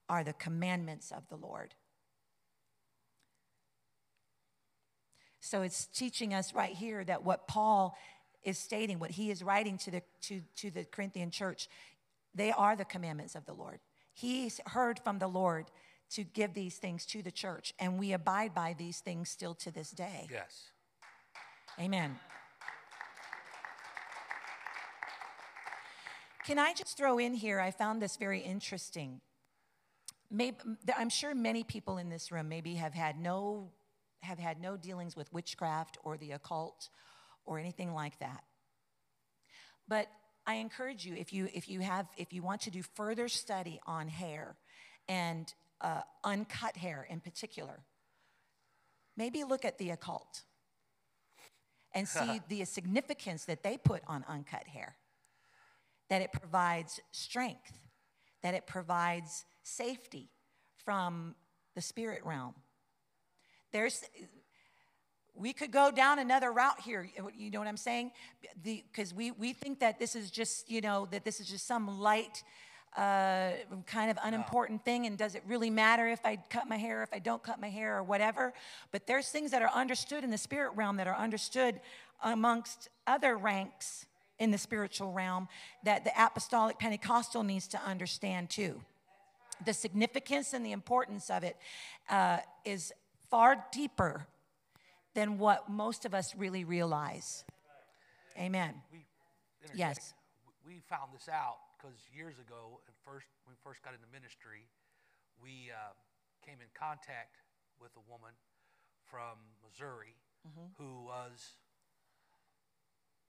are 0.07 0.23
the 0.23 0.33
commandments 0.33 1.11
of 1.11 1.27
the 1.27 1.35
Lord. 1.35 1.73
So 5.45 5.61
it's 5.61 5.85
teaching 5.85 6.33
us 6.33 6.55
right 6.55 6.73
here 6.73 7.03
that 7.03 7.23
what 7.23 7.47
Paul 7.47 7.95
is 8.43 8.57
stating, 8.57 8.97
what 8.97 9.11
he 9.11 9.29
is 9.29 9.43
writing 9.43 9.77
to 9.77 9.91
the, 9.91 10.01
to, 10.21 10.41
to 10.57 10.71
the 10.71 10.85
Corinthian 10.85 11.29
church, 11.29 11.69
they 12.33 12.51
are 12.51 12.75
the 12.75 12.83
commandments 12.83 13.35
of 13.35 13.45
the 13.45 13.53
Lord. 13.53 13.79
He's 14.11 14.59
heard 14.65 14.99
from 14.99 15.19
the 15.19 15.27
Lord 15.27 15.67
to 16.11 16.23
give 16.23 16.55
these 16.55 16.77
things 16.77 17.05
to 17.07 17.21
the 17.21 17.31
church, 17.31 17.75
and 17.77 17.99
we 17.99 18.13
abide 18.13 18.55
by 18.55 18.75
these 18.75 19.01
things 19.01 19.29
still 19.29 19.53
to 19.55 19.69
this 19.69 19.91
day. 19.91 20.27
Yes. 20.31 20.71
Amen. 21.79 22.17
Can 26.43 26.57
I 26.57 26.73
just 26.73 26.97
throw 26.97 27.19
in 27.19 27.35
here? 27.35 27.59
I 27.59 27.69
found 27.69 28.01
this 28.01 28.17
very 28.17 28.39
interesting. 28.39 29.21
Maybe, 30.31 30.57
I'm 30.97 31.09
sure 31.09 31.35
many 31.35 31.63
people 31.63 31.99
in 31.99 32.09
this 32.09 32.31
room 32.31 32.49
maybe 32.49 32.75
have 32.75 32.95
had 32.95 33.19
no 33.19 33.69
have 34.25 34.39
had 34.39 34.59
no 34.61 34.77
dealings 34.77 35.15
with 35.15 35.31
witchcraft 35.31 35.97
or 36.03 36.17
the 36.17 36.31
occult 36.31 36.89
or 37.45 37.59
anything 37.59 37.93
like 37.93 38.19
that. 38.19 38.43
But 39.87 40.07
I 40.47 40.55
encourage 40.55 41.05
you 41.05 41.15
if 41.15 41.31
you 41.33 41.47
if 41.53 41.69
you 41.69 41.79
have 41.79 42.07
if 42.17 42.33
you 42.33 42.41
want 42.41 42.61
to 42.61 42.71
do 42.71 42.81
further 42.95 43.27
study 43.27 43.79
on 43.85 44.07
hair 44.07 44.55
and 45.07 45.51
uh, 45.81 46.01
uncut 46.23 46.77
hair 46.77 47.05
in 47.09 47.19
particular, 47.19 47.79
maybe 49.17 49.43
look 49.43 49.65
at 49.65 49.77
the 49.77 49.91
occult 49.91 50.43
and 51.93 52.07
see 52.07 52.41
the 52.49 52.65
significance 52.65 53.45
that 53.45 53.63
they 53.63 53.77
put 53.77 54.01
on 54.07 54.25
uncut 54.27 54.67
hair 54.67 54.95
that 56.09 56.21
it 56.21 56.31
provides 56.31 56.99
strength, 57.11 57.79
that 58.43 58.53
it 58.53 58.67
provides 58.67 59.45
safety 59.63 60.29
from 60.83 61.35
the 61.75 61.81
spirit 61.81 62.21
realm. 62.23 62.53
There's, 63.75 64.05
we 65.35 65.51
could 65.51 65.69
go 65.69 65.91
down 65.91 66.17
another 66.17 66.53
route 66.53 66.79
here. 66.79 67.09
You 67.35 67.51
know 67.51 67.59
what 67.59 67.67
I'm 67.67 67.75
saying? 67.75 68.11
Because 68.63 69.13
we, 69.13 69.31
we 69.31 69.51
think 69.51 69.81
that 69.81 69.99
this 69.99 70.15
is 70.15 70.31
just, 70.31 70.71
you 70.71 70.79
know, 70.79 71.09
that 71.11 71.25
this 71.25 71.41
is 71.41 71.47
just 71.47 71.67
some 71.67 71.99
light, 71.99 72.41
uh, 72.95 73.49
kind 73.85 74.09
of 74.09 74.17
unimportant 74.23 74.85
thing. 74.85 75.07
And 75.07 75.17
does 75.17 75.35
it 75.35 75.43
really 75.45 75.69
matter 75.69 76.07
if 76.07 76.25
I 76.25 76.37
cut 76.49 76.69
my 76.69 76.77
hair, 76.77 77.03
if 77.03 77.09
I 77.11 77.19
don't 77.19 77.43
cut 77.43 77.59
my 77.59 77.67
hair, 77.67 77.97
or 77.97 78.03
whatever? 78.03 78.53
But 78.93 79.07
there's 79.07 79.27
things 79.27 79.51
that 79.51 79.61
are 79.61 79.71
understood 79.71 80.23
in 80.23 80.31
the 80.31 80.37
spirit 80.37 80.71
realm 80.77 80.95
that 80.95 81.07
are 81.07 81.17
understood 81.17 81.81
amongst 82.23 82.87
other 83.05 83.35
ranks 83.35 84.05
in 84.39 84.51
the 84.51 84.57
spiritual 84.57 85.11
realm 85.11 85.49
that 85.83 86.05
the 86.05 86.11
apostolic 86.17 86.79
Pentecostal 86.79 87.43
needs 87.43 87.67
to 87.67 87.81
understand 87.81 88.49
too. 88.49 88.79
The 89.65 89.73
significance 89.73 90.53
and 90.53 90.65
the 90.65 90.71
importance 90.71 91.29
of 91.29 91.43
it 91.43 91.57
uh, 92.09 92.37
is 92.63 92.93
far 93.29 93.65
deeper 93.71 94.27
than 95.13 95.37
what 95.37 95.69
most 95.69 96.05
of 96.05 96.13
us 96.13 96.35
really 96.35 96.63
realize. 96.63 97.43
Amen. 98.37 98.75
We, 98.91 99.05
yes. 99.73 100.13
We 100.65 100.81
found 100.89 101.13
this 101.13 101.29
out 101.29 101.57
because 101.77 101.95
years 102.13 102.35
ago, 102.39 102.81
at 102.87 102.93
first, 103.05 103.27
when 103.45 103.55
we 103.55 103.59
first 103.63 103.81
got 103.83 103.93
into 103.93 104.07
ministry, 104.11 104.67
we 105.41 105.71
uh, 105.71 105.95
came 106.45 106.59
in 106.59 106.67
contact 106.75 107.39
with 107.79 107.91
a 107.95 108.03
woman 108.11 108.35
from 109.07 109.39
Missouri 109.63 110.17
mm-hmm. 110.43 110.73
who 110.75 111.05
was 111.05 111.55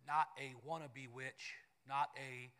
not 0.07 0.26
a 0.40 0.55
wannabe 0.66 1.07
witch, 1.12 1.55
not 1.86 2.11
a 2.18 2.51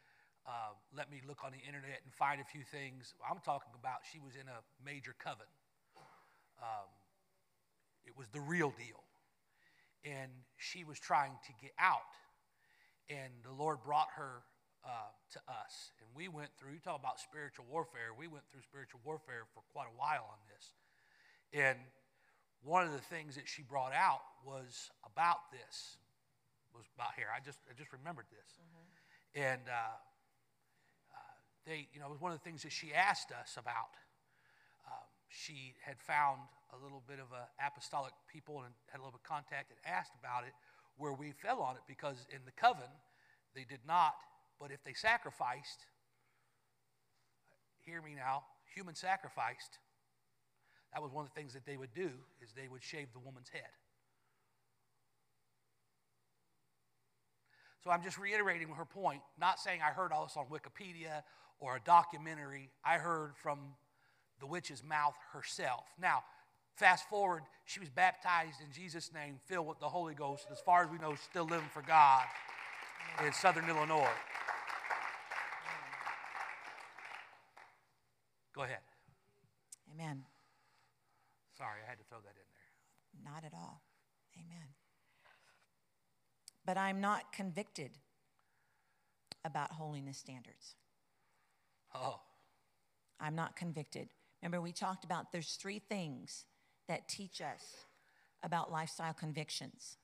uh, 0.47 0.79
let 0.95 1.11
me 1.11 1.19
look 1.27 1.43
on 1.43 1.51
the 1.51 1.59
internet 1.67 1.99
and 2.07 2.15
find 2.15 2.39
a 2.41 2.47
few 2.47 2.63
things. 2.63 3.19
I'm 3.19 3.43
talking 3.43 3.75
about 3.75 4.07
she 4.07 4.23
was 4.23 4.39
in 4.39 4.47
a 4.47 4.63
major 4.79 5.11
coven. 5.19 5.51
Um, 6.63 6.87
it 8.07 8.17
was 8.17 8.29
the 8.33 8.41
real 8.41 8.71
deal. 8.71 9.03
And 10.05 10.31
she 10.57 10.85
was 10.85 10.99
trying 10.99 11.33
to 11.47 11.53
get 11.61 11.73
out. 11.79 12.15
And 13.11 13.33
the 13.43 13.53
Lord 13.53 13.83
brought 13.85 14.09
her 14.17 14.43
uh, 14.85 15.11
to 15.33 15.39
us. 15.51 15.91
And 15.99 16.09
we 16.15 16.29
went 16.29 16.51
through, 16.59 16.73
you 16.73 16.79
talk 16.79 16.99
about 16.99 17.19
spiritual 17.19 17.67
warfare, 17.71 18.15
we 18.17 18.29
went 18.29 18.45
through 18.51 18.63
spiritual 18.63 19.01
warfare 19.05 19.51
for 19.55 19.63
quite 19.73 19.91
a 19.91 19.97
while 19.99 20.31
on 20.31 20.39
this. 20.47 20.73
And 21.53 21.79
one 22.63 22.87
of 22.87 22.93
the 22.93 23.03
things 23.11 23.35
that 23.35 23.49
she 23.49 23.63
brought 23.63 23.93
out 23.93 24.23
was 24.45 24.91
about 25.05 25.51
this 25.51 25.99
was 26.75 26.85
about 26.95 27.17
here. 27.17 27.27
I 27.33 27.41
just 27.41 27.59
I 27.71 27.73
just 27.73 27.93
remembered 27.93 28.27
this, 28.29 28.61
mm-hmm. 28.61 28.85
and 29.41 29.63
uh, 29.65 29.97
uh, 31.15 31.35
they 31.65 31.89
you 31.93 32.01
know 32.01 32.07
it 32.07 32.13
was 32.13 32.21
one 32.21 32.33
of 32.33 32.39
the 32.39 32.45
things 32.45 32.63
that 32.63 32.73
she 32.73 32.93
asked 32.93 33.33
us 33.33 33.57
about. 33.57 33.97
She 35.29 35.75
had 35.85 36.01
found 36.01 36.41
a 36.73 36.83
little 36.83 37.03
bit 37.07 37.19
of 37.19 37.33
a 37.33 37.49
apostolic 37.65 38.13
people 38.31 38.63
and 38.63 38.75
had 38.89 38.99
a 38.99 39.03
little 39.03 39.13
bit 39.13 39.25
of 39.25 39.29
contact 39.29 39.71
and 39.71 39.79
asked 39.85 40.13
about 40.19 40.45
it, 40.45 40.53
where 40.97 41.13
we 41.13 41.33
fell 41.33 41.61
on 41.61 41.77
it 41.77 41.83
because 41.87 42.27
in 42.31 42.41
the 42.45 42.53
coven 42.53 42.91
they 43.55 43.65
did 43.65 43.81
not, 43.87 44.15
but 44.61 44.71
if 44.71 44.83
they 44.83 44.93
sacrificed, 44.93 45.87
hear 47.85 48.01
me 48.03 48.15
now, 48.15 48.45
human 48.75 48.95
sacrificed. 48.95 49.79
That 50.93 51.03
was 51.03 51.13
one 51.13 51.25
of 51.27 51.35
the 51.35 51.39
things 51.39 51.53
that 51.53 51.67
they 51.67 51.77
would 51.77 51.93
do 51.95 52.11
is 52.41 52.53
they 52.53 52.69
would 52.69 52.83
shave 52.83 53.09
the 53.13 53.21
woman's 53.21 53.49
head 53.49 53.75
So 57.87 57.93
I'm 57.93 58.03
just 58.03 58.19
reiterating 58.19 58.67
her 58.71 58.85
point, 58.85 59.21
not 59.39 59.61
saying 59.61 59.79
I 59.81 59.93
heard 59.93 60.11
all 60.11 60.25
this 60.25 60.37
on 60.37 60.47
Wikipedia 60.47 61.23
or 61.61 61.77
a 61.77 61.81
documentary. 61.81 62.69
I 62.85 62.99
heard 62.99 63.37
from 63.41 63.61
the 64.41 64.47
witch's 64.47 64.83
mouth 64.83 65.17
herself. 65.33 65.85
Now, 66.01 66.25
fast 66.75 67.09
forward, 67.09 67.43
she 67.65 67.81
was 67.81 67.89
baptized 67.89 68.61
in 68.61 68.73
Jesus' 68.73 69.11
name, 69.13 69.41
filled 69.47 69.67
with 69.67 69.81
the 69.81 69.89
Holy 69.89 70.15
Ghost, 70.15 70.47
and 70.49 70.57
as 70.57 70.63
far 70.63 70.85
as 70.85 70.91
we 70.91 70.99
know, 70.99 71.15
still 71.15 71.45
living 71.45 71.69
for 71.73 71.83
God 71.83 72.25
in 73.25 73.33
southern 73.33 73.69
Illinois. 73.69 74.07
Go 78.55 78.63
ahead. 78.63 78.81
Amen. 79.95 80.23
Sorry, 81.57 81.81
I 81.87 81.89
had 81.89 81.99
to 81.99 82.05
throw 82.05 82.19
that 82.19 82.31
in 82.31 83.25
there. 83.25 83.33
Not 83.33 83.45
at 83.45 83.53
all. 83.55 83.83
Amen. 84.35 84.69
But 86.65 86.77
I'm 86.77 87.01
not 87.01 87.33
convicted 87.33 87.93
about 89.45 89.73
holiness 89.73 90.19
standards. 90.19 90.75
Oh, 91.95 92.21
I'm 93.21 93.35
not 93.35 93.57
convicted. 93.57 94.09
Remember, 94.43 94.61
we 94.61 94.73
talked 94.73 95.05
about 95.05 95.33
there's 95.33 95.55
three 95.55 95.79
things 95.79 96.45
that 96.89 97.09
teach 97.09 97.41
us 97.41 97.87
about 98.43 98.71
lifestyle 98.71 99.13
convictions. 99.13 99.97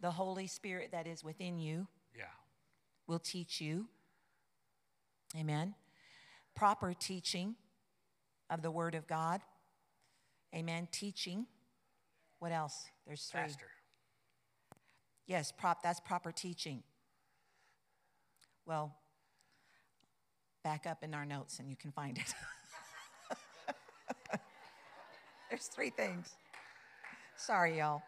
The 0.00 0.10
Holy 0.10 0.46
Spirit 0.46 0.90
that 0.92 1.06
is 1.06 1.24
within 1.24 1.58
you 1.58 1.86
yeah. 2.16 2.24
will 3.06 3.18
teach 3.18 3.60
you. 3.60 3.86
Amen. 5.36 5.74
Proper 6.54 6.94
teaching 6.94 7.56
of 8.48 8.62
the 8.62 8.70
Word 8.70 8.94
of 8.94 9.06
God. 9.06 9.42
Amen. 10.54 10.88
Teaching. 10.90 11.46
What 12.38 12.52
else? 12.52 12.86
There's 13.06 13.24
three. 13.24 13.40
Pastor. 13.40 13.66
Yes, 15.26 15.52
prop, 15.52 15.82
that's 15.82 16.00
proper 16.00 16.32
teaching. 16.32 16.82
Well, 18.64 18.94
back 20.64 20.86
up 20.86 21.02
in 21.02 21.12
our 21.12 21.26
notes 21.26 21.58
and 21.58 21.68
you 21.68 21.76
can 21.76 21.92
find 21.92 22.16
it. 22.16 22.34
There's 25.48 25.66
three 25.66 25.90
things. 25.90 26.34
Sorry, 27.36 27.78
y'all. 27.78 28.02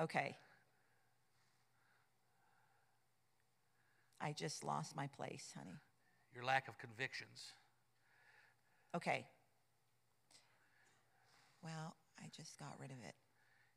Okay. 0.00 0.36
I 4.20 4.32
just 4.32 4.62
lost 4.62 4.94
my 4.94 5.08
place, 5.08 5.52
honey. 5.56 5.76
Your 6.34 6.44
lack 6.44 6.68
of 6.68 6.78
convictions. 6.78 7.52
Okay. 8.94 9.26
Well, 11.62 11.96
I 12.20 12.28
just 12.36 12.58
got 12.58 12.74
rid 12.78 12.90
of 12.90 12.98
it. 13.06 13.14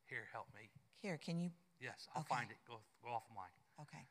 Here, 0.08 0.28
help 0.32 0.48
me. 0.54 0.70
Here, 1.02 1.18
can 1.18 1.40
you? 1.40 1.50
Yes, 1.80 2.08
I'll 2.16 2.22
Okay. 2.22 2.36
find 2.36 2.52
it. 2.52 2.58
Go, 2.68 2.80
go 3.04 3.10
off 3.10 3.24
of 3.30 3.36
mine. 3.36 3.50
Okay. 3.82 4.06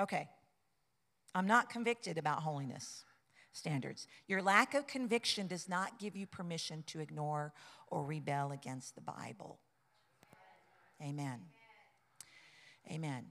Okay. 0.00 0.28
I'm 1.34 1.46
not 1.46 1.68
convicted 1.70 2.18
about 2.18 2.42
holiness 2.42 3.04
standards. 3.52 4.06
Your 4.26 4.42
lack 4.42 4.74
of 4.74 4.86
conviction 4.86 5.46
does 5.46 5.68
not 5.68 5.98
give 5.98 6.16
you 6.16 6.26
permission 6.26 6.84
to 6.88 7.00
ignore 7.00 7.52
or 7.88 8.04
rebel 8.04 8.52
against 8.52 8.94
the 8.94 9.00
Bible. 9.00 9.58
Amen. 11.02 11.40
Amen. 12.90 13.26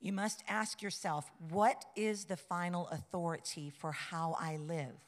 You 0.00 0.12
must 0.12 0.42
ask 0.48 0.82
yourself 0.82 1.30
what 1.50 1.84
is 1.96 2.24
the 2.24 2.36
final 2.36 2.88
authority 2.88 3.70
for 3.70 3.92
how 3.92 4.36
I 4.38 4.56
live? 4.56 4.98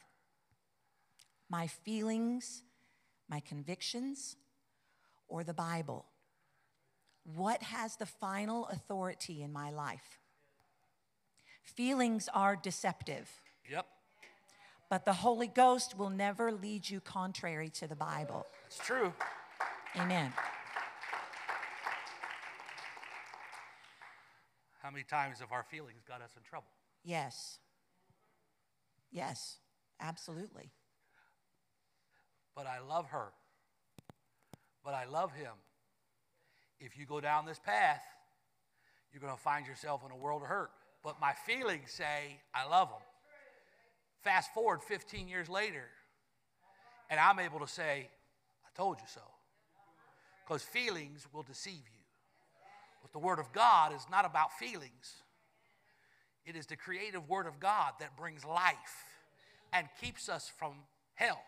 My 1.50 1.66
feelings, 1.66 2.62
my 3.28 3.40
convictions, 3.40 4.36
or 5.28 5.44
the 5.44 5.54
Bible? 5.54 6.06
What 7.24 7.62
has 7.62 7.96
the 7.96 8.06
final 8.06 8.66
authority 8.66 9.42
in 9.42 9.52
my 9.52 9.70
life? 9.70 10.18
Feelings 11.62 12.28
are 12.34 12.54
deceptive, 12.54 13.30
Yep, 13.68 13.86
but 14.94 15.04
the 15.04 15.12
Holy 15.12 15.48
Ghost 15.48 15.98
will 15.98 16.08
never 16.08 16.52
lead 16.52 16.88
you 16.88 17.00
contrary 17.00 17.68
to 17.68 17.88
the 17.88 17.96
Bible. 17.96 18.46
it's 18.64 18.78
true. 18.78 19.12
Amen. 19.96 20.32
How 24.80 24.92
many 24.92 25.02
times 25.02 25.40
have 25.40 25.50
our 25.50 25.64
feelings 25.64 26.04
got 26.06 26.22
us 26.22 26.30
in 26.36 26.44
trouble? 26.44 26.68
Yes. 27.02 27.58
Yes, 29.10 29.56
absolutely. 30.00 30.70
But 32.54 32.68
I 32.68 32.78
love 32.78 33.06
her. 33.06 33.32
But 34.84 34.94
I 34.94 35.06
love 35.06 35.32
him. 35.32 35.54
If 36.78 36.96
you 36.96 37.04
go 37.04 37.20
down 37.20 37.46
this 37.46 37.58
path, 37.58 38.04
you're 39.12 39.20
going 39.20 39.34
to 39.34 39.42
find 39.42 39.66
yourself 39.66 40.02
in 40.06 40.12
a 40.12 40.16
world 40.16 40.42
of 40.42 40.48
hurt. 40.48 40.70
But 41.02 41.20
my 41.20 41.32
feelings 41.32 41.90
say, 41.90 42.38
I 42.54 42.68
love 42.68 42.90
him. 42.90 43.02
Fast 44.24 44.54
forward 44.54 44.82
15 44.82 45.28
years 45.28 45.50
later, 45.50 45.84
and 47.10 47.20
I'm 47.20 47.38
able 47.38 47.60
to 47.60 47.68
say, 47.68 48.08
I 48.64 48.68
told 48.74 48.96
you 48.98 49.06
so. 49.06 49.20
Because 50.42 50.62
feelings 50.62 51.26
will 51.30 51.42
deceive 51.42 51.74
you. 51.74 52.04
But 53.02 53.12
the 53.12 53.18
Word 53.18 53.38
of 53.38 53.52
God 53.52 53.94
is 53.94 54.06
not 54.10 54.24
about 54.24 54.58
feelings, 54.58 55.16
it 56.46 56.56
is 56.56 56.66
the 56.66 56.76
creative 56.76 57.28
Word 57.28 57.46
of 57.46 57.60
God 57.60 57.92
that 58.00 58.16
brings 58.16 58.46
life 58.46 59.04
and 59.74 59.88
keeps 60.00 60.30
us 60.30 60.50
from 60.58 60.72
hell. 61.14 61.42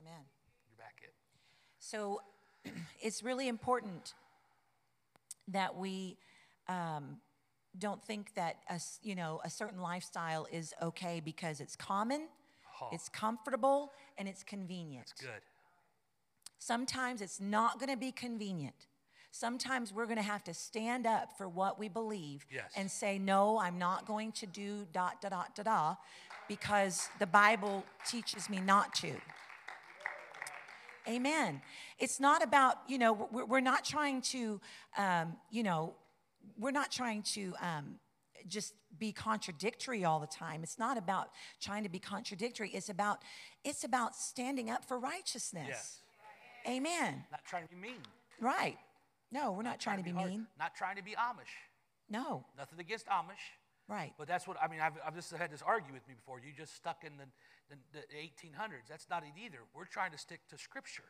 Amen. 0.00 0.20
You're 0.68 0.78
back 0.78 1.00
it. 1.02 1.14
So 1.80 2.22
it's 3.00 3.24
really 3.24 3.48
important 3.48 4.14
that 5.48 5.76
we 5.76 6.18
um, 6.68 7.16
don't 7.78 8.02
think 8.04 8.34
that 8.34 8.56
a, 8.68 8.80
you 9.02 9.14
know 9.14 9.40
a 9.44 9.50
certain 9.50 9.80
lifestyle 9.80 10.46
is 10.52 10.74
okay 10.82 11.20
because 11.24 11.60
it's 11.60 11.76
common, 11.76 12.28
Oh. 12.80 12.88
it's 12.92 13.08
comfortable, 13.08 13.92
and 14.18 14.28
it's 14.28 14.42
convenient. 14.42 15.10
It's 15.12 15.20
good. 15.20 15.40
Sometimes 16.58 17.20
it's 17.20 17.40
not 17.40 17.78
going 17.78 17.90
to 17.90 17.96
be 17.96 18.12
convenient. 18.12 18.86
Sometimes 19.30 19.92
we're 19.92 20.04
going 20.06 20.16
to 20.18 20.22
have 20.22 20.44
to 20.44 20.54
stand 20.54 21.06
up 21.06 21.36
for 21.38 21.48
what 21.48 21.78
we 21.78 21.88
believe 21.88 22.44
Yes. 22.50 22.70
and 22.76 22.90
say, 22.90 23.18
no, 23.18 23.58
I'm 23.58 23.78
not 23.78 24.06
going 24.06 24.32
to 24.32 24.46
do 24.46 24.86
dot, 24.92 25.20
dot, 25.22 25.30
dot, 25.30 25.54
dot, 25.54 25.64
dot, 25.64 25.98
because 26.48 27.08
the 27.18 27.26
Bible 27.26 27.84
teaches 28.06 28.50
me 28.50 28.60
not 28.60 28.94
to. 28.96 29.12
Amen. 31.08 31.60
It's 31.98 32.20
not 32.20 32.44
about, 32.44 32.76
you 32.86 32.98
know, 32.98 33.28
we're, 33.32 33.44
we're 33.44 33.60
not 33.60 33.84
trying 33.84 34.20
to, 34.22 34.60
um, 34.96 35.36
you 35.50 35.62
know, 35.64 35.94
we're 36.58 36.70
not 36.70 36.90
trying 36.90 37.22
to 37.22 37.54
um, 37.60 37.98
just 38.48 38.74
be 38.98 39.12
contradictory 39.12 40.04
all 40.04 40.20
the 40.20 40.26
time. 40.26 40.62
It's 40.62 40.78
not 40.78 40.98
about 40.98 41.30
trying 41.60 41.82
to 41.84 41.88
be 41.88 41.98
contradictory. 41.98 42.70
It's 42.70 42.88
about, 42.88 43.18
it's 43.64 43.84
about 43.84 44.14
standing 44.14 44.70
up 44.70 44.84
for 44.84 44.98
righteousness. 44.98 45.66
Yes. 45.68 45.98
Amen. 46.68 47.24
Not 47.30 47.44
trying 47.44 47.64
to 47.64 47.68
be 47.68 47.76
mean. 47.76 48.02
Right. 48.40 48.78
No, 49.30 49.52
we're 49.52 49.62
not 49.62 49.80
trying 49.80 49.98
to 49.98 50.04
be 50.04 50.10
hard. 50.10 50.30
mean. 50.30 50.46
Not 50.58 50.74
trying 50.76 50.96
to 50.96 51.02
be 51.02 51.12
Amish. 51.12 51.52
No. 52.10 52.44
Nothing 52.56 52.78
against 52.80 53.06
Amish. 53.06 53.42
Right. 53.88 54.12
But 54.18 54.28
that's 54.28 54.46
what, 54.46 54.56
I 54.62 54.68
mean, 54.68 54.80
I've, 54.80 54.92
I've 55.04 55.14
just 55.14 55.32
had 55.32 55.50
this 55.50 55.62
argue 55.62 55.92
with 55.92 56.06
me 56.06 56.14
before. 56.14 56.38
You 56.38 56.52
just 56.56 56.76
stuck 56.76 57.02
in 57.04 57.12
the, 57.16 57.24
the, 57.70 57.76
the 57.92 58.16
1800s. 58.16 58.88
That's 58.88 59.06
not 59.10 59.22
it 59.22 59.32
either. 59.42 59.58
We're 59.74 59.86
trying 59.86 60.12
to 60.12 60.18
stick 60.18 60.40
to 60.50 60.58
Scripture. 60.58 61.08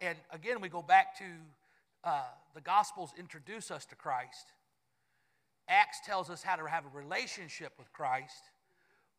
And 0.00 0.18
again, 0.30 0.60
we 0.60 0.68
go 0.68 0.82
back 0.82 1.18
to 1.18 1.24
uh, 2.06 2.22
the 2.54 2.60
Gospels 2.60 3.12
introduce 3.18 3.70
us 3.70 3.84
to 3.86 3.96
Christ. 3.96 4.52
Acts 5.68 5.98
tells 6.06 6.30
us 6.30 6.42
how 6.42 6.54
to 6.56 6.66
have 6.66 6.84
a 6.86 6.96
relationship 6.96 7.72
with 7.78 7.92
Christ. 7.92 8.50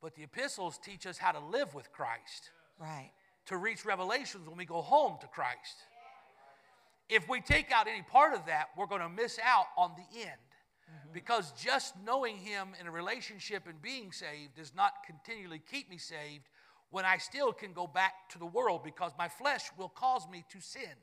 But 0.02 0.16
the 0.16 0.24
epistles 0.24 0.80
teach 0.82 1.06
us 1.06 1.18
how 1.18 1.34
to 1.34 1.40
live 1.40 1.76
with 1.76 1.92
Christ. 1.92 2.52
Right. 2.80 3.12
to 3.48 3.58
reach 3.58 3.86
revelations 3.86 4.48
when 4.48 4.58
we 4.58 4.66
go 4.66 4.82
home 4.82 5.18
to 5.22 5.28
Christ. 5.28 5.78
If 7.10 7.28
we 7.28 7.42
take 7.42 7.72
out 7.72 7.88
any 7.88 8.04
part 8.04 8.34
of 8.34 8.46
that, 8.46 8.68
we're 8.78 8.86
going 8.86 9.02
to 9.02 9.10
miss 9.10 9.40
out 9.44 9.66
on 9.78 9.92
the 9.98 10.20
end. 10.22 10.32
Because 11.12 11.52
just 11.54 11.96
knowing 12.06 12.38
Him 12.38 12.70
in 12.80 12.88
a 12.88 12.92
relationship 12.92 13.64
and 13.68 13.82
being 13.82 14.12
saved 14.12 14.56
does 14.56 14.74
not 14.76 14.92
continually 15.06 15.62
keep 15.70 15.90
me 15.90 15.98
saved 15.98 16.44
when 16.92 17.04
I 17.04 17.18
still 17.18 17.52
can 17.52 17.74
go 17.74 17.88
back 17.88 18.30
to 18.30 18.40
the 18.40 18.46
world 18.46 18.84
because 18.84 19.12
my 19.18 19.28
flesh 19.28 19.64
will 19.78 19.90
cause 19.90 20.28
me 20.32 20.46
to 20.52 20.62
sin. 20.62 20.96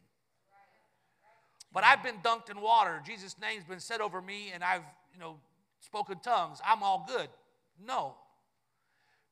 But 1.75 1.85
I've 1.85 2.03
been 2.03 2.17
dunked 2.25 2.51
in 2.51 2.61
water. 2.61 3.03
Jesus' 3.05 3.37
name's 3.39 3.65
been 3.65 3.81
said 3.81 4.01
over 4.01 4.23
me, 4.23 4.53
and 4.55 4.65
I've, 4.65 4.85
you 5.13 5.19
know, 5.19 5.37
spoken 5.81 6.19
tongues. 6.21 6.61
I'm 6.65 6.83
all 6.83 7.05
good. 7.07 7.29
No, 7.85 8.15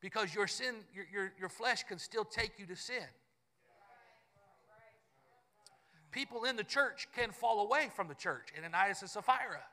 because 0.01 0.35
your 0.35 0.47
sin, 0.47 0.75
your, 0.93 1.05
your, 1.11 1.33
your 1.39 1.49
flesh 1.49 1.83
can 1.83 1.97
still 1.97 2.25
take 2.25 2.59
you 2.59 2.65
to 2.65 2.75
sin. 2.75 3.05
People 6.11 6.43
in 6.43 6.57
the 6.57 6.63
church 6.63 7.07
can 7.15 7.31
fall 7.31 7.61
away 7.61 7.89
from 7.95 8.07
the 8.07 8.13
church, 8.13 8.49
Ananias 8.55 9.01
and 9.01 9.09
Sapphira. 9.09 9.63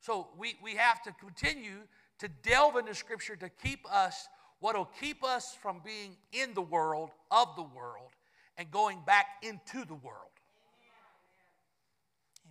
So 0.00 0.28
we, 0.36 0.56
we 0.62 0.74
have 0.74 1.02
to 1.02 1.12
continue 1.12 1.78
to 2.18 2.28
delve 2.42 2.76
into 2.76 2.94
Scripture 2.94 3.36
to 3.36 3.48
keep 3.48 3.90
us, 3.90 4.28
what 4.58 4.76
will 4.76 4.90
keep 5.00 5.22
us 5.22 5.56
from 5.62 5.80
being 5.84 6.16
in 6.32 6.52
the 6.54 6.62
world, 6.62 7.10
of 7.30 7.54
the 7.56 7.62
world, 7.62 8.10
and 8.58 8.70
going 8.70 8.98
back 9.06 9.26
into 9.42 9.86
the 9.86 9.94
world. 9.94 10.30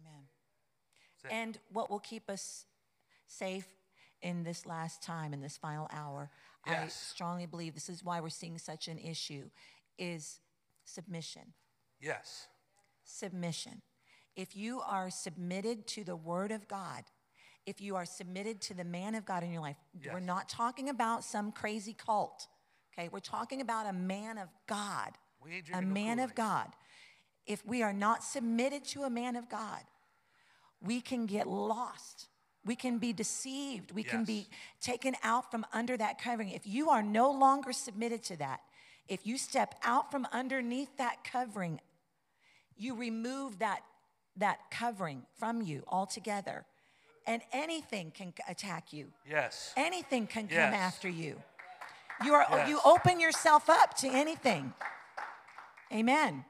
Amen. 0.02 0.24
That's 0.24 1.06
it. 1.06 1.09
And 1.30 1.57
what 1.72 1.89
will 1.89 1.99
keep 1.99 2.30
us 2.30 2.65
safe 3.28 3.67
in 4.22 4.43
this 4.43 4.65
last 4.65 5.01
time, 5.01 5.34
in 5.34 5.41
this 5.41 5.57
final 5.57 5.89
hour, 5.91 6.30
I 6.65 6.88
strongly 6.88 7.45
believe 7.45 7.74
this 7.74 7.89
is 7.89 8.03
why 8.03 8.20
we're 8.20 8.30
seeing 8.30 8.57
such 8.57 8.88
an 8.88 8.97
issue, 8.97 9.49
is 9.97 10.39
submission. 10.86 11.53
Yes. 11.99 12.47
Submission. 13.03 13.82
If 14.36 14.55
you 14.55 14.82
are 14.82 15.09
submitted 15.09 15.88
to 15.88 16.03
the 16.03 16.15
Word 16.15 16.51
of 16.51 16.67
God, 16.67 17.03
if 17.65 17.82
you 17.82 17.95
are 17.95 18.05
submitted 18.05 18.61
to 18.61 18.74
the 18.74 18.84
man 18.84 19.15
of 19.15 19.26
God 19.26 19.43
in 19.43 19.51
your 19.51 19.61
life, 19.61 19.78
we're 20.11 20.20
not 20.20 20.49
talking 20.49 20.89
about 20.89 21.24
some 21.24 21.51
crazy 21.51 21.93
cult, 21.93 22.47
okay? 22.93 23.09
We're 23.11 23.20
talking 23.20 23.61
about 23.61 23.86
a 23.86 23.93
man 23.93 24.38
of 24.38 24.49
God, 24.67 25.11
a 25.74 25.82
man 25.82 26.20
of 26.20 26.36
God. 26.36 26.67
If 27.45 27.65
we 27.65 27.84
are 27.84 27.93
not 27.93 28.24
submitted 28.24 28.86
to 28.86 29.03
a 29.03 29.09
man 29.09 29.36
of 29.36 29.49
God, 29.49 29.82
we 30.82 31.01
can 31.01 31.25
get 31.25 31.47
lost. 31.47 32.27
We 32.65 32.75
can 32.75 32.97
be 32.97 33.13
deceived. 33.13 33.91
We 33.91 34.03
can 34.03 34.25
be 34.25 34.47
taken 34.82 35.15
out 35.23 35.49
from 35.49 35.65
under 35.73 35.97
that 35.97 36.21
covering. 36.21 36.49
If 36.49 36.67
you 36.67 36.89
are 36.89 37.01
no 37.01 37.32
longer 37.32 37.71
submitted 37.71 38.21
to 38.23 38.38
that, 38.38 38.59
if 39.07 39.25
you 39.25 39.38
step 39.38 39.75
out 39.84 40.11
from 40.11 40.27
underneath 40.32 40.95
that 40.97 41.23
covering, 41.23 41.80
you 42.77 42.95
remove 42.95 43.59
that, 43.59 43.80
that 44.38 44.59
covering 44.71 45.23
from 45.38 45.61
you 45.61 45.84
altogether. 45.88 46.65
And 47.25 47.41
anything 47.51 48.11
can 48.11 48.34
attack 48.47 48.93
you. 48.93 49.07
Yes. 49.30 49.73
Anything 49.77 50.27
can 50.27 50.47
come 50.47 50.57
after 50.57 51.09
you. 51.09 51.41
You 52.23 52.34
are 52.34 52.67
you 52.67 52.80
open 52.84 53.19
yourself 53.19 53.69
up 53.69 53.95
to 53.97 54.07
anything. 54.07 54.73
Amen. 55.93 56.45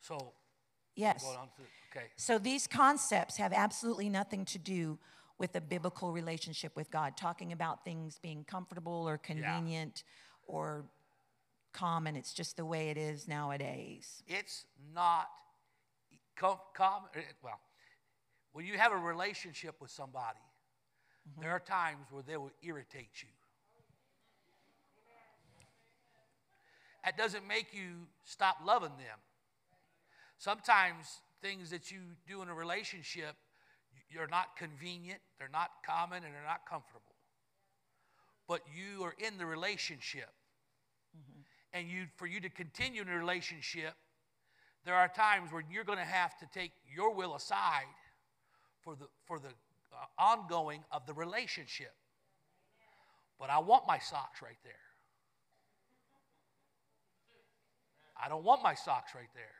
So, 0.00 0.32
Yes. 0.94 1.24
Going 1.92 2.04
on 2.04 2.08
to, 2.08 2.08
okay. 2.08 2.12
So 2.16 2.38
these 2.38 2.66
concepts 2.66 3.36
have 3.36 3.52
absolutely 3.52 4.08
nothing 4.08 4.44
to 4.46 4.58
do 4.58 4.98
with 5.38 5.56
a 5.56 5.60
biblical 5.60 6.12
relationship 6.12 6.76
with 6.76 6.90
God, 6.90 7.16
talking 7.16 7.52
about 7.52 7.84
things 7.84 8.18
being 8.18 8.44
comfortable 8.44 9.08
or 9.08 9.16
convenient 9.16 10.04
or 10.46 10.84
common. 11.72 12.14
It's 12.16 12.34
just 12.34 12.56
the 12.56 12.64
way 12.64 12.90
it 12.90 12.98
is 12.98 13.26
nowadays. 13.26 14.22
It's 14.26 14.66
not 14.94 15.28
com- 16.36 16.58
common. 16.74 17.08
Eh, 17.14 17.20
well, 17.42 17.58
when 18.52 18.66
you 18.66 18.76
have 18.76 18.92
a 18.92 18.96
relationship 18.96 19.76
with 19.80 19.90
somebody, 19.90 20.38
mm-hmm. 21.28 21.42
there 21.42 21.52
are 21.52 21.60
times 21.60 22.06
where 22.10 22.22
they 22.22 22.36
will 22.36 22.52
irritate 22.62 23.22
you. 23.22 23.28
That 27.04 27.16
doesn't 27.16 27.48
make 27.48 27.72
you 27.72 28.06
stop 28.24 28.58
loving 28.62 28.90
them. 28.98 29.18
Sometimes 30.36 31.20
things 31.42 31.70
that 31.70 31.90
you 31.90 31.98
do 32.26 32.42
in 32.42 32.48
a 32.48 32.54
relationship, 32.54 33.36
you're 34.10 34.28
not 34.28 34.56
convenient, 34.56 35.20
they're 35.38 35.48
not 35.52 35.70
common, 35.84 36.24
and 36.24 36.34
they're 36.34 36.42
not 36.46 36.60
comfortable. 36.68 37.14
But 38.48 38.62
you 38.74 39.04
are 39.04 39.14
in 39.18 39.38
the 39.38 39.46
relationship. 39.46 40.30
And 41.72 41.88
you, 41.88 42.06
for 42.16 42.26
you 42.26 42.40
to 42.40 42.50
continue 42.50 43.02
in 43.02 43.08
a 43.08 43.16
relationship, 43.16 43.94
there 44.84 44.94
are 44.94 45.08
times 45.08 45.52
where 45.52 45.62
you're 45.70 45.84
going 45.84 45.98
to 45.98 46.04
have 46.04 46.36
to 46.38 46.46
take 46.52 46.72
your 46.92 47.14
will 47.14 47.36
aside 47.36 47.84
for 48.82 48.96
the, 48.96 49.06
for 49.24 49.38
the 49.38 49.48
uh, 49.48 50.06
ongoing 50.18 50.82
of 50.90 51.06
the 51.06 51.12
relationship. 51.12 51.92
But 53.38 53.50
I 53.50 53.58
want 53.58 53.86
my 53.86 53.98
socks 53.98 54.42
right 54.42 54.58
there. 54.64 54.72
I 58.22 58.28
don't 58.28 58.44
want 58.44 58.62
my 58.62 58.74
socks 58.74 59.12
right 59.14 59.30
there. 59.34 59.59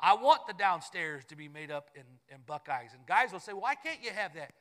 I 0.00 0.14
want 0.14 0.46
the 0.46 0.54
downstairs 0.54 1.24
to 1.26 1.36
be 1.36 1.48
made 1.48 1.70
up 1.70 1.90
in, 1.94 2.02
in 2.34 2.40
Buckeyes. 2.46 2.90
And 2.92 3.06
guys 3.06 3.32
will 3.32 3.40
say, 3.40 3.52
why 3.52 3.74
can't 3.74 4.02
you 4.02 4.10
have 4.10 4.34
that? 4.34 4.52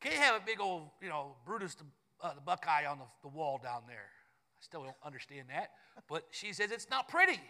Can't 0.00 0.14
you 0.14 0.20
have 0.20 0.36
a 0.36 0.44
big 0.44 0.60
old, 0.60 0.88
you 1.02 1.08
know, 1.08 1.36
Brutus 1.44 1.74
the, 1.74 1.84
uh, 2.22 2.34
the 2.34 2.40
Buckeye 2.40 2.86
on 2.86 2.98
the, 2.98 3.04
the 3.22 3.28
wall 3.28 3.60
down 3.62 3.82
there. 3.86 3.96
I 3.96 4.60
still 4.60 4.82
don't 4.82 4.96
understand 5.04 5.48
that. 5.50 5.70
But 6.08 6.24
she 6.30 6.52
says 6.52 6.70
it's 6.70 6.88
not 6.90 7.08
pretty. 7.08 7.40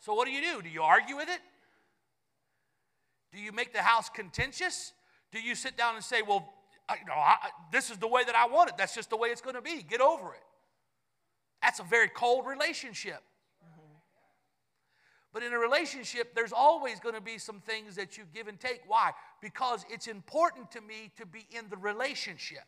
So 0.00 0.14
what 0.14 0.26
do 0.26 0.32
you 0.32 0.40
do? 0.40 0.62
Do 0.62 0.68
you 0.68 0.82
argue 0.82 1.16
with 1.16 1.28
it? 1.28 1.40
Do 3.32 3.40
you 3.40 3.52
make 3.52 3.72
the 3.72 3.82
house 3.82 4.08
contentious? 4.08 4.92
Do 5.30 5.40
you 5.40 5.54
sit 5.54 5.76
down 5.76 5.94
and 5.94 6.04
say, 6.04 6.22
well, 6.22 6.52
I, 6.88 6.96
you 7.00 7.06
know, 7.06 7.14
I- 7.14 7.36
this 7.70 7.90
is 7.90 7.98
the 7.98 8.08
way 8.08 8.24
that 8.24 8.34
I 8.34 8.46
want 8.46 8.68
it. 8.68 8.76
That's 8.76 8.94
just 8.94 9.10
the 9.10 9.16
way 9.16 9.28
it's 9.28 9.40
going 9.40 9.54
to 9.54 9.62
be. 9.62 9.82
Get 9.82 10.00
over 10.00 10.34
it. 10.34 10.42
That's 11.62 11.78
a 11.78 11.84
very 11.84 12.08
cold 12.08 12.46
relationship. 12.46 13.22
But 15.32 15.42
in 15.42 15.52
a 15.52 15.58
relationship, 15.58 16.34
there's 16.34 16.52
always 16.52 17.00
going 17.00 17.14
to 17.14 17.20
be 17.20 17.38
some 17.38 17.60
things 17.60 17.96
that 17.96 18.18
you 18.18 18.24
give 18.34 18.48
and 18.48 18.60
take. 18.60 18.82
Why? 18.86 19.12
Because 19.40 19.84
it's 19.88 20.06
important 20.06 20.70
to 20.72 20.80
me 20.80 21.10
to 21.16 21.24
be 21.24 21.46
in 21.50 21.68
the 21.70 21.76
relationship. 21.78 22.64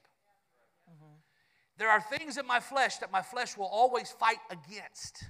There 1.76 1.90
are 1.90 2.00
things 2.00 2.38
in 2.38 2.46
my 2.46 2.60
flesh 2.60 2.98
that 2.98 3.10
my 3.10 3.22
flesh 3.22 3.56
will 3.56 3.66
always 3.66 4.10
fight 4.10 4.38
against. 4.48 5.24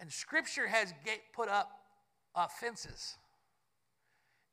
And 0.00 0.12
Scripture 0.12 0.66
has 0.68 0.94
put 1.34 1.48
up 1.48 1.70
uh, 2.34 2.46
fences 2.46 3.16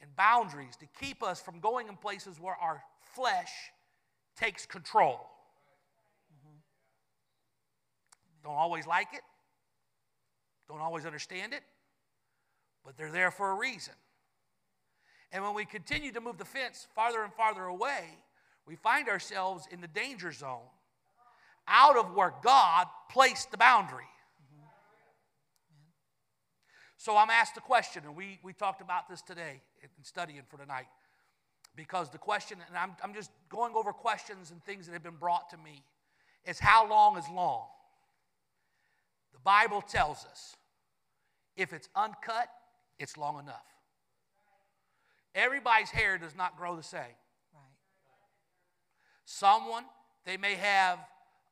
and 0.01 0.13
boundaries 0.15 0.75
to 0.77 0.87
keep 0.99 1.23
us 1.23 1.39
from 1.39 1.59
going 1.59 1.87
in 1.87 1.95
places 1.97 2.39
where 2.39 2.55
our 2.55 2.83
flesh 3.13 3.51
takes 4.35 4.65
control. 4.65 5.29
Don't 8.43 8.55
always 8.55 8.85
like 8.85 9.07
it, 9.13 9.21
don't 10.67 10.81
always 10.81 11.05
understand 11.05 11.53
it, 11.53 11.61
but 12.83 12.97
they're 12.97 13.11
there 13.11 13.31
for 13.31 13.51
a 13.51 13.55
reason. 13.55 13.93
And 15.31 15.43
when 15.43 15.53
we 15.53 15.65
continue 15.65 16.11
to 16.11 16.21
move 16.21 16.37
the 16.37 16.45
fence 16.45 16.87
farther 16.95 17.23
and 17.23 17.33
farther 17.33 17.63
away, 17.63 18.05
we 18.65 18.75
find 18.75 19.09
ourselves 19.09 19.67
in 19.71 19.81
the 19.81 19.87
danger 19.87 20.31
zone 20.31 20.69
out 21.67 21.97
of 21.97 22.15
where 22.15 22.33
God 22.43 22.87
placed 23.09 23.51
the 23.51 23.57
boundary. 23.57 24.05
So 26.97 27.15
I'm 27.17 27.29
asked 27.29 27.57
a 27.57 27.61
question, 27.61 28.03
and 28.05 28.15
we, 28.15 28.39
we 28.43 28.53
talked 28.53 28.81
about 28.81 29.07
this 29.09 29.21
today 29.21 29.61
in 29.83 29.89
studying 30.01 30.41
for 30.47 30.57
tonight. 30.57 30.87
Because 31.75 32.09
the 32.09 32.17
question, 32.17 32.57
and 32.67 32.77
I'm, 32.77 32.95
I'm 33.03 33.13
just 33.13 33.29
going 33.49 33.73
over 33.75 33.91
questions 33.93 34.51
and 34.51 34.63
things 34.63 34.87
that 34.87 34.93
have 34.93 35.03
been 35.03 35.17
brought 35.19 35.49
to 35.51 35.57
me, 35.57 35.83
is 36.45 36.57
how 36.57 36.89
long 36.89 37.17
is 37.17 37.25
long? 37.31 37.67
Bible 39.45 39.81
tells 39.81 40.25
us 40.25 40.55
if 41.55 41.71
it's 41.71 41.87
uncut, 41.95 42.49
it's 42.99 43.15
long 43.15 43.39
enough. 43.39 43.63
Everybody's 45.33 45.91
hair 45.91 46.17
does 46.17 46.35
not 46.35 46.57
grow 46.57 46.75
the 46.75 46.83
same. 46.83 47.01
Right. 47.53 47.61
Someone, 49.25 49.85
they 50.25 50.35
may 50.35 50.55
have 50.55 50.99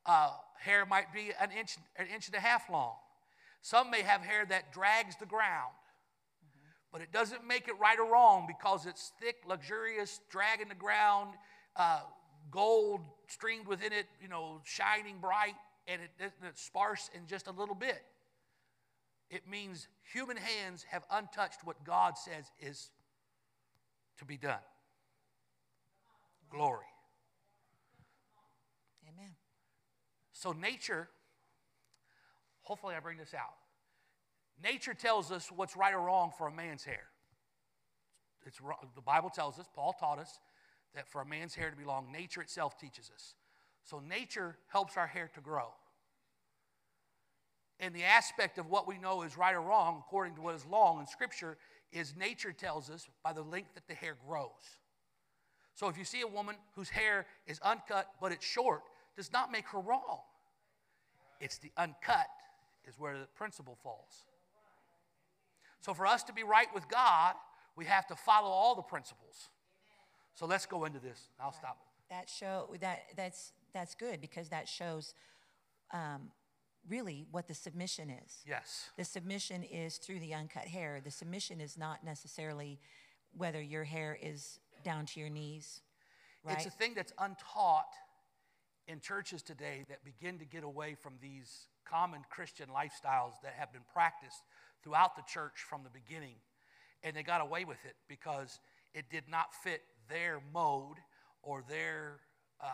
uh, 0.06 0.32
hair 0.60 0.86
might 0.86 1.14
be 1.14 1.32
an 1.40 1.52
inch, 1.58 1.78
an 1.98 2.08
inch 2.14 2.28
and 2.28 2.36
a 2.36 2.40
half 2.40 2.70
long. 2.70 2.96
Some 3.62 3.92
may 3.92 4.02
have 4.02 4.22
hair 4.22 4.46
that 4.46 4.74
drags 4.74 5.16
the 5.18 5.26
ground. 5.26 5.72
But 6.92 7.02
it 7.02 7.12
doesn't 7.12 7.48
make 7.48 7.68
it 7.68 7.74
right 7.80 7.98
or 7.98 8.12
wrong 8.12 8.46
because 8.48 8.86
it's 8.86 9.14
thick, 9.20 9.38
luxurious, 9.48 10.20
dragging 10.30 10.70
the 10.70 10.76
ground, 10.76 11.34
uh, 11.76 12.02
gold 12.52 13.02
streamed 13.28 13.68
within 13.68 13.92
it, 13.92 14.06
you 14.22 14.28
know, 14.28 14.62
shining 14.64 15.18
bright, 15.20 15.56
and 15.88 16.02
it, 16.02 16.10
it's 16.20 16.62
sparse 16.62 17.10
in 17.14 17.28
just 17.28 17.48
a 17.48 17.52
little 17.52 17.76
bit. 17.76 18.02
It 19.30 19.50
means 19.50 19.88
human 20.14 20.38
hands 20.38 20.86
have 20.90 21.04
untouched 21.12 21.60
what 21.64 21.84
God 21.84 22.18
says 22.18 22.46
is 22.60 22.92
to 24.20 24.26
be 24.26 24.38
done. 24.38 24.60
Glory. 26.50 26.86
Amen. 29.08 29.32
So, 30.34 30.52
nature, 30.52 31.10
hopefully, 32.62 32.96
I 32.96 33.00
bring 33.00 33.18
this 33.18 33.34
out. 33.34 33.56
Nature 34.64 34.94
tells 34.94 35.32
us 35.32 35.52
what's 35.54 35.76
right 35.76 35.94
or 35.94 36.02
wrong 36.02 36.32
for 36.38 36.48
a 36.48 36.52
man's 36.52 36.84
hair. 36.84 37.06
It's, 38.46 38.62
wrong- 38.62 38.78
the 38.96 39.02
Bible 39.02 39.30
tells 39.30 39.58
us, 39.58 39.66
Paul 39.74 39.96
taught 40.00 40.20
us, 40.20 40.40
that 40.94 41.08
for 41.08 41.22
a 41.22 41.26
man's 41.26 41.56
hair 41.56 41.72
to 41.72 41.76
be 41.76 41.86
long, 41.86 42.12
nature 42.12 42.42
itself 42.42 42.78
teaches 42.78 43.12
us. 43.14 43.34
So, 43.84 44.00
nature 44.00 44.58
helps 44.68 44.98
our 44.98 45.08
hair 45.08 45.30
to 45.36 45.42
grow. 45.42 45.68
And 47.80 47.94
the 47.94 48.04
aspect 48.04 48.58
of 48.58 48.70
what 48.70 48.88
we 48.88 48.98
know 48.98 49.24
is 49.24 49.38
right 49.38 49.54
or 49.54 49.62
wrong, 49.62 50.02
according 50.06 50.36
to 50.36 50.42
what 50.42 50.56
is 50.56 50.66
long 50.66 51.00
in 51.00 51.08
Scripture, 51.08 51.58
is 51.92 52.16
nature 52.16 52.52
tells 52.52 52.90
us 52.90 53.08
by 53.24 53.34
the 53.34 53.42
length 53.42 53.74
that 53.76 53.88
the 53.88 53.94
hair 53.94 54.16
grows. 54.28 54.80
So 55.76 55.88
if 55.88 55.98
you 55.98 56.06
see 56.06 56.22
a 56.22 56.28
woman 56.28 56.56
whose 56.76 56.90
hair 56.90 57.26
is 57.48 57.60
uncut 57.62 58.08
but 58.22 58.32
it's 58.32 58.46
short, 58.46 58.82
does 59.16 59.32
not 59.32 59.52
make 59.52 59.68
her 59.68 59.80
wrong. 59.80 60.20
It's 61.40 61.58
the 61.58 61.72
uncut 61.78 62.28
is 62.88 62.96
where 62.98 63.18
the 63.18 63.28
principle 63.36 63.78
falls. 63.84 64.26
So 65.82 65.94
for 65.94 66.06
us 66.06 66.24
to 66.24 66.34
be 66.34 66.44
right 66.44 66.68
with 66.74 66.88
God, 66.88 67.36
we 67.76 67.86
have 67.86 68.08
to 68.08 68.16
follow 68.16 68.50
all 68.50 68.76
the 68.76 68.82
principles. 68.82 69.50
So 70.36 70.46
let's 70.46 70.66
go 70.66 70.86
into 70.86 71.00
this. 71.00 71.30
I'll 71.40 71.52
stop. 71.52 71.78
That 72.10 72.30
show 72.30 72.70
that 72.80 73.04
that's 73.16 73.52
that's 73.74 73.96
good 73.96 74.22
because 74.22 74.50
that 74.50 74.68
shows 74.68 75.14
um, 75.92 76.32
really 76.90 77.26
what 77.32 77.48
the 77.48 77.54
submission 77.54 78.10
is. 78.10 78.42
Yes. 78.46 78.90
The 78.98 79.06
submission 79.06 79.64
is 79.64 79.98
through 79.98 80.20
the 80.20 80.34
uncut 80.34 80.66
hair. 80.66 81.02
The 81.04 81.12
submission 81.12 81.62
is 81.62 81.78
not 81.78 82.04
necessarily 82.04 82.80
whether 83.36 83.62
your 83.62 83.84
hair 83.84 84.18
is 84.22 84.60
down 84.84 85.06
to 85.08 85.20
your 85.20 85.30
knees, 85.30 85.82
right? 86.44 86.58
It's 86.58 86.66
a 86.66 86.70
thing 86.70 86.94
that's 86.94 87.14
untaught 87.18 87.94
in 88.88 89.00
churches 89.00 89.42
today 89.42 89.86
that 89.90 90.04
begin 90.04 90.38
to 90.40 90.46
get 90.46 90.64
away 90.64 90.96
from 91.02 91.14
these 91.22 91.68
common 91.90 92.22
Christian 92.30 92.68
lifestyles 92.68 93.34
that 93.44 93.54
have 93.58 93.72
been 93.72 93.86
practiced 93.94 94.44
throughout 94.84 95.16
the 95.16 95.24
church 95.28 95.64
from 95.70 95.84
the 95.84 95.90
beginning. 95.90 96.36
And 97.04 97.16
they 97.16 97.24
got 97.24 97.42
away 97.42 97.66
with 97.66 97.84
it 97.86 97.96
because 98.08 98.60
it 98.94 99.06
did 99.10 99.24
not 99.30 99.54
fit 99.64 99.82
their 100.10 100.42
mode 100.54 100.98
or 101.42 101.64
their 101.68 102.20
uh, 102.62 102.68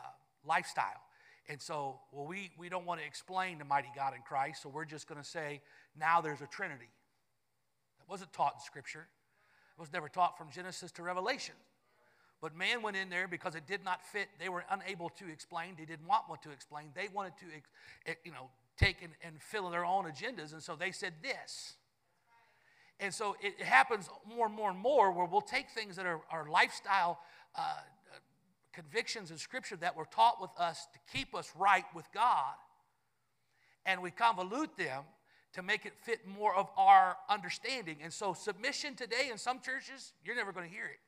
lifestyle. 0.50 1.02
And 1.48 1.62
so, 1.62 2.00
well, 2.12 2.28
we, 2.28 2.52
we 2.58 2.70
don't 2.70 2.86
want 2.86 3.00
to 3.00 3.08
explain 3.08 3.58
the 3.58 3.66
mighty 3.66 3.90
God 3.96 4.14
in 4.14 4.22
Christ, 4.22 4.62
so 4.62 4.70
we're 4.70 4.86
just 4.86 5.08
going 5.08 5.22
to 5.22 5.28
say 5.28 5.62
now 5.98 6.22
there's 6.22 6.42
a 6.42 6.48
Trinity. 6.48 6.92
That 8.00 8.10
wasn't 8.10 8.34
taught 8.34 8.56
in 8.56 8.62
Scripture, 8.62 9.08
it 9.78 9.80
was 9.80 9.94
never 9.94 10.10
taught 10.10 10.38
from 10.38 10.52
Genesis 10.52 10.92
to 10.94 11.04
Revelation. 11.04 11.56
But 12.42 12.56
man 12.56 12.82
went 12.82 12.96
in 12.96 13.10
there 13.10 13.28
because 13.28 13.56
it 13.56 13.68
did 13.68 13.84
not 13.84 14.02
fit. 14.02 14.28
They 14.40 14.48
were 14.48 14.64
unable 14.72 15.10
to 15.10 15.28
explain. 15.28 15.76
They 15.78 15.86
didn't 15.86 16.08
want 16.08 16.24
what 16.28 16.42
to 16.44 16.52
explain. 16.52 16.86
They 16.96 17.10
wanted 17.14 17.34
to, 17.40 17.46
eh, 18.12 18.14
you 18.24 18.32
know, 18.32 18.50
take 18.78 19.02
and, 19.02 19.12
and 19.22 19.42
fill 19.42 19.70
their 19.70 19.84
own 19.84 20.06
agendas. 20.06 20.54
And 20.54 20.64
so 20.64 20.76
they 20.76 20.92
said 20.92 21.14
this. 21.22 21.76
And 23.00 23.14
so 23.14 23.36
it 23.42 23.62
happens 23.62 24.10
more 24.26 24.46
and 24.46 24.56
more 24.56 24.70
and 24.70 24.80
more 24.80 25.12
where 25.12 25.26
we'll 25.26 25.42
take 25.42 25.70
things 25.70 25.96
that 25.98 26.06
are, 26.06 26.22
are 26.32 26.50
lifestyle 26.50 27.20
uh, 27.58 27.62
convictions 28.74 29.32
in 29.32 29.38
Scripture 29.38 29.76
that 29.78 29.96
were 29.96 30.06
taught 30.06 30.42
with 30.42 30.52
us 30.58 30.88
to 30.94 31.00
keep 31.18 31.36
us 31.36 31.52
right 31.58 31.86
with 31.96 32.06
God, 32.14 32.54
and 33.86 34.02
we 34.02 34.12
convolute 34.12 34.76
them 34.78 35.04
to 35.54 35.64
make 35.64 35.86
it 35.86 35.94
fit 36.04 36.28
more 36.28 36.56
of 36.56 36.70
our 36.78 37.18
understanding. 37.28 37.98
And 38.04 38.14
so, 38.14 38.34
submission 38.34 38.96
today 38.96 39.30
in 39.32 39.38
some 39.38 39.60
churches, 39.62 40.14
you're 40.24 40.36
never 40.36 40.52
going 40.52 40.68
to 40.68 40.74
hear 40.74 40.86
it. 40.86 41.00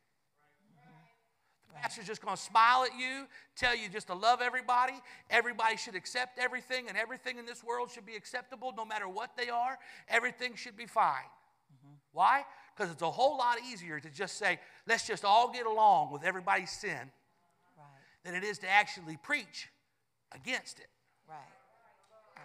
The 1.74 1.80
pastor's 1.80 2.08
just 2.08 2.22
going 2.22 2.36
to 2.36 2.42
smile 2.42 2.84
at 2.84 3.00
you, 3.00 3.28
tell 3.56 3.76
you 3.76 3.88
just 3.88 4.08
to 4.08 4.14
love 4.14 4.42
everybody. 4.42 4.94
Everybody 5.30 5.78
should 5.78 5.96
accept 5.96 6.38
everything, 6.38 6.90
and 6.90 6.98
everything 6.98 7.38
in 7.38 7.46
this 7.46 7.64
world 7.64 7.92
should 7.92 8.06
be 8.06 8.16
acceptable 8.16 8.74
no 8.76 8.84
matter 8.84 9.08
what 9.08 9.32
they 9.38 9.50
are. 9.50 9.78
Everything 10.10 10.56
should 10.56 10.76
be 10.76 10.86
fine. 10.86 11.30
Mm-hmm. 11.74 11.96
Why? 12.12 12.44
Because 12.76 12.92
it's 12.92 13.02
a 13.02 13.12
whole 13.12 13.38
lot 13.38 13.58
easier 13.72 14.00
to 14.00 14.10
just 14.10 14.38
say, 14.38 14.60
let's 14.88 15.08
just 15.08 15.24
all 15.24 15.52
get 15.52 15.66
along 15.66 16.12
with 16.12 16.24
everybody's 16.24 16.72
sin. 16.72 17.12
Than 18.24 18.36
it 18.36 18.44
is 18.44 18.60
to 18.60 18.70
actually 18.70 19.18
preach 19.18 19.70
against 20.34 20.80
it. 20.80 20.88
Right. 21.28 21.38
Right. 22.36 22.44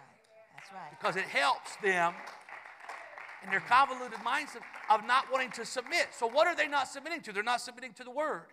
That's 0.55 0.71
right. 0.73 0.99
Because 0.99 1.15
it 1.15 1.25
helps 1.25 1.75
them 1.83 2.13
in 3.43 3.49
their 3.51 3.59
convoluted 3.61 4.19
mindset 4.19 4.61
of 4.89 5.05
not 5.05 5.31
wanting 5.31 5.51
to 5.51 5.65
submit. 5.65 6.07
So, 6.11 6.27
what 6.27 6.47
are 6.47 6.55
they 6.55 6.67
not 6.67 6.87
submitting 6.87 7.21
to? 7.21 7.33
They're 7.33 7.43
not 7.43 7.61
submitting 7.61 7.93
to 7.93 8.03
the 8.03 8.11
word. 8.11 8.47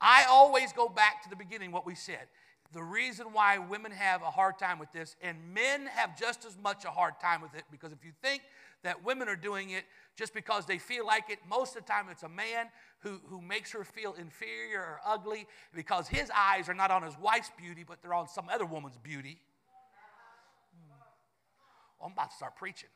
I 0.00 0.24
always 0.28 0.72
go 0.72 0.88
back 0.88 1.22
to 1.22 1.30
the 1.30 1.36
beginning, 1.36 1.70
what 1.70 1.86
we 1.86 1.94
said. 1.94 2.26
The 2.72 2.82
reason 2.82 3.26
why 3.32 3.58
women 3.58 3.92
have 3.92 4.22
a 4.22 4.30
hard 4.30 4.58
time 4.58 4.78
with 4.78 4.90
this, 4.92 5.14
and 5.22 5.36
men 5.54 5.86
have 5.86 6.18
just 6.18 6.44
as 6.44 6.58
much 6.58 6.84
a 6.84 6.90
hard 6.90 7.14
time 7.20 7.42
with 7.42 7.54
it, 7.54 7.64
because 7.70 7.92
if 7.92 8.04
you 8.04 8.12
think 8.22 8.42
that 8.82 9.04
women 9.04 9.28
are 9.28 9.36
doing 9.36 9.70
it 9.70 9.84
just 10.16 10.34
because 10.34 10.66
they 10.66 10.78
feel 10.78 11.06
like 11.06 11.30
it, 11.30 11.38
most 11.48 11.76
of 11.76 11.84
the 11.84 11.92
time 11.92 12.06
it's 12.10 12.22
a 12.22 12.28
man 12.28 12.66
who, 13.00 13.20
who 13.28 13.40
makes 13.40 13.72
her 13.72 13.84
feel 13.84 14.14
inferior 14.14 14.80
or 14.80 15.00
ugly 15.06 15.46
because 15.74 16.08
his 16.08 16.30
eyes 16.34 16.68
are 16.68 16.74
not 16.74 16.90
on 16.90 17.02
his 17.02 17.18
wife's 17.18 17.50
beauty, 17.56 17.84
but 17.86 18.02
they're 18.02 18.14
on 18.14 18.28
some 18.28 18.48
other 18.48 18.66
woman's 18.66 18.98
beauty. 18.98 19.38
Oh, 22.00 22.06
I'm 22.06 22.12
about 22.12 22.30
to 22.30 22.36
start 22.36 22.56
preaching. 22.56 22.88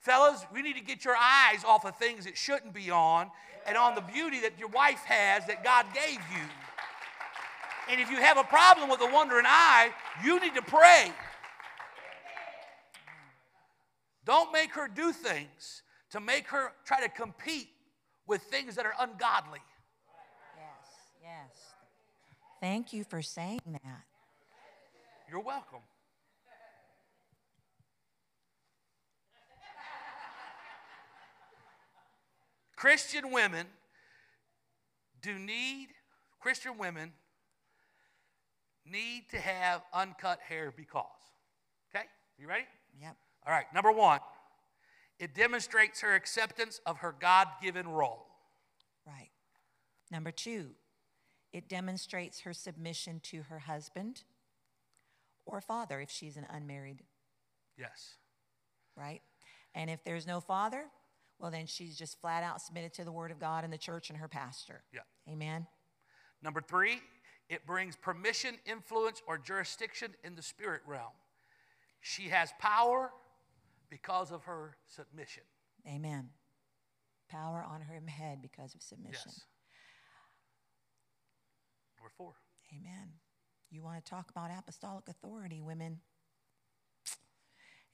Fellas, 0.00 0.46
we 0.52 0.62
need 0.62 0.76
to 0.76 0.84
get 0.84 1.04
your 1.04 1.16
eyes 1.16 1.64
off 1.64 1.84
of 1.84 1.96
things 1.96 2.24
that 2.24 2.36
shouldn't 2.36 2.72
be 2.72 2.90
on 2.90 3.30
and 3.66 3.76
on 3.76 3.94
the 3.94 4.00
beauty 4.00 4.40
that 4.40 4.58
your 4.58 4.68
wife 4.68 5.02
has 5.04 5.46
that 5.46 5.64
God 5.64 5.86
gave 5.92 6.20
you. 6.32 6.44
And 7.90 8.00
if 8.00 8.10
you 8.10 8.16
have 8.16 8.38
a 8.38 8.44
problem 8.44 8.88
with 8.88 9.00
a 9.00 9.12
wandering 9.12 9.46
eye, 9.46 9.90
you 10.24 10.40
need 10.40 10.54
to 10.54 10.62
pray. 10.62 11.12
Don't 14.26 14.52
make 14.52 14.74
her 14.74 14.88
do 14.88 15.12
things 15.12 15.82
to 16.10 16.20
make 16.20 16.48
her 16.48 16.72
try 16.84 17.00
to 17.00 17.08
compete 17.08 17.68
with 18.26 18.42
things 18.42 18.74
that 18.74 18.84
are 18.84 18.94
ungodly. 18.98 19.60
Yes, 20.56 20.88
yes. 21.22 21.74
Thank 22.60 22.92
you 22.92 23.04
for 23.04 23.22
saying 23.22 23.60
that. 23.66 24.02
You're 25.30 25.40
welcome. 25.40 25.78
Christian 32.74 33.30
women 33.30 33.66
do 35.22 35.38
need, 35.38 35.88
Christian 36.40 36.78
women 36.78 37.12
need 38.84 39.24
to 39.30 39.38
have 39.38 39.82
uncut 39.94 40.40
hair 40.40 40.72
because. 40.76 41.04
Okay? 41.94 42.04
You 42.38 42.48
ready? 42.48 42.64
Yep. 43.00 43.16
All 43.46 43.52
right, 43.52 43.72
number 43.72 43.92
one, 43.92 44.20
it 45.18 45.34
demonstrates 45.34 46.00
her 46.00 46.14
acceptance 46.14 46.80
of 46.84 46.98
her 46.98 47.14
God 47.18 47.48
given 47.62 47.88
role. 47.88 48.26
Right. 49.06 49.30
Number 50.10 50.30
two, 50.30 50.70
it 51.52 51.68
demonstrates 51.68 52.40
her 52.40 52.52
submission 52.52 53.20
to 53.24 53.42
her 53.42 53.60
husband 53.60 54.24
or 55.46 55.60
father 55.60 56.00
if 56.00 56.10
she's 56.10 56.36
an 56.36 56.46
unmarried. 56.50 57.02
Yes. 57.78 58.16
Right? 58.96 59.22
And 59.74 59.88
if 59.88 60.02
there's 60.04 60.26
no 60.26 60.40
father, 60.40 60.86
well, 61.38 61.50
then 61.50 61.66
she's 61.66 61.96
just 61.96 62.20
flat 62.20 62.42
out 62.42 62.60
submitted 62.60 62.92
to 62.94 63.04
the 63.04 63.12
word 63.12 63.30
of 63.30 63.38
God 63.38 63.62
and 63.62 63.72
the 63.72 63.78
church 63.78 64.10
and 64.10 64.18
her 64.18 64.28
pastor. 64.28 64.82
Yeah. 64.92 65.00
Amen. 65.30 65.66
Number 66.42 66.60
three, 66.60 67.00
it 67.48 67.66
brings 67.66 67.96
permission, 67.96 68.56
influence, 68.66 69.22
or 69.26 69.38
jurisdiction 69.38 70.14
in 70.24 70.34
the 70.34 70.42
spirit 70.42 70.82
realm. 70.86 71.12
She 72.00 72.28
has 72.28 72.50
power 72.58 73.12
because 73.90 74.30
of 74.32 74.44
her 74.44 74.76
submission. 74.86 75.42
Amen. 75.86 76.30
Power 77.28 77.64
on 77.68 77.80
her 77.80 78.00
head 78.08 78.40
because 78.42 78.74
of 78.74 78.82
submission. 78.82 79.20
Yes. 79.26 79.40
Number 81.98 82.12
four. 82.16 82.34
Amen. 82.72 83.08
You 83.70 83.82
want 83.82 84.04
to 84.04 84.10
talk 84.10 84.30
about 84.30 84.50
apostolic 84.56 85.08
authority, 85.08 85.60
women? 85.60 86.00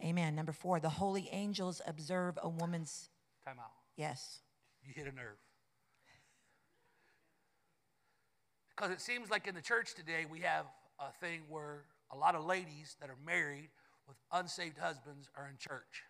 Amen. 0.03 0.35
Number 0.35 0.53
four, 0.53 0.81
the 0.81 0.89
holy 0.89 1.29
angels 1.33 1.81
observe 1.87 2.39
a 2.43 2.49
woman's 2.49 3.09
Time 3.45 3.59
out. 3.59 3.73
Yes. 3.97 4.41
You 4.85 4.93
hit 4.95 5.13
a 5.13 5.15
nerve. 5.15 5.39
Because 8.71 8.91
it 8.91 9.01
seems 9.01 9.31
like 9.31 9.47
in 9.47 9.55
the 9.55 9.61
church 9.61 9.95
today 9.95 10.27
we 10.31 10.41
have 10.41 10.67
a 10.99 11.13
thing 11.25 11.43
where 11.49 11.85
a 12.11 12.17
lot 12.17 12.35
of 12.35 12.45
ladies 12.45 12.97
that 13.01 13.11
are 13.11 13.19
married 13.25 13.69
with 14.07 14.17
unsaved 14.33 14.79
husbands 14.79 15.29
are 15.37 15.49
in 15.49 15.57
church. 15.59 16.05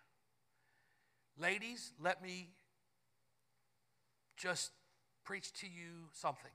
Ladies, 1.37 1.93
let 2.01 2.21
me 2.21 2.49
just 4.37 4.71
preach 5.23 5.53
to 5.53 5.67
you 5.67 6.09
something. 6.11 6.51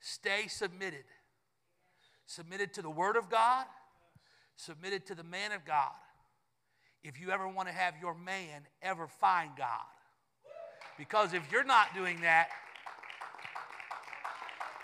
Stay 0.00 0.46
submitted. 0.48 1.04
Submitted 2.26 2.72
to 2.74 2.82
the 2.82 2.90
Word 2.90 3.16
of 3.16 3.28
God, 3.28 3.66
submitted 4.56 5.04
to 5.06 5.14
the 5.14 5.24
man 5.24 5.52
of 5.52 5.64
God 5.64 5.92
if 7.02 7.20
you 7.20 7.30
ever 7.30 7.48
want 7.48 7.68
to 7.68 7.74
have 7.74 7.94
your 8.00 8.14
man 8.14 8.62
ever 8.82 9.08
find 9.08 9.50
God. 9.56 9.86
Because 10.98 11.32
if 11.32 11.50
you're 11.50 11.64
not 11.64 11.94
doing 11.94 12.20
that, 12.22 12.50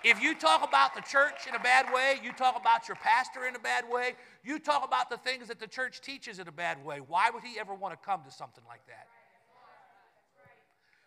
if 0.07 0.23
you 0.23 0.37
talk 0.37 0.67
about 0.67 0.95
the 0.95 1.01
church 1.01 1.49
in 1.49 1.57
a 1.57 1.59
bad 1.59 1.93
way, 1.93 2.21
you 2.23 2.31
talk 2.31 2.57
about 2.59 2.87
your 2.87 2.97
pastor 2.97 3.45
in 3.47 3.57
a 3.57 3.59
bad 3.59 3.85
way, 3.91 4.13
you 4.45 4.61
talk 4.61 4.85
about 4.85 5.11
the 5.11 5.17
things 5.17 5.49
that 5.49 5.59
the 5.59 5.67
church 5.67 6.01
teaches 6.01 6.39
in 6.39 6.47
a 6.47 6.53
bad 6.53 6.85
way, 6.85 6.99
why 6.99 7.29
would 7.29 7.43
he 7.43 7.59
ever 7.59 7.75
want 7.75 7.93
to 7.93 8.07
come 8.07 8.23
to 8.25 8.31
something 8.31 8.63
like 8.69 8.87
that? 8.87 9.09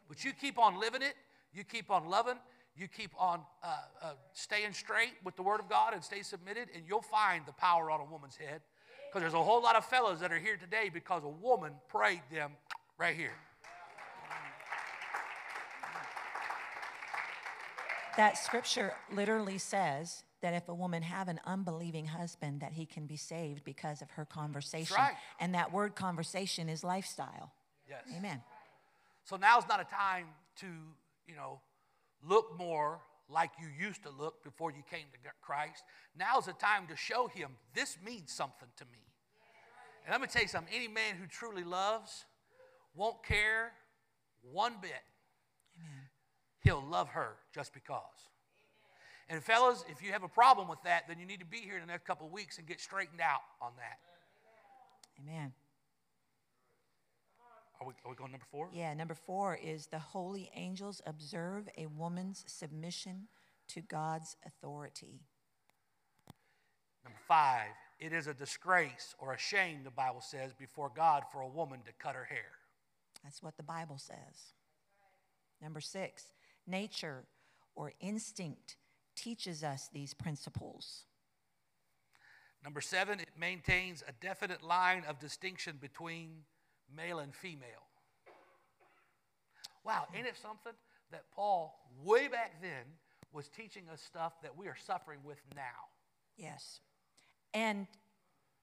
But 0.09 0.25
you 0.25 0.33
keep 0.33 0.59
on 0.59 0.81
living 0.81 1.01
it, 1.01 1.13
you 1.53 1.63
keep 1.63 1.89
on 1.89 2.09
loving, 2.09 2.35
you 2.75 2.89
keep 2.89 3.11
on 3.17 3.39
uh, 3.63 3.77
uh, 4.01 4.11
staying 4.33 4.73
straight 4.73 5.13
with 5.23 5.37
the 5.37 5.43
Word 5.43 5.61
of 5.61 5.69
God 5.69 5.93
and 5.93 6.03
stay 6.03 6.21
submitted, 6.21 6.67
and 6.75 6.83
you'll 6.85 7.01
find 7.01 7.45
the 7.45 7.53
power 7.53 7.89
on 7.89 8.01
a 8.01 8.05
woman's 8.05 8.35
head. 8.35 8.59
Because 9.07 9.21
there's 9.21 9.33
a 9.33 9.43
whole 9.43 9.61
lot 9.61 9.77
of 9.77 9.85
fellows 9.85 10.19
that 10.19 10.31
are 10.31 10.39
here 10.39 10.57
today 10.57 10.89
because 10.93 11.23
a 11.23 11.29
woman 11.29 11.71
prayed 11.87 12.21
them 12.31 12.51
right 12.97 13.15
here. 13.15 13.31
That 18.19 18.37
scripture 18.37 18.93
literally 19.13 19.57
says 19.57 20.23
that 20.41 20.53
if 20.53 20.67
a 20.67 20.73
woman 20.73 21.03
have 21.03 21.29
an 21.29 21.39
unbelieving 21.45 22.05
husband 22.05 22.59
that 22.59 22.73
he 22.73 22.85
can 22.85 23.05
be 23.05 23.15
saved 23.15 23.63
because 23.63 24.01
of 24.01 24.11
her 24.11 24.25
conversation 24.25 24.97
right. 24.97 25.13
and 25.39 25.55
that 25.55 25.71
word 25.71 25.95
conversation 25.95 26.67
is 26.67 26.83
lifestyle 26.83 27.53
yes 27.87 28.01
amen 28.17 28.41
so 29.23 29.37
now's 29.37 29.63
not 29.69 29.79
a 29.79 29.85
time 29.85 30.25
to 30.57 30.67
you 31.27 31.35
know 31.35 31.61
look 32.27 32.57
more 32.57 32.99
like 33.29 33.51
you 33.59 33.67
used 33.87 34.03
to 34.03 34.09
look 34.09 34.43
before 34.43 34.71
you 34.71 34.83
came 34.89 35.05
to 35.13 35.29
Christ. 35.41 35.83
Now's 36.17 36.45
the 36.45 36.53
time 36.53 36.87
to 36.87 36.95
show 36.95 37.27
him 37.27 37.51
this 37.73 37.97
means 38.03 38.31
something 38.31 38.67
to 38.77 38.85
me. 38.85 38.99
And 40.05 40.13
I'm 40.13 40.19
going 40.19 40.27
to 40.27 40.33
tell 40.33 40.41
you 40.41 40.49
something 40.49 40.73
any 40.73 40.87
man 40.87 41.15
who 41.15 41.27
truly 41.27 41.63
loves 41.63 42.25
won't 42.95 43.23
care 43.23 43.71
one 44.41 44.73
bit. 44.81 44.91
He'll 46.61 46.83
love 46.83 47.09
her 47.09 47.35
just 47.53 47.73
because. 47.73 48.03
And 49.29 49.43
fellas, 49.43 49.85
if 49.89 50.03
you 50.03 50.11
have 50.11 50.23
a 50.23 50.27
problem 50.27 50.67
with 50.67 50.81
that, 50.83 51.03
then 51.07 51.19
you 51.19 51.25
need 51.25 51.39
to 51.39 51.45
be 51.45 51.57
here 51.57 51.75
in 51.75 51.81
the 51.81 51.87
next 51.87 52.05
couple 52.05 52.25
of 52.25 52.33
weeks 52.33 52.57
and 52.57 52.67
get 52.67 52.79
straightened 52.79 53.21
out 53.21 53.41
on 53.61 53.71
that. 53.77 53.99
Amen. 55.21 55.53
Are 57.79 57.87
we, 57.87 57.93
are 58.03 58.09
we 58.09 58.15
going 58.15 58.31
number 58.31 58.45
four? 58.51 58.69
Yeah, 58.73 58.93
number 58.93 59.13
four 59.13 59.57
is 59.61 59.87
the 59.87 59.99
holy 59.99 60.51
angels 60.55 61.01
observe 61.05 61.69
a 61.77 61.85
woman's 61.85 62.43
submission 62.47 63.27
to 63.69 63.81
God's 63.81 64.35
authority. 64.45 65.21
Number 67.05 67.19
five, 67.27 67.69
it 67.99 68.11
is 68.11 68.27
a 68.27 68.33
disgrace 68.33 69.15
or 69.19 69.33
a 69.33 69.37
shame, 69.37 69.83
the 69.83 69.91
Bible 69.91 70.21
says, 70.21 70.53
before 70.53 70.91
God 70.93 71.23
for 71.31 71.41
a 71.41 71.47
woman 71.47 71.79
to 71.85 71.91
cut 71.99 72.15
her 72.15 72.25
hair. 72.25 72.51
That's 73.23 73.43
what 73.43 73.55
the 73.57 73.63
Bible 73.63 73.97
says. 73.97 74.53
Number 75.61 75.81
six, 75.81 76.25
nature 76.69 77.25
or 77.75 77.93
instinct 77.99 78.77
teaches 79.15 79.63
us 79.63 79.89
these 79.93 80.13
principles. 80.13 81.05
Number 82.63 82.81
seven, 82.81 83.19
it 83.19 83.29
maintains 83.39 84.03
a 84.07 84.11
definite 84.21 84.63
line 84.63 85.03
of 85.07 85.19
distinction 85.19 85.77
between 85.79 86.43
male 86.93 87.19
and 87.19 87.33
female. 87.33 87.87
Wow, 89.85 90.07
ain't 90.13 90.27
it 90.27 90.37
something 90.37 90.73
that 91.11 91.23
Paul, 91.33 91.73
way 92.03 92.27
back 92.27 92.61
then, 92.61 92.83
was 93.31 93.47
teaching 93.47 93.83
us 93.91 94.01
stuff 94.01 94.33
that 94.41 94.57
we 94.57 94.67
are 94.67 94.75
suffering 94.85 95.19
with 95.23 95.37
now? 95.55 95.61
Yes. 96.37 96.81
And 97.53 97.87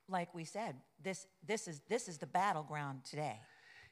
like 0.09 0.35
we 0.35 0.45
said, 0.45 0.77
this, 1.03 1.27
this, 1.47 1.67
is, 1.69 1.81
this 1.89 2.09
is 2.09 2.19
the 2.19 2.27
battleground 2.27 3.05
today. 3.05 3.41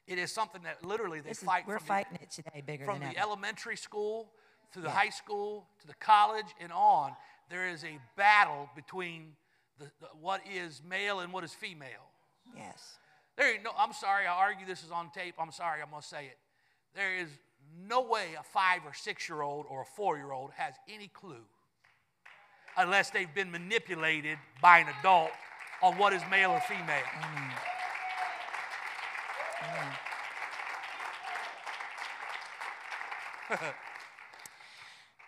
It 0.07 0.17
is 0.19 0.31
something 0.31 0.61
that 0.63 0.83
literally 0.85 1.19
they 1.19 1.29
This 1.29 1.39
is- 1.39 1.43
fight 1.43 1.65
we're 1.67 1.79
from 1.79 1.87
fighting 1.87 2.17
the, 2.17 2.23
it 2.23 2.31
today 2.31 2.61
bigger 2.65 2.85
from 2.85 2.99
the 2.99 3.07
ever. 3.07 3.17
elementary 3.19 3.75
school 3.77 4.31
to 4.73 4.79
the 4.81 4.87
Yeah. 4.87 4.93
high 4.95 5.09
school 5.09 5.67
to 5.81 5.87
the 5.87 5.95
college 5.95 6.53
and 6.59 6.71
on. 6.71 7.15
There 7.49 7.67
is 7.67 7.83
a 7.83 7.99
battle 8.15 8.69
between 8.75 9.35
the, 9.79 9.91
the, 9.99 10.07
what 10.19 10.41
is 10.47 10.81
male 10.83 11.19
and 11.21 11.31
what 11.33 11.43
is 11.43 11.53
female. 11.53 12.09
yes. 12.55 12.97
There 13.35 13.51
ain't 13.53 13.63
no, 13.63 13.71
I'm 13.77 13.91
sorry, 13.91 14.25
I 14.27 14.33
argue 14.33 14.65
this 14.65 14.81
is 14.83 14.91
on 14.91 15.09
tape. 15.11 15.35
I'm 15.37 15.51
sorry, 15.51 15.81
I'm 15.81 15.89
to 15.91 16.01
say 16.07 16.27
it. 16.27 16.37
There 16.93 17.13
is 17.15 17.27
no 17.77 17.99
way 18.01 18.35
a 18.39 18.43
five 18.43 18.85
or 18.85 18.93
six 18.93 19.27
year 19.27 19.41
old 19.41 19.65
or 19.69 19.81
a 19.81 19.85
four 19.85 20.15
year 20.17 20.31
old 20.31 20.51
has 20.53 20.75
any 20.87 21.09
clue 21.09 21.43
unless 22.77 23.09
they've 23.09 23.33
been 23.33 23.51
manipulated 23.51 24.37
by 24.61 24.79
an 24.79 24.87
adult 24.99 25.31
on 25.81 25.97
what 25.97 26.13
is 26.13 26.21
male 26.31 26.51
or 26.51 26.61
female. 26.61 27.03
Amen. 27.23 27.51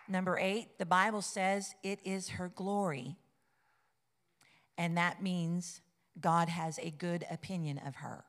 Number 0.08 0.38
eight, 0.38 0.78
the 0.78 0.86
Bible 0.86 1.22
says 1.22 1.74
it 1.82 2.00
is 2.04 2.30
her 2.30 2.48
glory. 2.48 3.16
And 4.76 4.96
that 4.96 5.22
means 5.22 5.80
God 6.20 6.48
has 6.48 6.78
a 6.78 6.90
good 6.90 7.24
opinion 7.30 7.78
of 7.78 7.96
her 7.96 8.24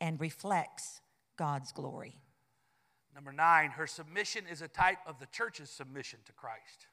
and 0.00 0.20
reflects 0.20 1.00
God's 1.36 1.72
glory. 1.72 2.16
Number 3.14 3.32
nine, 3.32 3.70
her 3.70 3.86
submission 3.86 4.44
is 4.50 4.60
a 4.60 4.68
type 4.68 4.98
of 5.06 5.20
the 5.20 5.26
church's 5.26 5.70
submission 5.70 6.18
to 6.26 6.32
Christ. 6.32 6.88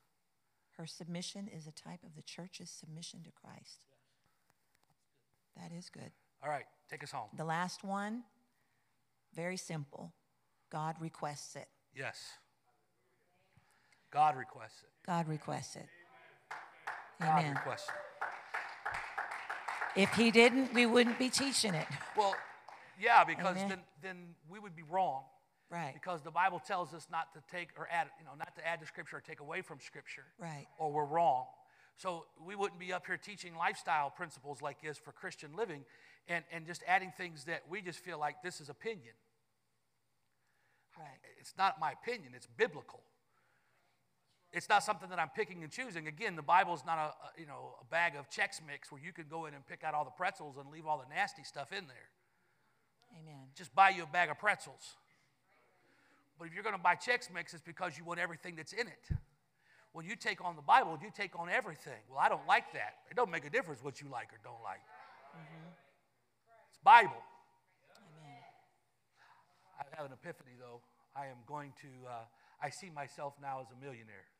Her 0.77 0.85
submission 0.85 1.47
is 1.47 1.67
a 1.67 1.71
type 1.71 2.03
of 2.05 2.15
the 2.15 2.21
church's 2.21 2.69
submission 2.69 3.23
to 3.23 3.31
Christ. 3.31 3.79
That 5.57 5.71
is 5.75 5.89
good. 5.89 6.11
All 6.43 6.49
right, 6.49 6.65
take 6.91 7.03
us 7.03 7.11
home. 7.11 7.29
The 7.35 7.45
last 7.45 7.83
one, 7.83 8.23
very 9.33 9.57
simple. 9.57 10.13
God 10.69 10.95
requests 10.99 11.55
it. 11.55 11.67
Yes. 11.95 12.17
God 14.11 14.35
requests 14.35 14.83
it. 14.83 14.89
God 15.05 15.27
requests 15.27 15.75
it. 15.77 15.87
God 17.19 17.39
Amen. 17.39 17.53
requests 17.55 17.87
it. 17.89 17.95
If 20.01 20.13
he 20.13 20.31
didn't, 20.31 20.73
we 20.73 20.85
wouldn't 20.85 21.19
be 21.19 21.29
teaching 21.29 21.73
it. 21.73 21.87
Well, 22.17 22.35
yeah, 22.99 23.23
because 23.23 23.57
Amen. 23.57 23.69
then, 23.69 23.79
then 24.01 24.17
we 24.49 24.59
would 24.59 24.75
be 24.75 24.83
wrong. 24.83 25.23
Right. 25.69 25.93
Because 25.93 26.21
the 26.21 26.31
Bible 26.31 26.59
tells 26.59 26.93
us 26.93 27.07
not 27.09 27.33
to 27.33 27.41
take 27.49 27.69
or 27.77 27.87
add, 27.89 28.07
you 28.19 28.25
know, 28.25 28.31
not 28.37 28.53
to 28.55 28.67
add 28.67 28.81
to 28.81 28.85
Scripture 28.85 29.17
or 29.17 29.21
take 29.21 29.39
away 29.39 29.61
from 29.61 29.79
Scripture. 29.79 30.25
Right. 30.37 30.67
Or 30.77 30.91
we're 30.91 31.05
wrong. 31.05 31.45
So 31.97 32.25
we 32.43 32.55
wouldn't 32.55 32.79
be 32.79 32.93
up 32.93 33.05
here 33.05 33.17
teaching 33.17 33.55
lifestyle 33.55 34.09
principles 34.09 34.61
like 34.61 34.81
this 34.81 34.97
for 34.97 35.11
Christian 35.11 35.55
living 35.55 35.85
and, 36.27 36.43
and 36.51 36.65
just 36.65 36.83
adding 36.87 37.11
things 37.15 37.45
that 37.45 37.61
we 37.69 37.81
just 37.81 37.99
feel 37.99 38.19
like 38.19 38.41
this 38.43 38.59
is 38.59 38.69
opinion. 38.69 39.13
Right. 40.97 41.19
It's 41.39 41.53
not 41.57 41.79
my 41.79 41.91
opinion, 41.91 42.33
it's 42.35 42.47
biblical. 42.57 43.01
It's 44.53 44.67
not 44.67 44.83
something 44.83 45.09
that 45.09 45.19
I'm 45.19 45.29
picking 45.29 45.63
and 45.63 45.71
choosing. 45.71 46.07
Again, 46.07 46.35
the 46.35 46.41
Bible 46.41 46.73
is 46.73 46.83
not 46.85 46.97
a, 46.97 47.01
a, 47.01 47.39
you 47.39 47.45
know 47.47 47.75
a 47.79 47.85
bag 47.85 48.15
of 48.17 48.29
Chex 48.29 48.59
Mix 48.65 48.91
where 48.91 49.01
you 49.01 49.13
can 49.13 49.25
go 49.29 49.45
in 49.45 49.53
and 49.53 49.65
pick 49.65 49.83
out 49.83 49.93
all 49.93 50.03
the 50.03 50.11
pretzels 50.11 50.57
and 50.57 50.69
leave 50.69 50.85
all 50.85 50.97
the 50.97 51.13
nasty 51.13 51.43
stuff 51.43 51.71
in 51.71 51.87
there. 51.87 52.09
Amen. 53.21 53.47
Just 53.55 53.73
buy 53.73 53.89
you 53.89 54.03
a 54.03 54.07
bag 54.07 54.29
of 54.29 54.39
pretzels. 54.39 54.95
But 56.37 56.47
if 56.47 56.53
you're 56.53 56.63
going 56.63 56.75
to 56.75 56.81
buy 56.81 56.95
Chex 56.95 57.33
Mix, 57.33 57.53
it's 57.53 57.61
because 57.61 57.97
you 57.97 58.03
want 58.03 58.19
everything 58.19 58.55
that's 58.55 58.73
in 58.73 58.87
it. 58.87 59.17
When 59.93 60.05
you 60.05 60.15
take 60.15 60.43
on 60.43 60.55
the 60.55 60.61
Bible, 60.61 60.97
you 61.01 61.11
take 61.13 61.37
on 61.37 61.49
everything. 61.49 61.99
Well, 62.09 62.19
I 62.19 62.29
don't 62.29 62.47
like 62.47 62.71
that. 62.73 62.95
It 63.09 63.15
don't 63.15 63.29
make 63.29 63.45
a 63.45 63.49
difference 63.49 63.83
what 63.83 63.99
you 63.99 64.07
like 64.09 64.31
or 64.31 64.39
don't 64.43 64.63
like. 64.63 64.79
It's 66.69 66.79
Bible. 66.83 67.21
Amen. 67.97 68.43
I 69.79 69.83
have 69.97 70.05
an 70.05 70.13
epiphany, 70.13 70.55
though. 70.59 70.81
I 71.15 71.25
am 71.25 71.43
going 71.45 71.73
to, 71.81 72.07
uh, 72.07 72.23
I 72.63 72.69
see 72.69 72.89
myself 72.89 73.33
now 73.41 73.59
as 73.59 73.67
a 73.71 73.83
millionaire. 73.83 74.31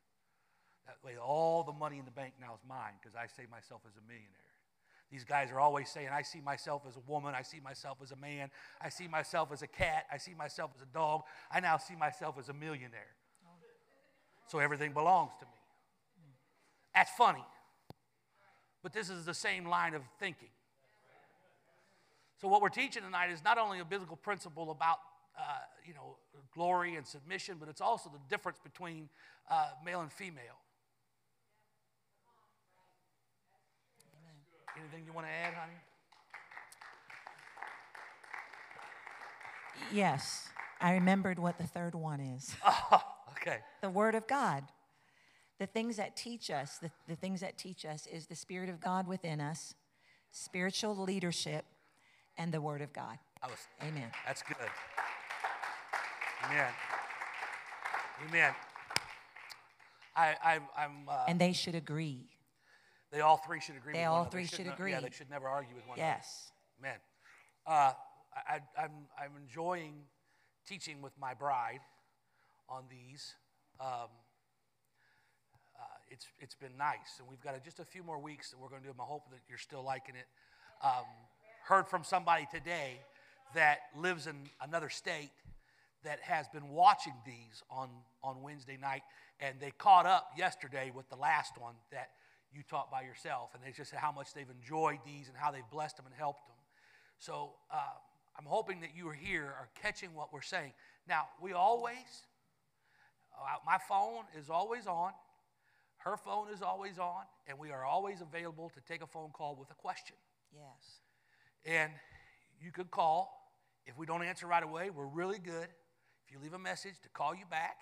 That 0.86 0.96
way, 1.04 1.16
all 1.16 1.62
the 1.62 1.72
money 1.72 1.98
in 1.98 2.04
the 2.06 2.10
bank 2.10 2.34
now 2.40 2.54
is 2.54 2.60
mine 2.66 2.94
because 3.00 3.14
I 3.14 3.26
see 3.26 3.46
myself 3.50 3.82
as 3.86 3.92
a 3.96 4.06
millionaire. 4.08 4.52
These 5.12 5.24
guys 5.24 5.50
are 5.52 5.60
always 5.60 5.90
saying, 5.90 6.08
I 6.10 6.22
see 6.22 6.40
myself 6.40 6.82
as 6.88 6.96
a 6.96 7.00
woman, 7.06 7.34
I 7.34 7.42
see 7.42 7.60
myself 7.60 7.98
as 8.02 8.12
a 8.12 8.16
man, 8.16 8.50
I 8.80 8.88
see 8.88 9.06
myself 9.06 9.52
as 9.52 9.60
a 9.60 9.66
cat, 9.66 10.06
I 10.10 10.16
see 10.16 10.32
myself 10.32 10.70
as 10.74 10.80
a 10.80 10.86
dog. 10.86 11.22
I 11.50 11.60
now 11.60 11.76
see 11.76 11.94
myself 11.94 12.36
as 12.38 12.48
a 12.48 12.54
millionaire. 12.54 13.12
So 14.48 14.58
everything 14.58 14.92
belongs 14.92 15.32
to 15.40 15.46
me. 15.46 15.50
That's 16.94 17.10
funny. 17.16 17.44
But 18.82 18.92
this 18.92 19.08
is 19.08 19.24
the 19.24 19.34
same 19.34 19.66
line 19.66 19.94
of 19.94 20.02
thinking. 20.18 20.48
So 22.40 22.48
what 22.48 22.60
we're 22.60 22.68
teaching 22.70 23.04
tonight 23.04 23.30
is 23.30 23.44
not 23.44 23.56
only 23.56 23.78
a 23.78 23.84
biblical 23.84 24.16
principle 24.16 24.72
about 24.72 24.98
uh, 25.38 25.42
you 25.86 25.94
know 25.94 26.16
glory 26.52 26.96
and 26.96 27.06
submission, 27.06 27.56
but 27.58 27.68
it's 27.68 27.80
also 27.80 28.10
the 28.10 28.18
difference 28.28 28.58
between 28.58 29.08
uh, 29.50 29.68
male 29.84 30.00
and 30.00 30.12
female. 30.12 30.58
Anything 34.76 35.04
you 35.06 35.12
want 35.12 35.26
to 35.26 35.32
add, 35.32 35.54
honey? 35.54 35.72
Yes, 39.92 40.48
I 40.80 40.94
remembered 40.94 41.38
what 41.38 41.58
the 41.58 41.66
third 41.66 41.94
one 41.94 42.20
is 42.20 42.56
okay. 43.42 43.58
the 43.80 43.90
Word 43.90 44.14
of 44.14 44.26
God. 44.26 44.64
The 45.58 45.66
things 45.66 45.96
that 45.96 46.16
teach 46.16 46.50
us, 46.50 46.78
the, 46.78 46.90
the 47.06 47.14
things 47.14 47.40
that 47.40 47.56
teach 47.56 47.84
us 47.84 48.06
is 48.06 48.26
the 48.26 48.34
Spirit 48.34 48.68
of 48.68 48.80
God 48.80 49.06
within 49.06 49.40
us, 49.40 49.74
spiritual 50.32 50.96
leadership, 50.96 51.64
and 52.36 52.52
the 52.52 52.60
Word 52.60 52.82
of 52.82 52.92
God. 52.92 53.18
I 53.42 53.46
was, 53.46 53.58
Amen. 53.80 54.10
that's 54.26 54.42
good. 54.42 54.56
Amen. 56.44 56.72
Amen. 58.28 58.54
I, 60.16 60.34
I, 60.42 60.60
I'm. 60.76 61.08
Uh, 61.08 61.24
And 61.28 61.40
they 61.40 61.52
should 61.52 61.74
agree. 61.74 62.28
they 63.12 63.20
all 63.20 63.36
three 63.36 63.60
should 63.60 63.76
agree. 63.76 63.92
They 63.92 64.00
with 64.00 64.08
all 64.08 64.24
three 64.24 64.46
should 64.46 64.56
should 64.58 64.66
agree. 64.66 64.92
Yeah, 64.92 65.00
they 65.00 65.10
should 65.10 65.30
never 65.30 65.46
argue 65.46 65.74
with 65.74 65.86
one 65.86 65.98
another. 65.98 66.14
Yes. 66.16 66.50
Man, 66.80 66.96
uh, 67.66 67.92
I, 68.34 68.54
I, 68.54 68.60
I'm, 68.82 68.90
I'm 69.16 69.32
enjoying 69.40 69.94
teaching 70.66 71.02
with 71.02 71.12
my 71.18 71.34
bride 71.34 71.80
on 72.68 72.84
these. 72.90 73.34
Um, 73.80 74.08
uh, 75.78 75.84
it's, 76.10 76.26
it's 76.40 76.54
been 76.54 76.76
nice, 76.78 77.18
and 77.18 77.28
we've 77.28 77.40
got 77.40 77.56
a, 77.56 77.60
just 77.60 77.80
a 77.80 77.84
few 77.84 78.02
more 78.02 78.18
weeks 78.18 78.50
that 78.50 78.60
we're 78.60 78.68
going 78.68 78.82
to 78.82 78.88
do. 78.88 78.94
I 78.98 79.04
hope 79.04 79.30
that 79.30 79.40
you're 79.48 79.58
still 79.58 79.82
liking 79.82 80.14
it. 80.14 80.26
Um, 80.84 81.04
heard 81.66 81.88
from 81.88 82.04
somebody 82.04 82.46
today 82.52 83.00
that 83.54 83.78
lives 83.96 84.26
in 84.26 84.36
another 84.60 84.88
state 84.88 85.30
that 86.04 86.20
has 86.20 86.48
been 86.48 86.68
watching 86.68 87.14
these 87.24 87.62
on, 87.70 87.88
on 88.22 88.42
Wednesday 88.42 88.78
night, 88.80 89.02
and 89.40 89.56
they 89.60 89.70
caught 89.78 90.06
up 90.06 90.30
yesterday 90.36 90.92
with 90.94 91.08
the 91.08 91.16
last 91.16 91.58
one 91.58 91.74
that 91.90 92.10
you 92.54 92.62
taught 92.68 92.90
by 92.90 93.02
yourself, 93.02 93.50
and 93.54 93.62
they 93.64 93.72
just 93.72 93.90
said 93.90 93.98
how 93.98 94.12
much 94.12 94.34
they've 94.34 94.50
enjoyed 94.50 94.98
these 95.06 95.28
and 95.28 95.36
how 95.36 95.50
they've 95.50 95.70
blessed 95.70 95.96
them 95.96 96.06
and 96.06 96.14
helped 96.14 96.46
them. 96.46 96.56
So 97.18 97.52
uh, 97.70 97.76
I'm 98.38 98.44
hoping 98.44 98.80
that 98.80 98.90
you 98.96 99.08
are 99.08 99.14
here 99.14 99.44
are 99.44 99.68
catching 99.80 100.14
what 100.14 100.32
we're 100.32 100.42
saying. 100.42 100.72
Now, 101.08 101.26
we 101.40 101.52
always 101.52 102.26
my 103.66 103.78
phone 103.88 104.24
is 104.38 104.50
always 104.50 104.86
on. 104.86 105.12
Her 105.98 106.16
phone 106.16 106.48
is 106.52 106.62
always 106.62 106.98
on, 106.98 107.22
and 107.46 107.58
we 107.58 107.70
are 107.70 107.84
always 107.84 108.20
available 108.20 108.70
to 108.74 108.80
take 108.80 109.02
a 109.02 109.06
phone 109.06 109.30
call 109.30 109.54
with 109.54 109.70
a 109.70 109.74
question. 109.74 110.16
Yes. 110.52 111.00
And 111.64 111.92
you 112.60 112.72
could 112.72 112.90
call. 112.90 113.38
If 113.86 113.98
we 113.98 114.06
don't 114.06 114.22
answer 114.22 114.46
right 114.46 114.62
away, 114.62 114.90
we're 114.90 115.06
really 115.06 115.38
good. 115.38 115.68
If 116.26 116.32
you 116.32 116.38
leave 116.42 116.54
a 116.54 116.58
message 116.58 116.94
to 117.02 117.08
call 117.08 117.34
you 117.34 117.44
back. 117.50 117.76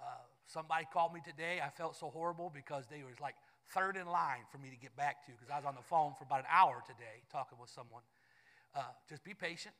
Uh, 0.00 0.04
somebody 0.46 0.86
called 0.92 1.14
me 1.14 1.20
today. 1.24 1.60
I 1.64 1.70
felt 1.70 1.96
so 1.96 2.10
horrible 2.10 2.50
because 2.54 2.84
they 2.90 3.02
was 3.02 3.18
like 3.20 3.34
third 3.70 3.96
in 3.96 4.06
line 4.06 4.46
for 4.50 4.58
me 4.58 4.70
to 4.70 4.76
get 4.76 4.94
back 4.96 5.24
to 5.26 5.32
because 5.32 5.50
I 5.50 5.56
was 5.56 5.66
on 5.66 5.74
the 5.74 5.82
phone 5.82 6.12
for 6.18 6.24
about 6.24 6.40
an 6.40 6.50
hour 6.50 6.82
today 6.86 7.24
talking 7.30 7.58
with 7.60 7.70
someone. 7.70 8.02
Uh, 8.74 8.82
just 9.08 9.24
be 9.24 9.34
patient. 9.34 9.74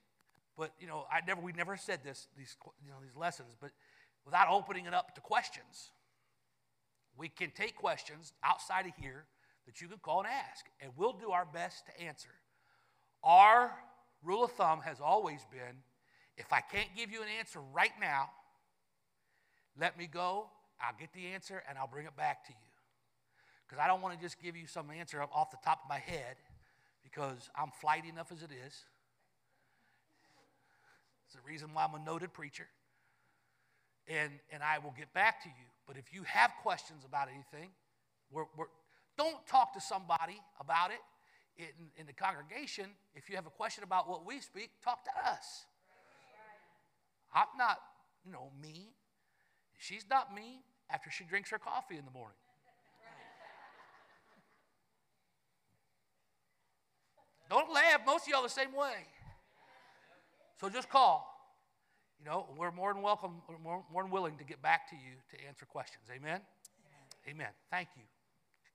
But 0.56 0.72
you 0.80 0.86
know, 0.86 1.04
I 1.12 1.20
never 1.26 1.40
we 1.40 1.52
never 1.52 1.76
said 1.76 2.00
this 2.02 2.28
these 2.36 2.56
you 2.82 2.90
know 2.90 2.96
these 3.02 3.16
lessons, 3.16 3.54
but 3.60 3.70
without 4.26 4.48
opening 4.50 4.84
it 4.84 4.92
up 4.92 5.14
to 5.14 5.20
questions, 5.22 5.90
we 7.16 7.28
can 7.28 7.50
take 7.50 7.76
questions 7.76 8.34
outside 8.44 8.84
of 8.84 8.92
here 9.00 9.24
that 9.64 9.80
you 9.80 9.88
can 9.88 9.98
call 9.98 10.18
and 10.18 10.28
ask, 10.28 10.66
and 10.80 10.92
we'll 10.96 11.14
do 11.14 11.30
our 11.30 11.46
best 11.46 11.86
to 11.86 12.04
answer. 12.04 12.28
Our 13.24 13.72
rule 14.22 14.44
of 14.44 14.52
thumb 14.52 14.80
has 14.84 15.00
always 15.00 15.40
been 15.50 15.78
if 16.36 16.52
I 16.52 16.60
can't 16.60 16.88
give 16.94 17.10
you 17.10 17.22
an 17.22 17.28
answer 17.38 17.60
right 17.72 17.92
now, 18.00 18.28
let 19.80 19.98
me 19.98 20.06
go, 20.06 20.48
I'll 20.80 20.98
get 20.98 21.12
the 21.14 21.28
answer, 21.28 21.62
and 21.68 21.78
I'll 21.78 21.86
bring 21.86 22.06
it 22.06 22.16
back 22.16 22.44
to 22.46 22.52
you. 22.52 22.68
Because 23.66 23.82
I 23.82 23.86
don't 23.86 24.02
want 24.02 24.14
to 24.14 24.20
just 24.20 24.40
give 24.40 24.56
you 24.56 24.66
some 24.66 24.90
answer 24.90 25.22
off 25.22 25.50
the 25.50 25.56
top 25.64 25.80
of 25.82 25.88
my 25.88 25.98
head 25.98 26.36
because 27.02 27.48
I'm 27.56 27.70
flighty 27.80 28.08
enough 28.08 28.30
as 28.32 28.42
it 28.42 28.50
is. 28.50 28.84
It's 31.24 31.34
the 31.34 31.40
reason 31.46 31.70
why 31.72 31.84
I'm 31.84 32.00
a 32.00 32.04
noted 32.04 32.32
preacher. 32.32 32.66
And, 34.08 34.32
and 34.52 34.62
I 34.62 34.78
will 34.78 34.94
get 34.96 35.12
back 35.12 35.42
to 35.42 35.48
you. 35.48 35.66
But 35.86 35.96
if 35.96 36.12
you 36.12 36.22
have 36.24 36.52
questions 36.62 37.04
about 37.04 37.28
anything, 37.28 37.70
we're, 38.30 38.44
we're, 38.56 38.66
don't 39.18 39.44
talk 39.46 39.72
to 39.74 39.80
somebody 39.80 40.40
about 40.60 40.90
it 40.90 41.00
in, 41.58 41.90
in 41.96 42.06
the 42.06 42.12
congregation. 42.12 42.86
If 43.14 43.28
you 43.28 43.36
have 43.36 43.46
a 43.46 43.50
question 43.50 43.84
about 43.84 44.08
what 44.08 44.26
we 44.26 44.40
speak, 44.40 44.70
talk 44.84 45.04
to 45.04 45.10
us. 45.30 45.66
I'm 47.34 47.46
not, 47.58 47.78
you 48.24 48.32
know, 48.32 48.50
mean. 48.60 48.88
She's 49.78 50.04
not 50.08 50.34
mean 50.34 50.60
after 50.90 51.10
she 51.10 51.24
drinks 51.24 51.50
her 51.50 51.58
coffee 51.58 51.96
in 51.98 52.04
the 52.04 52.10
morning. 52.10 52.36
Don't 57.48 57.72
laugh. 57.72 58.00
Most 58.04 58.22
of 58.22 58.28
y'all 58.28 58.42
the 58.42 58.48
same 58.48 58.72
way. 58.74 59.06
So 60.60 60.68
just 60.68 60.88
call. 60.88 61.35
You 62.18 62.26
know, 62.26 62.46
we're 62.56 62.72
more 62.72 62.92
than 62.92 63.02
welcome, 63.02 63.42
more, 63.62 63.84
more 63.92 64.02
than 64.02 64.10
willing 64.10 64.36
to 64.38 64.44
get 64.44 64.62
back 64.62 64.88
to 64.90 64.96
you 64.96 65.12
to 65.30 65.46
answer 65.46 65.66
questions. 65.66 66.04
Amen? 66.10 66.40
Amen. 67.26 67.34
Amen. 67.36 67.52
Thank 67.70 67.88
you. 67.96 68.02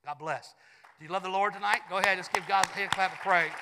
God 0.06 0.20
bless. 0.20 0.54
Do 1.00 1.06
you 1.06 1.12
love 1.12 1.24
the 1.24 1.30
Lord 1.30 1.54
tonight? 1.54 1.82
Go 1.90 1.98
ahead. 1.98 2.18
Let's 2.18 2.30
give 2.30 2.48
God 2.48 2.66
a 2.66 2.70
hand 2.70 2.92
clap 2.92 3.14
of 3.14 3.20
praise. 3.20 3.52